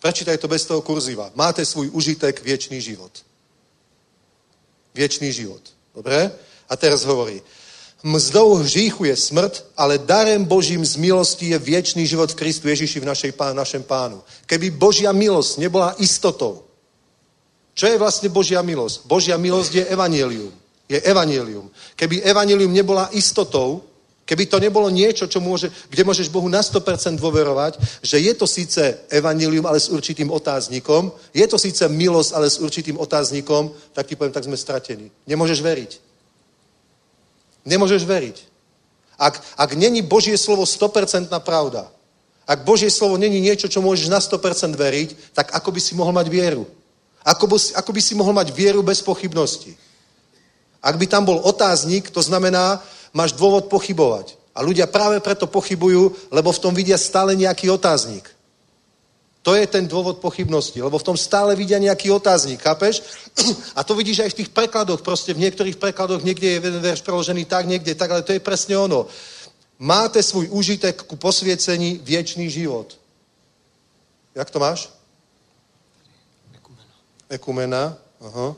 [0.01, 1.33] Prečítaj to bez toho kurziva.
[1.35, 3.13] Máte svoj užitek, viečný život.
[4.97, 5.61] Viečný život.
[5.93, 6.33] Dobre?
[6.69, 7.43] A teraz hovorí,
[8.03, 13.01] mzdou hříchu je smrt, ale darem Božím z milosti je viečný život v Kristu Ježiši
[13.01, 14.25] v našej pán, našem pánu.
[14.49, 16.67] Keby Božia milosť nebola istotou,
[17.77, 19.05] čo je vlastne Božia milosť?
[19.05, 20.53] Božia milosť je evanílium.
[20.89, 21.69] Je evanílium.
[21.93, 23.85] Keby evanílium nebola istotou,
[24.27, 28.45] keby to nebolo niečo, čo môže, kde môžeš Bohu na 100% dôverovať, že je to
[28.45, 34.11] síce evanílium, ale s určitým otáznikom, je to síce milosť, ale s určitým otáznikom, tak
[34.11, 35.15] ti poviem, tak sme stratení.
[35.31, 35.91] Nemôžeš veriť.
[37.65, 38.37] Nemôžeš veriť.
[39.17, 41.89] Ak, ak není Božie slovo 100% pravda,
[42.47, 46.15] ak Božie slovo není niečo, čo môžeš na 100% veriť, tak ako by si mohol
[46.15, 46.67] mať vieru?
[47.27, 49.75] Ako by, ako by si mohol mať vieru bez pochybnosti?
[50.79, 52.79] Ak by tam bol otáznik, to znamená,
[53.13, 54.39] máš dôvod pochybovať.
[54.57, 58.37] A ľudia práve preto pochybujú, lebo v tom vidia stále nejaký otáznik.
[59.47, 62.99] To je ten dôvod pochybnosti, lebo v tom stále vidia nejaký otáznik, chápeš?
[63.79, 67.07] A to vidíš aj v tých prekladoch, proste v niektorých prekladoch niekde je jeden verš
[67.07, 69.07] preložený tak, niekde tak, ale to je presne ono.
[69.79, 72.99] Máte svůj užitek ku posviecení viečný život.
[74.35, 74.91] Jak to máš?
[76.51, 76.95] Ekumena.
[77.29, 77.83] Ekumena,
[78.19, 78.49] aha.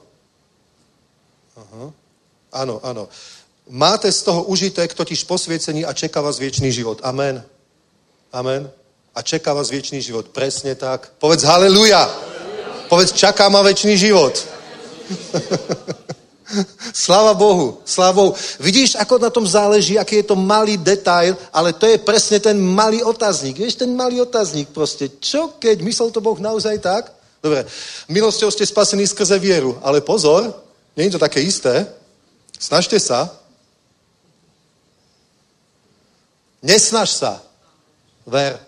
[1.58, 1.84] Aha.
[2.52, 3.08] Áno, áno.
[3.68, 7.00] Máte z toho užitek totiž posviecení a čeká vás viečný život.
[7.04, 7.44] Amen.
[8.32, 8.70] Amen
[9.18, 10.30] a čaká vás väčší život.
[10.30, 11.10] Presne tak.
[11.18, 12.06] Povedz haleluja.
[12.86, 14.38] Povedz, čaká ma väčší život.
[16.96, 18.32] Sláva Bohu, sláva Bohu.
[18.56, 22.56] Vidíš, ako na tom záleží, aký je to malý detail, ale to je presne ten
[22.56, 23.60] malý otáznik.
[23.60, 25.12] Vieš, ten malý otáznik proste.
[25.20, 27.12] Čo keď myslel to Boh naozaj tak?
[27.44, 27.68] Dobre,
[28.08, 30.48] milosťou ste spasení skrze vieru, ale pozor,
[30.96, 31.84] nie je to také isté.
[32.56, 33.28] Snažte sa.
[36.68, 37.40] Nesnaž sa.
[38.28, 38.60] Ver.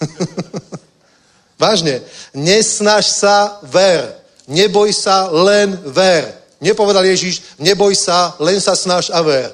[1.60, 2.00] Vážne.
[2.32, 4.16] Nesnaž sa, ver.
[4.48, 6.32] Neboj sa, len ver.
[6.58, 9.52] Nepovedal Ježíš, neboj sa, len sa snaž a ver.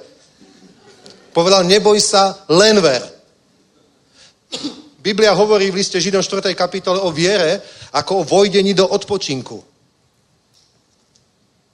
[1.35, 3.03] Povedal, neboj sa, len ver.
[5.03, 6.55] Biblia hovorí v liste Židom 4.
[6.55, 7.61] kapitole o viere
[7.93, 9.61] ako o vojdení do odpočinku.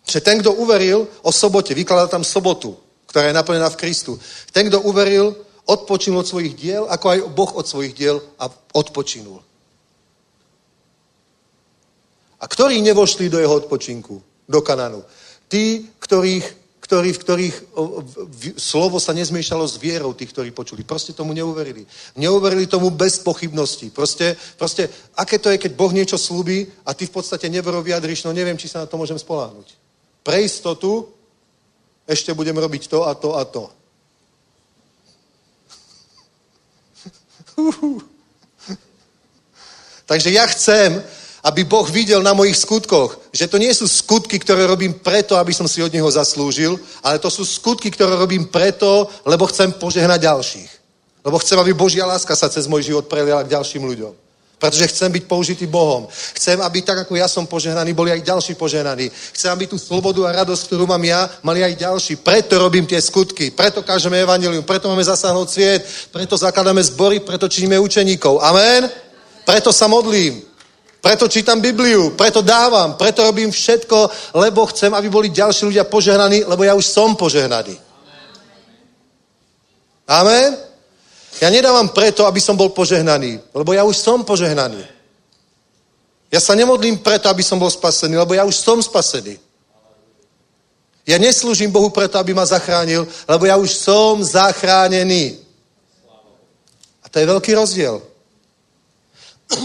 [0.03, 2.75] Že ten, kto uveril o sobote, vykladá tam sobotu,
[3.11, 4.15] ktorá je naplnená v Kristu.
[4.55, 5.35] Ten, kto uveril,
[5.66, 8.47] odpočinul od svojich diel, ako aj Boh od svojich diel a
[8.78, 9.43] odpočinul.
[12.41, 15.03] A ktorí nevošli do jeho odpočinku, do Kananu?
[15.51, 16.47] Tí, ktorých,
[16.81, 17.57] ktorí, v ktorých
[18.57, 20.87] slovo sa nezmiešalo s vierou tých, ktorí počuli.
[20.87, 21.85] Proste tomu neuverili.
[22.16, 23.91] Neuverili tomu bez pochybností.
[23.91, 24.89] Proste, proste,
[25.19, 28.57] aké to je, keď Boh niečo slúbi a ty v podstate neverov vyjadriš, no neviem,
[28.57, 29.77] či sa na to môžem spoláhnuť.
[30.24, 31.20] Pre istotu
[32.11, 33.70] ešte budem robiť to a to a to.
[40.11, 40.99] Takže ja chcem,
[41.47, 45.55] aby Boh videl na mojich skutkoch, že to nie sú skutky, ktoré robím preto, aby
[45.55, 50.27] som si od Neho zaslúžil, ale to sú skutky, ktoré robím preto, lebo chcem požehnať
[50.27, 50.70] ďalších.
[51.23, 54.30] Lebo chcem, aby Božia láska sa cez môj život preliala k ďalším ľuďom.
[54.61, 56.05] Pretože chcem byť použitý Bohom.
[56.37, 59.09] Chcem, aby tak, ako ja som požehnaný, boli aj ďalší požehnaní.
[59.09, 62.20] Chcem, aby tú slobodu a radosť, ktorú mám ja, mali aj ďalší.
[62.20, 63.57] Preto robím tie skutky.
[63.57, 64.61] Preto kážeme evanilium.
[64.61, 65.81] Preto máme zasáhnuť sviet.
[66.12, 67.24] Preto zakladáme zbory.
[67.24, 68.37] Preto činíme učeníkov.
[68.45, 68.85] Amen?
[69.49, 70.45] Preto sa modlím.
[71.01, 72.12] Preto čítam Bibliu.
[72.12, 73.01] Preto dávam.
[73.01, 74.12] Preto robím všetko,
[74.45, 77.81] lebo chcem, aby boli ďalší ľudia požehnaní, lebo ja už som požehnaný.
[80.05, 80.70] Amen?
[81.39, 84.82] Ja nedávam preto, aby som bol požehnaný, lebo ja už som požehnaný.
[86.31, 89.39] Ja sa nemodlím preto, aby som bol spasený, lebo ja už som spasený.
[91.07, 95.43] Ja neslúžim Bohu preto, aby ma zachránil, lebo ja už som zachránený.
[97.02, 97.98] A to je veľký rozdiel.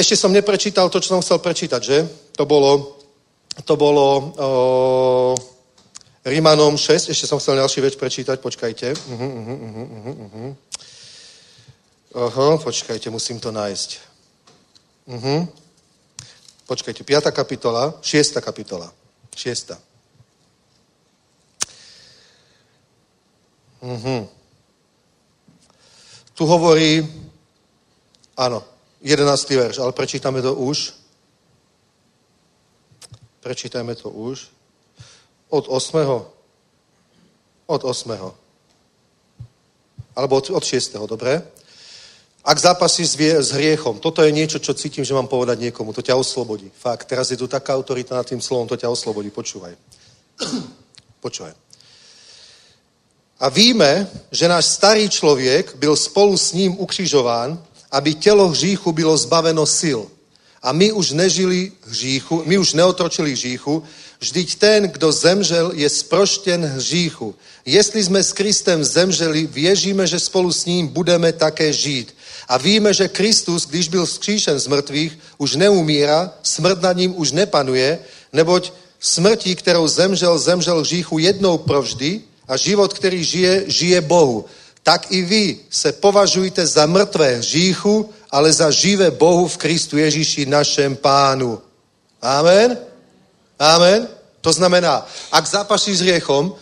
[0.00, 1.98] Ešte som neprečítal to, čo som chcel prečítať, že?
[2.36, 3.00] To bolo,
[3.64, 4.22] to bolo o,
[6.22, 8.86] Rímanom 6, ešte som chcel ďalší vec prečítať, počkajte.
[8.92, 10.50] Uh-huh, uh-huh, uh-huh, uh-huh.
[12.10, 13.90] Aha, počkajte, musím to nájsť.
[15.06, 15.46] Uh-huh.
[16.66, 17.30] Počkajte, 5.
[17.30, 18.34] kapitola, 6.
[18.42, 18.90] kapitola.
[19.30, 19.78] 6.
[23.78, 24.26] Uh-huh.
[26.34, 27.06] Tu hovorí,
[28.34, 28.66] áno,
[29.06, 29.30] 11.
[29.54, 30.90] verš, ale prečítame to už.
[33.38, 34.50] Prečítame to už.
[35.46, 36.26] Od 8.
[37.70, 38.34] Od 8.
[40.18, 40.98] Alebo od, od 6.
[41.06, 41.59] dobre?
[42.44, 46.00] Ak zápasíš s, s hriechom, toto je niečo, čo cítim, že mám povedať niekomu, to
[46.00, 46.72] ťa oslobodí.
[46.72, 49.76] Fakt, teraz je tu taká autorita nad tým slovom, to ťa oslobodí, počúvaj.
[51.24, 51.52] počúvaj.
[53.40, 59.16] A víme, že náš starý člověk byl spolu s ním ukřižován, aby tělo hříchu bylo
[59.16, 60.00] zbaveno sil.
[60.62, 63.82] A my už nežili hříchu, my už neotročili hříchu,
[64.20, 67.34] vždyť ten, kdo zemřel, je sproštěn hříchu.
[67.64, 72.14] Jestli jsme s Kristem zemřeli, věříme, že spolu s ním budeme také žít.
[72.50, 77.32] A víme, že Kristus, když byl vzkříšen z mrtvých, už neumírá, smrt nad ním už
[77.32, 77.98] nepanuje,
[78.32, 84.44] neboť smrti, kterou zemřel, zemřel hříchu jednou provždy a život, který žije, žije Bohu.
[84.82, 90.46] Tak i vy se považujte za mrtvé hříchu, ale za živé Bohu v Kristu Ježíši
[90.46, 91.62] našem pánu.
[92.22, 92.78] Amen?
[93.58, 94.08] Amen?
[94.40, 96.54] To znamená, ak zápasíš s hriechom,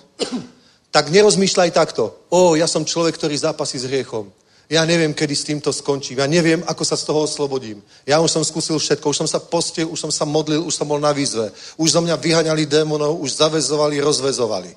[0.91, 2.13] tak nerozmýšľaj takto.
[2.29, 4.29] O, ja som človek, ktorý zápasí s hriechom.
[4.69, 6.21] Ja neviem, kedy s týmto skončím.
[6.21, 7.81] Ja neviem, ako sa z toho oslobodím.
[8.05, 9.09] Ja už som skúsil všetko.
[9.09, 11.49] Už som sa postil, už som sa modlil, už som bol na výzve.
[11.81, 14.77] Už zo mňa vyhaňali démonov, už zavezovali, rozvezovali.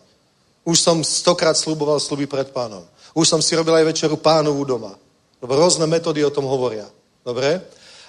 [0.64, 2.88] Už som stokrát sluboval sluby pred pánom.
[3.12, 4.96] Už som si robil aj večeru pánovu doma.
[5.44, 6.88] Dobre, rôzne metódy o tom hovoria.
[7.28, 7.60] Dobre?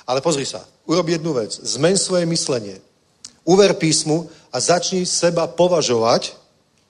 [0.07, 1.51] Ale pozri sa, urob jednu vec.
[1.51, 2.79] Zmeň svoje myslenie.
[3.43, 6.39] Uver písmu a začni seba považovať,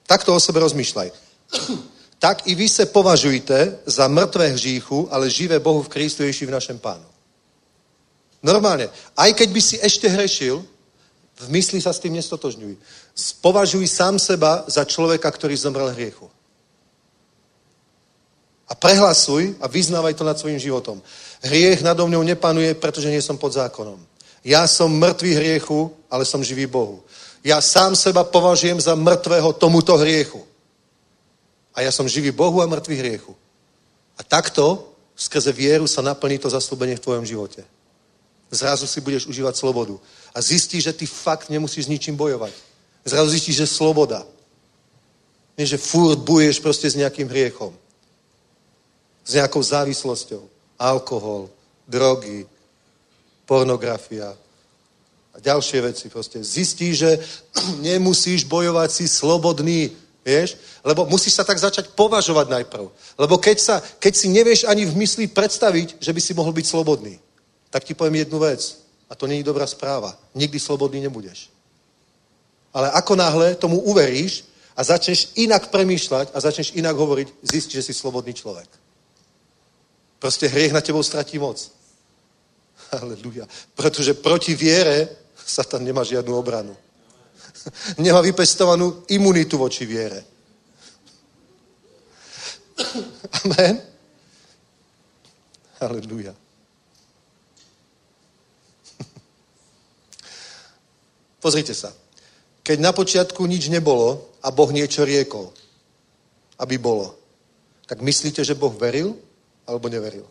[0.05, 1.09] takto o sebe rozmýšľaj.
[2.23, 6.55] Tak i vy se považujte za mrtvé hříchu, ale živé Bohu v Kristu Ježiši v
[6.55, 7.03] našem pánu.
[8.43, 8.87] Normálne.
[9.17, 10.63] Aj keď by si ešte hrešil,
[11.39, 12.79] v mysli sa s tým nestotožňuj.
[13.43, 16.31] Považuj sám seba za človeka, ktorý zomrel hriechu.
[18.71, 21.03] A prehlasuj a vyznávaj to nad svojim životom.
[21.43, 23.99] Hriech nado mňou nepanuje, pretože nie som pod zákonom.
[24.47, 27.03] Ja som mŕtvý hriechu, ale som živý Bohu.
[27.43, 30.52] Ja sám seba považujem za mŕtvého tomuto hriechu.
[31.73, 33.33] A ja som živý Bohu a mŕtvý hriechu.
[34.17, 37.65] A takto skrze vieru sa naplní to zaslúbenie v tvojom živote.
[38.53, 39.97] Zrazu si budeš užívať slobodu.
[40.33, 42.53] A zistíš, že ty fakt nemusíš s ničím bojovať.
[43.05, 44.21] Zrazu zistíš, že sloboda.
[45.57, 47.73] Nie, že furt buješ proste s nejakým hriechom.
[49.25, 50.45] S nejakou závislosťou.
[50.77, 51.49] Alkohol,
[51.89, 52.45] drogy,
[53.45, 54.33] pornografia
[55.33, 56.05] a ďalšie veci.
[56.09, 57.11] Proste zistíš, že
[57.89, 59.93] nemusíš bojovať si slobodný.
[60.23, 60.55] Vieš?
[60.83, 62.87] Lebo musíš sa tak začať považovať najprv.
[63.19, 66.65] Lebo keď, sa, keď si nevieš ani v mysli predstaviť, že by si mohol byť
[66.65, 67.19] slobodný,
[67.69, 68.79] tak ti poviem jednu vec.
[69.11, 70.15] A to není dobrá správa.
[70.35, 71.51] Nikdy slobodný nebudeš.
[72.73, 77.85] Ale ako náhle tomu uveríš a začneš inak premýšľať a začneš inak hovoriť, zistíš, že
[77.91, 78.65] si slobodný človek.
[80.17, 81.59] Proste hriech na tebou stratí moc.
[83.01, 83.45] Aleluja.
[83.75, 85.11] Pretože proti viere
[85.45, 86.73] Satan nemá žiadnu obranu.
[88.03, 90.23] nemá vypestovanú imunitu voči viere.
[93.43, 93.81] Amen.
[95.79, 96.31] Aleluja.
[101.43, 101.91] Pozrite sa.
[102.63, 105.51] Keď na počiatku nič nebolo a Boh niečo riekol,
[106.63, 107.19] aby bolo,
[107.83, 109.19] tak myslíte, že Boh veril
[109.67, 110.23] alebo neveril?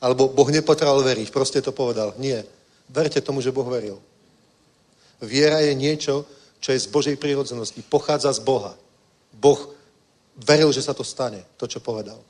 [0.00, 2.12] Alebo Boh nepotreboval veriť, proste to povedal.
[2.16, 2.44] Nie.
[2.88, 3.98] Verte tomu, že Boh veril.
[5.22, 6.28] Viera je niečo,
[6.60, 7.84] čo je z Božej prírodzenosti.
[7.84, 8.76] Pochádza z Boha.
[9.32, 9.72] Boh
[10.36, 12.20] veril, že sa to stane, to, čo povedal.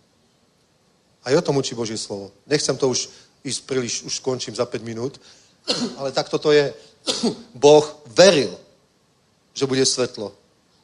[1.25, 2.31] A o tom učí Božie slovo.
[2.47, 3.09] Nechcem to už
[3.45, 5.21] ísť príliš, už skončím za 5 minút,
[5.97, 6.73] ale takto to je.
[7.55, 8.53] Boh veril,
[9.55, 10.33] že bude svetlo.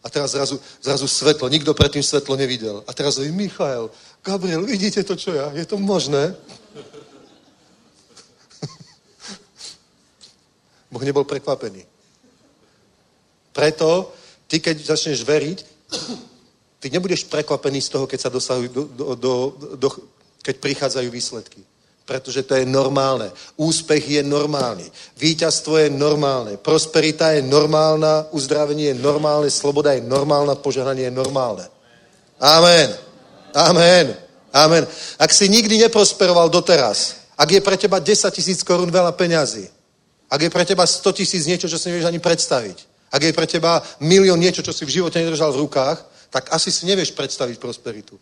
[0.01, 1.49] A teraz zrazu, zrazu svetlo.
[1.53, 2.81] Nikto predtým svetlo nevidel.
[2.89, 3.93] A teraz hovorí, Michael,
[4.25, 5.53] Gabriel, vidíte to, čo ja?
[5.53, 6.33] Je to možné?
[10.91, 11.87] Boh nebol prekvapený.
[13.55, 14.11] Preto
[14.51, 15.59] ty, keď začneš veriť,
[16.83, 19.33] ty nebudeš prekvapený z toho, keď sa dosahujú, do, do, do,
[19.79, 19.89] do,
[20.43, 21.62] keď prichádzajú výsledky.
[22.03, 23.31] Pretože to je normálne.
[23.55, 24.83] Úspech je normálny.
[25.15, 26.59] Výťazstvo je normálne.
[26.59, 28.27] Prosperita je normálna.
[28.35, 29.47] Uzdravenie je normálne.
[29.47, 30.59] Sloboda je normálna.
[30.59, 31.71] Požehnanie je normálne.
[32.43, 32.91] Amen.
[33.55, 34.11] Amen.
[34.51, 34.83] Amen.
[35.23, 39.71] Ak si nikdy neprosperoval doteraz, ak je pre teba 10 tisíc korún veľa peňazí,
[40.31, 42.78] ak je pre teba 100 tisíc niečo, čo si nevieš ani predstaviť,
[43.11, 45.98] ak je pre teba milión niečo, čo si v živote nedržal v rukách,
[46.31, 48.15] tak asi si nevieš predstaviť prosperitu.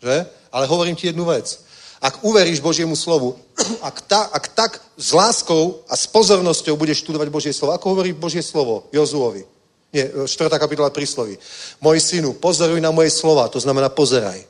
[0.00, 0.24] Že?
[0.52, 1.60] Ale hovorím ti jednu vec.
[2.00, 3.36] Ak uveríš Božiemu slovu,
[3.88, 8.16] ak, ta, ak tak s láskou a s pozornosťou budeš študovať Božie slovo, ako hovorí
[8.16, 9.44] Božie slovo Jozuovi,
[9.92, 10.28] nie, 4.
[10.60, 11.38] kapitola prísloví.
[11.80, 14.44] Môj synu, pozoruj na moje slova, to znamená pozeraj.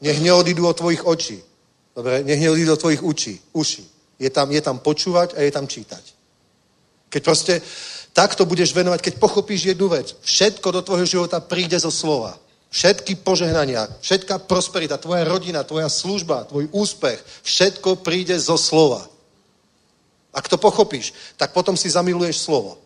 [0.00, 1.44] Nech neodídu od tvojich očí.
[1.92, 2.24] Dobre?
[2.24, 3.91] Nech neodídu od tvojich učí, uší.
[4.18, 6.04] Je tam, je tam počúvať a je tam čítať.
[7.12, 7.54] Keď proste
[8.12, 10.12] Tak to budeš venovať, keď pochopíš jednu vec.
[10.20, 12.36] Všetko do tvojho života príde zo slova.
[12.72, 19.04] Všetky požehnania, všetká prosperita, tvoja rodina, tvoja služba, tvoj úspech, všetko príde zo slova.
[20.32, 22.80] Ak to pochopíš, tak potom si zamiluješ slovo.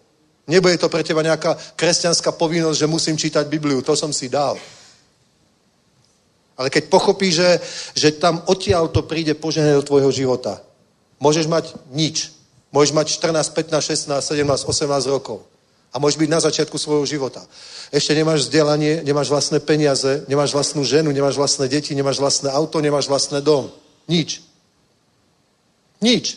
[0.47, 4.59] Nebude to pre teba nejaká kresťanská povinnosť, že musím čítať Bibliu, to som si dal.
[6.59, 7.51] Ale keď pochopíš, že,
[7.95, 10.59] že tam odtiaľ to príde požehnanie do tvojho života,
[11.21, 12.33] môžeš mať nič.
[12.75, 15.47] Môžeš mať 14, 15, 16, 17, 18 rokov.
[15.95, 17.41] A môžeš byť na začiatku svojho života.
[17.89, 22.85] Ešte nemáš vzdelanie, nemáš vlastné peniaze, nemáš vlastnú ženu, nemáš vlastné deti, nemáš vlastné auto,
[22.85, 23.73] nemáš vlastné dom.
[24.05, 24.45] Nič.
[26.05, 26.37] Nič.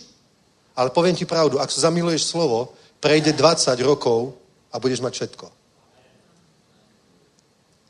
[0.80, 2.72] Ale poviem ti pravdu, ak zamiluješ slovo,
[3.04, 4.40] prejde 20 rokov
[4.72, 5.46] a budeš mať všetko.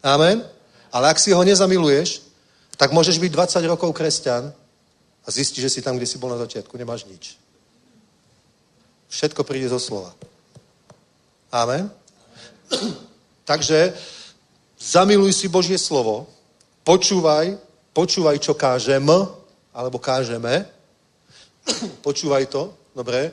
[0.01, 0.41] Amen?
[0.89, 2.25] Ale ak si ho nezamiluješ,
[2.79, 4.55] tak môžeš byť 20 rokov kresťan
[5.29, 7.37] a zistiš, že si tam, kde si bol na začiatku, nemáš nič.
[9.13, 10.09] Všetko príde zo slova.
[11.53, 11.85] Amen?
[13.49, 13.93] Takže
[14.81, 16.25] zamiluj si Božie slovo,
[16.81, 17.61] počúvaj,
[17.93, 19.05] počúvaj, čo kážem,
[19.69, 20.65] alebo kážeme,
[22.05, 23.29] počúvaj to, dobre,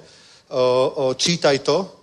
[0.52, 1.96] o, o, čítaj to,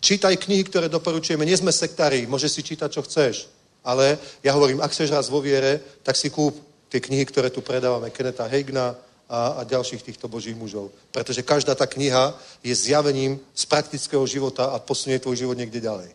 [0.00, 1.44] čítaj knihy, ktoré doporučujeme.
[1.44, 3.52] Nie sme sektári, môžeš si čítať, čo chceš.
[3.84, 6.56] Ale ja hovorím, ak chceš raz vo viere, tak si kúp
[6.94, 8.94] tie knihy, ktoré tu predávame, Keneta Hegna
[9.26, 10.94] a, a ďalších týchto božích mužov.
[11.10, 16.14] Pretože každá tá kniha je zjavením z praktického života a posunie tvoj život niekde ďalej.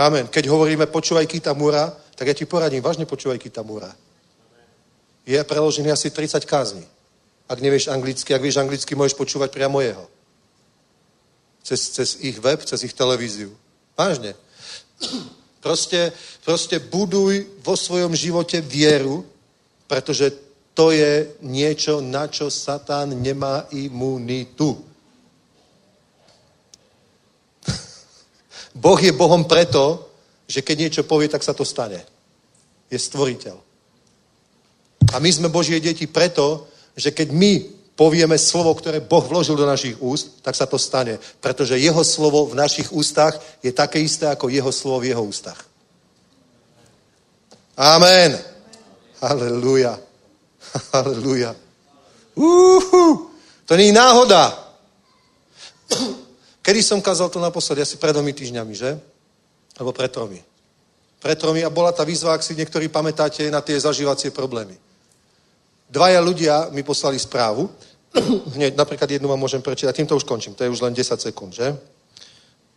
[0.00, 0.32] Amen.
[0.32, 3.92] Keď hovoríme počúvaj Kitamura, tak ja ti poradím, vážne počúvaj Kitamura.
[5.28, 6.88] Je preložený asi 30 kázní.
[7.44, 10.08] Ak nevieš anglicky, ak vieš anglicky, môžeš počúvať priamo jeho.
[11.60, 13.52] Cez, cez ich web, cez ich televíziu.
[13.92, 14.32] Vážne.
[15.64, 16.12] Proste,
[16.44, 19.24] proste buduj vo svojom živote vieru,
[19.88, 20.28] pretože
[20.76, 24.76] to je niečo, na čo Satan nemá imunitu.
[28.84, 30.12] Boh je Bohom preto,
[30.44, 32.04] že keď niečo povie, tak sa to stane.
[32.92, 33.56] Je stvoriteľ.
[35.14, 37.52] A my sme Božie deti preto, že keď my
[37.94, 41.18] povieme slovo, ktoré Boh vložil do našich úst, tak sa to stane.
[41.40, 45.58] Pretože jeho slovo v našich ústach je také isté ako jeho slovo v jeho ústach.
[47.74, 48.38] Amen.
[49.22, 49.98] Halleluja.
[50.94, 51.54] Halleluja.
[52.34, 53.30] Uhu.
[53.64, 54.52] To nie je náhoda.
[56.64, 57.82] Kedy som kázal to naposledy?
[57.82, 58.98] Asi pred dvomi týždňami, že?
[59.78, 60.38] Alebo pred tromi.
[61.22, 64.76] Pred tromi a bola tá výzva, ak si niektorí pamätáte, na tie zažívacie problémy.
[65.94, 67.70] Dvaja ľudia mi poslali správu.
[68.58, 69.94] Hneď napríklad jednu vám môžem prečítať.
[69.94, 70.58] Týmto už končím.
[70.58, 71.70] To je už len 10 sekúnd, že?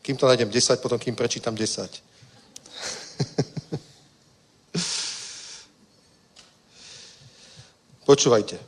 [0.06, 1.89] Kým to nájdem 10, potom kým prečítam 10.
[8.06, 8.60] Počúvajte.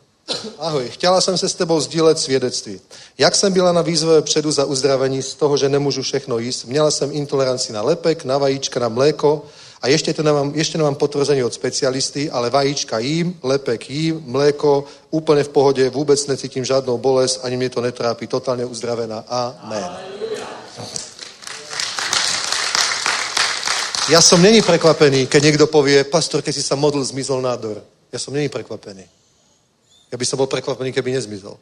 [0.58, 2.82] Ahoj, chtěla jsem se s tebou sdílet svědectví.
[3.18, 6.92] Jak jsem byla na výzve předu za uzdravení z toho, že nemůžu všechno jíst, měla
[6.92, 9.46] jsem intoleranci na lepek, na vajíčka, na mléko
[9.82, 14.86] a ještě, to nemám, ještě nemám potvrzení od specialisty, ale vajíčka jím, lepek jím, mléko
[15.12, 19.24] úplně v pohodě, vůbec necítím žádnou bolest, ani mě to netrápí, totálně uzdravená.
[19.28, 19.90] Amen.
[24.10, 27.78] Ja som není prekvapený, keď niekto povie, pastor, keď si sa modl, zmizol nádor.
[28.10, 29.06] Ja som není prekvapený.
[30.10, 31.62] Ja by som bol prekvapený, keby nezmizol.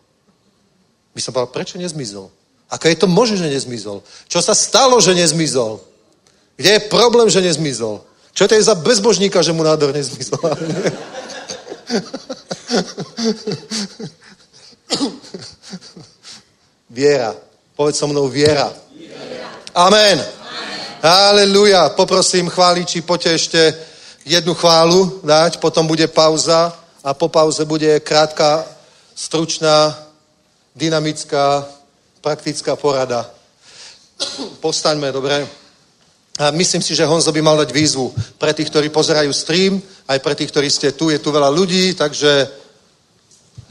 [1.11, 2.31] By som povedal, prečo nezmizol?
[2.71, 3.99] Ako je to možné, že nezmizol?
[4.31, 5.83] Čo sa stalo, že nezmizol?
[6.57, 8.01] Kde je problém, že nezmizol?
[8.33, 10.41] Čo to je za bezbožníka, že mu nádor nezmizol?
[16.97, 17.35] viera.
[17.77, 18.73] Povedz so mnou viera.
[19.77, 20.17] Amen.
[21.01, 21.93] Aleluja.
[21.93, 23.61] Poprosím chváliči, poďte ešte
[24.25, 26.73] jednu chválu dať, potom bude pauza
[27.05, 28.65] a po pauze bude krátka,
[29.13, 29.93] stručná,
[30.73, 31.69] dynamická,
[32.21, 33.29] praktická porada.
[34.57, 35.45] Postaňme, dobre?
[36.37, 40.19] A myslím si, že Honzo by mal dať výzvu pre tých, ktorí pozerajú stream, aj
[40.21, 41.09] pre tých, ktorí ste tu.
[41.09, 42.47] Je tu veľa ľudí, takže...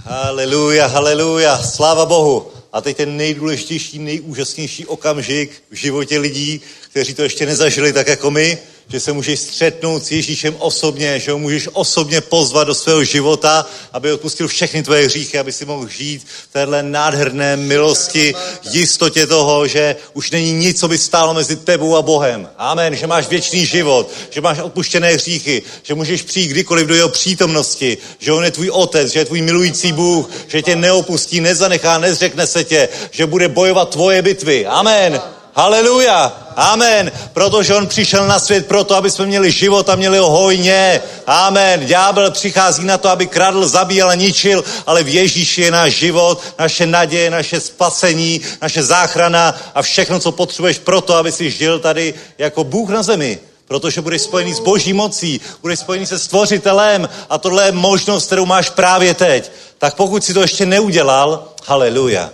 [0.07, 2.51] Haleluja, haleluja, sláva Bohu.
[2.73, 6.61] A teď ten nejdůležitější, nejúžasnější okamžik v životě lidí,
[6.91, 11.33] kteří to ještě nezažili tak jako my, že se můžeš střetnout s Ježíšem osobně, že
[11.33, 15.89] ho můžeš osobně pozvat do svého života, aby odpustil všechny tvoje hříchy, aby si mohl
[15.89, 18.35] žít v téhle nádherné milosti,
[18.71, 22.49] jistotě toho, že už není nic, co by stálo mezi tebou a Bohem.
[22.59, 22.97] Amen.
[22.97, 27.99] Že máš věčný život, že máš odpuštěné hříchy, že můžeš přijít kdykoliv do jeho přítomnosti,
[28.19, 32.47] že on je tvůj otec, že je tvůj milující Bůh, že tě neopustí, nezanechá, nezřekne
[32.47, 34.67] se tě, že bude bojovat tvoje bitvy.
[34.67, 35.36] Amen.
[35.59, 36.33] Haleluja.
[36.57, 37.13] Amen.
[37.33, 41.03] Protože on přišel na svět proto, aby jsme měli život a měli ho hojně.
[41.27, 41.87] Amen.
[41.87, 46.41] Ďábel přichází na to, aby kradl, zabíjel a ničil, ale v Ježíši je náš život,
[46.59, 52.15] naše naděje, naše spasení, naše záchrana a všechno, co potřebuješ proto, aby si žil tady
[52.39, 53.39] jako Bůh na zemi.
[53.69, 58.47] Protože budeš spojený s boží mocí, budeš spojený se stvořitelem a tohle je možnost, kterou
[58.47, 59.53] máš právě teď.
[59.79, 62.31] Tak pokud si to ještě neudělal, haleluja.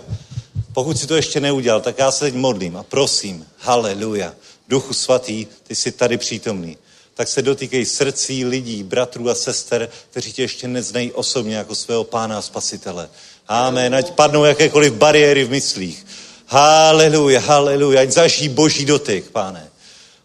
[0.73, 4.33] Pokud si to ještě neudělal, tak já se teď modlím a prosím, haleluja,
[4.67, 6.77] Duchu Svatý, ty jsi tady přítomný.
[7.13, 12.03] Tak se dotýkej srdcí lidí, bratrů a sester, kteří tě ještě neznají osobně jako svého
[12.03, 13.09] pána a spasitele.
[13.47, 13.95] Amen.
[13.95, 16.05] Ať padnou jakékoliv bariéry v myslích.
[16.47, 18.01] Haleluja, haleluja.
[18.01, 19.69] Ať zažijí boží dotyk, pane.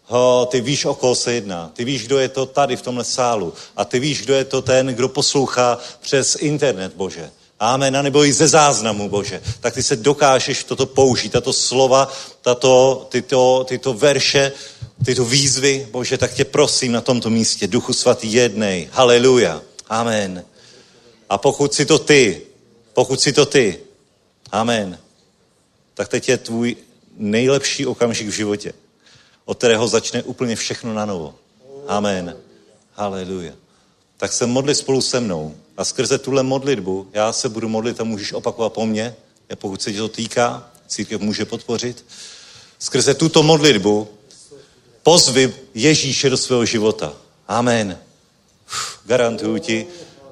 [0.05, 1.71] Ho, ty víš, o koho se jedná.
[1.73, 3.53] Ty víš, kdo je to tady v tomhle sálu.
[3.75, 7.31] A ty víš, kdo je to ten, kdo poslouchá přes internet, Bože.
[7.59, 7.97] Amen.
[7.97, 9.41] A nebo i ze záznamu, Bože.
[9.59, 12.11] Tak ty se dokážeš toto použít, tato slova,
[12.41, 14.51] tato, tyto, tyto verše,
[15.05, 17.67] tyto výzvy, Bože, tak tě prosím na tomto místě.
[17.67, 18.89] Duchu svatý jednej.
[18.91, 19.61] Haleluja.
[19.89, 20.45] Amen.
[21.29, 22.41] A pokud si to ty,
[22.93, 23.79] pokud si to ty,
[24.51, 24.99] amen,
[25.93, 26.75] tak teď je tvůj
[27.17, 28.73] nejlepší okamžik v životě,
[29.45, 31.35] od kterého začne úplně všechno na novo.
[31.87, 32.37] Amen.
[32.93, 33.53] Haleluja.
[34.17, 35.55] Tak se modli spolu se mnou.
[35.79, 39.15] A skrze tuhle modlitbu já se budu modlit a můžeš opakovat po mně,
[39.55, 42.05] pokud se tě to týká, církev může podpořit.
[42.79, 44.07] Skrze tuto modlitbu
[45.03, 47.13] pozvi Ježíše do svého života.
[47.47, 47.97] Amen.
[48.67, 49.87] Uf, garantuju ti,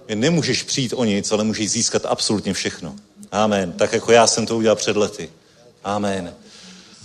[0.09, 2.95] že nemůžeš přijít o nic, ale můžeš získat absolutně všechno.
[3.31, 3.71] Amen.
[3.71, 5.29] Tak jako já jsem to udělal před lety.
[5.83, 6.33] Amen.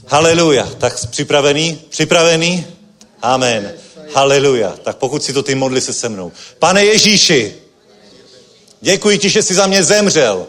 [0.07, 0.67] Haleluja.
[0.67, 1.83] Tak připravený?
[1.89, 2.67] Připravený?
[3.23, 3.73] Amen.
[4.15, 4.71] Haleluja.
[4.83, 6.33] Tak pokud si to ty modli se se mnou.
[6.59, 7.62] Pane Ježíši,
[8.83, 10.47] Děkuji ti, že jsi za mě zemřel.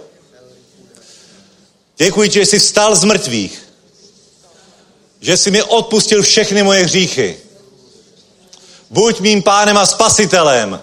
[1.98, 3.64] Děkuji ti, že jsi vstal z mrtvých.
[5.22, 7.38] Že jsi mi odpustil všechny moje hříchy.
[8.90, 10.82] Buď mým pánem a spasitelem.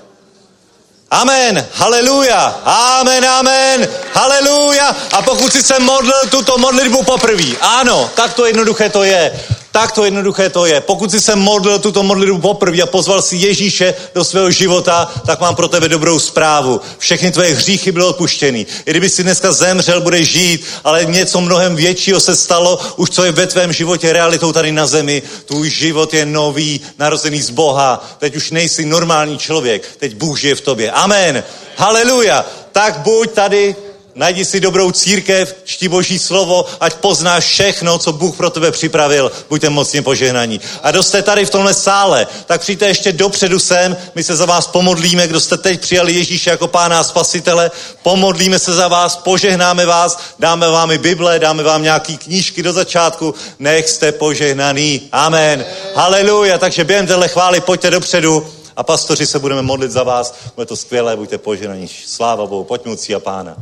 [1.10, 4.96] Amen, haleluja, amen, amen, haleluja.
[5.12, 9.44] A pokud jsi se modlil tuto modlitbu poprvé, ano, tak to jednoduché to je.
[9.72, 10.80] Tak to jednoduché to je.
[10.80, 15.40] Pokud jsi se modlil tuto modlitbu poprvé a pozval si Ježíše do svého života, tak
[15.40, 16.80] mám pro tebe dobrou zprávu.
[16.98, 18.66] Všechny tvoje hříchy byly odpuštěny.
[18.86, 23.24] I kdyby si dneska zemřel, budeš žít, ale něco mnohem většího se stalo, už co
[23.24, 25.22] je ve tvém životě realitou tady na zemi.
[25.44, 28.04] Tvůj život je nový, narozený z Boha.
[28.18, 30.90] Teď už nejsi normální člověk, teď Bůh žije v tobě.
[30.90, 31.44] Amen.
[31.76, 32.44] Haleluja.
[32.72, 33.76] Tak buď tady
[34.20, 39.32] Najdi si dobrou církev, čti Boží slovo, ať poznáš všechno, co Bůh pro tebe připravil.
[39.48, 40.60] Buďte mocně požehnaní.
[40.82, 44.44] A kdo jste tady v tomhle sále, tak přijďte ještě dopředu sem, my se za
[44.46, 47.70] vás pomodlíme, kdo jste teď přijali Ježíše jako pána a spasitele,
[48.02, 52.72] pomodlíme se za vás, požehnáme vás, dáme vám i Bible, dáme vám nějaký knížky do
[52.72, 55.08] začátku, nech jste požehnaný.
[55.12, 55.64] Amen.
[55.94, 56.58] Haleluja.
[56.58, 60.34] Takže během téhle chvály pojďte dopředu a pastoři se budeme modlit za vás.
[60.56, 61.88] Bude to skvělé, buďte požehnaní.
[62.06, 63.56] Sláva Bohu, pojďme a pána.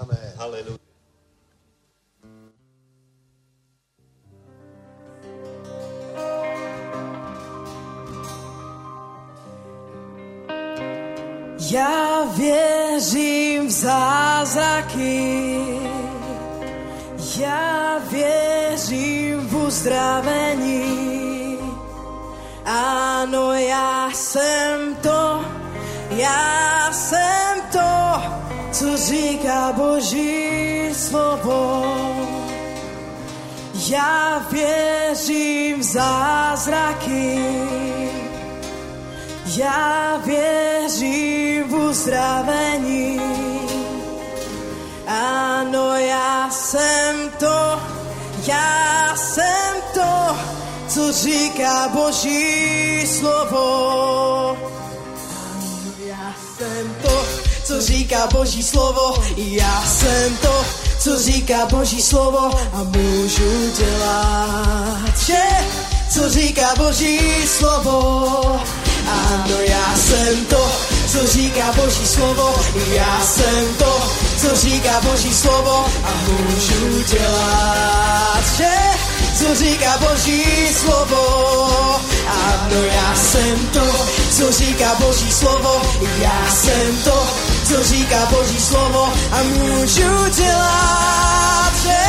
[0.00, 0.32] Amen.
[0.36, 0.78] Haleluja.
[11.70, 15.20] Já věřím v zázraky,
[17.38, 21.10] já věřím v uzdravení.
[22.64, 25.44] Ano, já jsem to,
[26.10, 28.22] já jsem to,
[28.72, 31.84] co říká Boží slovo.
[33.88, 37.44] Já věřím v zázraky,
[39.56, 43.20] já věřím v uzdravení.
[45.06, 47.80] Ano, já jsem to,
[48.46, 50.36] já jsem to,
[50.88, 54.50] co říká Boží slovo.
[54.50, 57.29] Ano, já jsem to,
[57.70, 59.14] co říká Boží slovo.
[59.36, 60.64] Já jsem to,
[60.98, 65.42] co říká Boží slovo a můžu dělat vše,
[66.14, 68.60] co říká Boží slovo.
[69.08, 70.70] Ano, já jsem to,
[71.12, 72.54] co říká Boží slovo.
[72.92, 74.02] Já jsem to,
[74.40, 78.74] co říká Boží slovo a můžu dělat vše,
[79.38, 80.44] co říká Boží
[80.74, 82.00] slovo.
[82.28, 84.06] Ano, já jsem to,
[84.36, 85.82] co říká Boží slovo.
[86.20, 87.26] Já jsem to,
[87.70, 92.04] co říká Boží slovo a můžu dělat vše,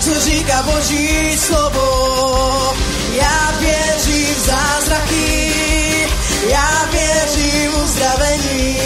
[0.00, 2.74] co říká Boží slovo.
[3.12, 5.52] Já věřím v zázraky,
[6.48, 8.78] já věřím v uzdravení.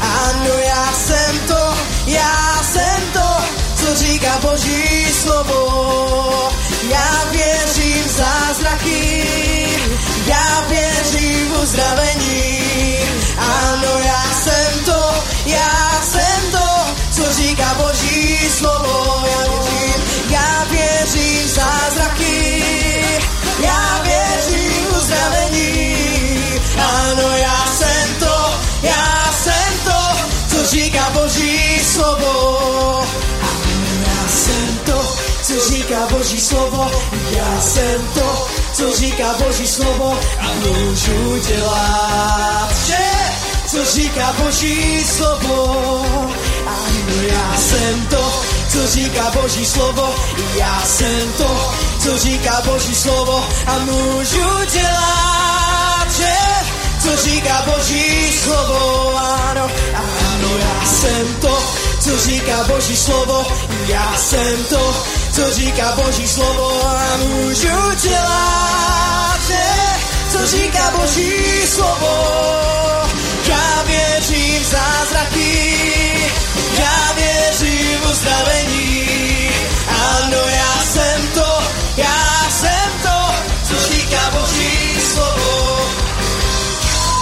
[0.00, 1.74] Ano, já jsem to,
[2.06, 3.44] já jsem to,
[3.76, 6.52] co říká Boží slovo.
[6.90, 9.26] Já věřím v zázraky,
[10.26, 12.60] já věřím v uzdravení.
[13.38, 15.19] Ano, já jsem to,
[15.50, 16.68] ja jsem to,
[17.10, 19.24] co říká Boží slovo.
[20.30, 22.64] Ja věřím, v zázraky,
[23.62, 25.96] ja věřím v uzdravení.
[26.78, 28.36] Áno, ja jsem to,
[28.82, 29.04] ja
[29.42, 30.00] jsem to,
[30.50, 32.34] co říká Boží slovo.
[34.06, 34.98] Ja jsem to,
[35.42, 36.90] co říká Boží slovo.
[37.36, 43.06] Ja jsem to, co říká Boží slovo a můžu dělat vše,
[43.70, 46.06] co říká Boží slovo.
[46.66, 48.42] Ano, já jsem to,
[48.72, 50.14] co říká Boží slovo,
[50.54, 56.36] já jsem to, co říká Boží slovo a můžu dělat vše,
[57.02, 59.16] co říká Boží slovo.
[59.18, 61.62] Ano, ano, já jsem to,
[62.00, 63.46] co říká Boží slovo,
[63.86, 69.64] já jsem to, co říká Boží slovo a můžu dělat vše,
[70.32, 72.99] co říká Boží slovo.
[73.50, 75.52] Já věřím v zázraky,
[76.78, 79.08] já věřím v uzdravení.
[79.88, 81.62] Ano, já jsem to,
[81.96, 83.34] já jsem to,
[83.68, 85.80] co říká Boží slovo.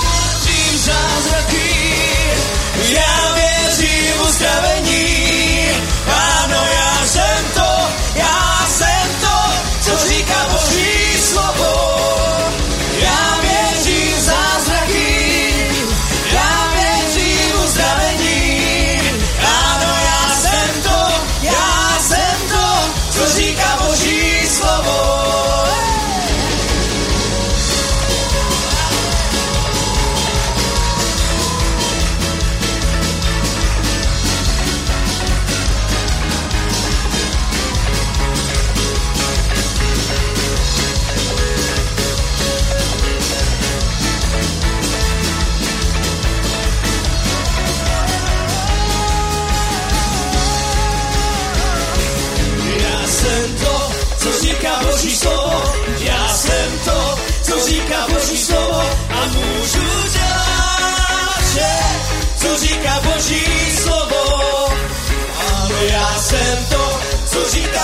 [0.03, 1.95] Věřím v zázraky,
[2.89, 5.28] já věřím v uzdravení.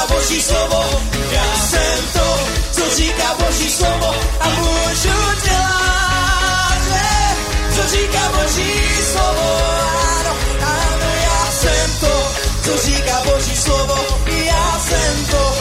[0.05, 0.85] Říká Boží slovo,
[1.31, 2.39] já jsem to,
[2.73, 7.37] co říká Boží slovo a můžu dělat vše,
[7.75, 8.73] co říká Boží
[9.13, 9.59] slovo.
[10.19, 12.33] Ano, ano, já jsem to,
[12.65, 15.55] co říká Boží slovo, já jsem to,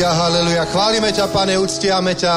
[0.00, 0.64] halelúja, halelúja.
[0.72, 2.34] Chválime ťa, Pane, uctiame ťa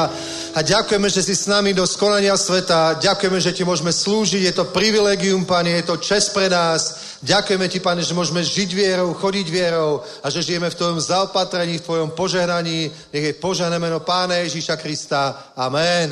[0.53, 2.99] a ďakujeme, že si s nami do skonania sveta.
[2.99, 4.41] Ďakujeme, že ti môžeme slúžiť.
[4.43, 7.15] Je to privilegium, Pane, je to čest pre nás.
[7.23, 11.79] Ďakujeme ti, Pane, že môžeme žiť vierou, chodiť vierou a že žijeme v tvojom zaopatrení,
[11.79, 12.91] v tvojom požehnaní.
[13.15, 15.55] Nech je požehnané meno Pána Ježíša Krista.
[15.55, 16.11] Amen.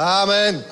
[0.00, 0.64] Amen.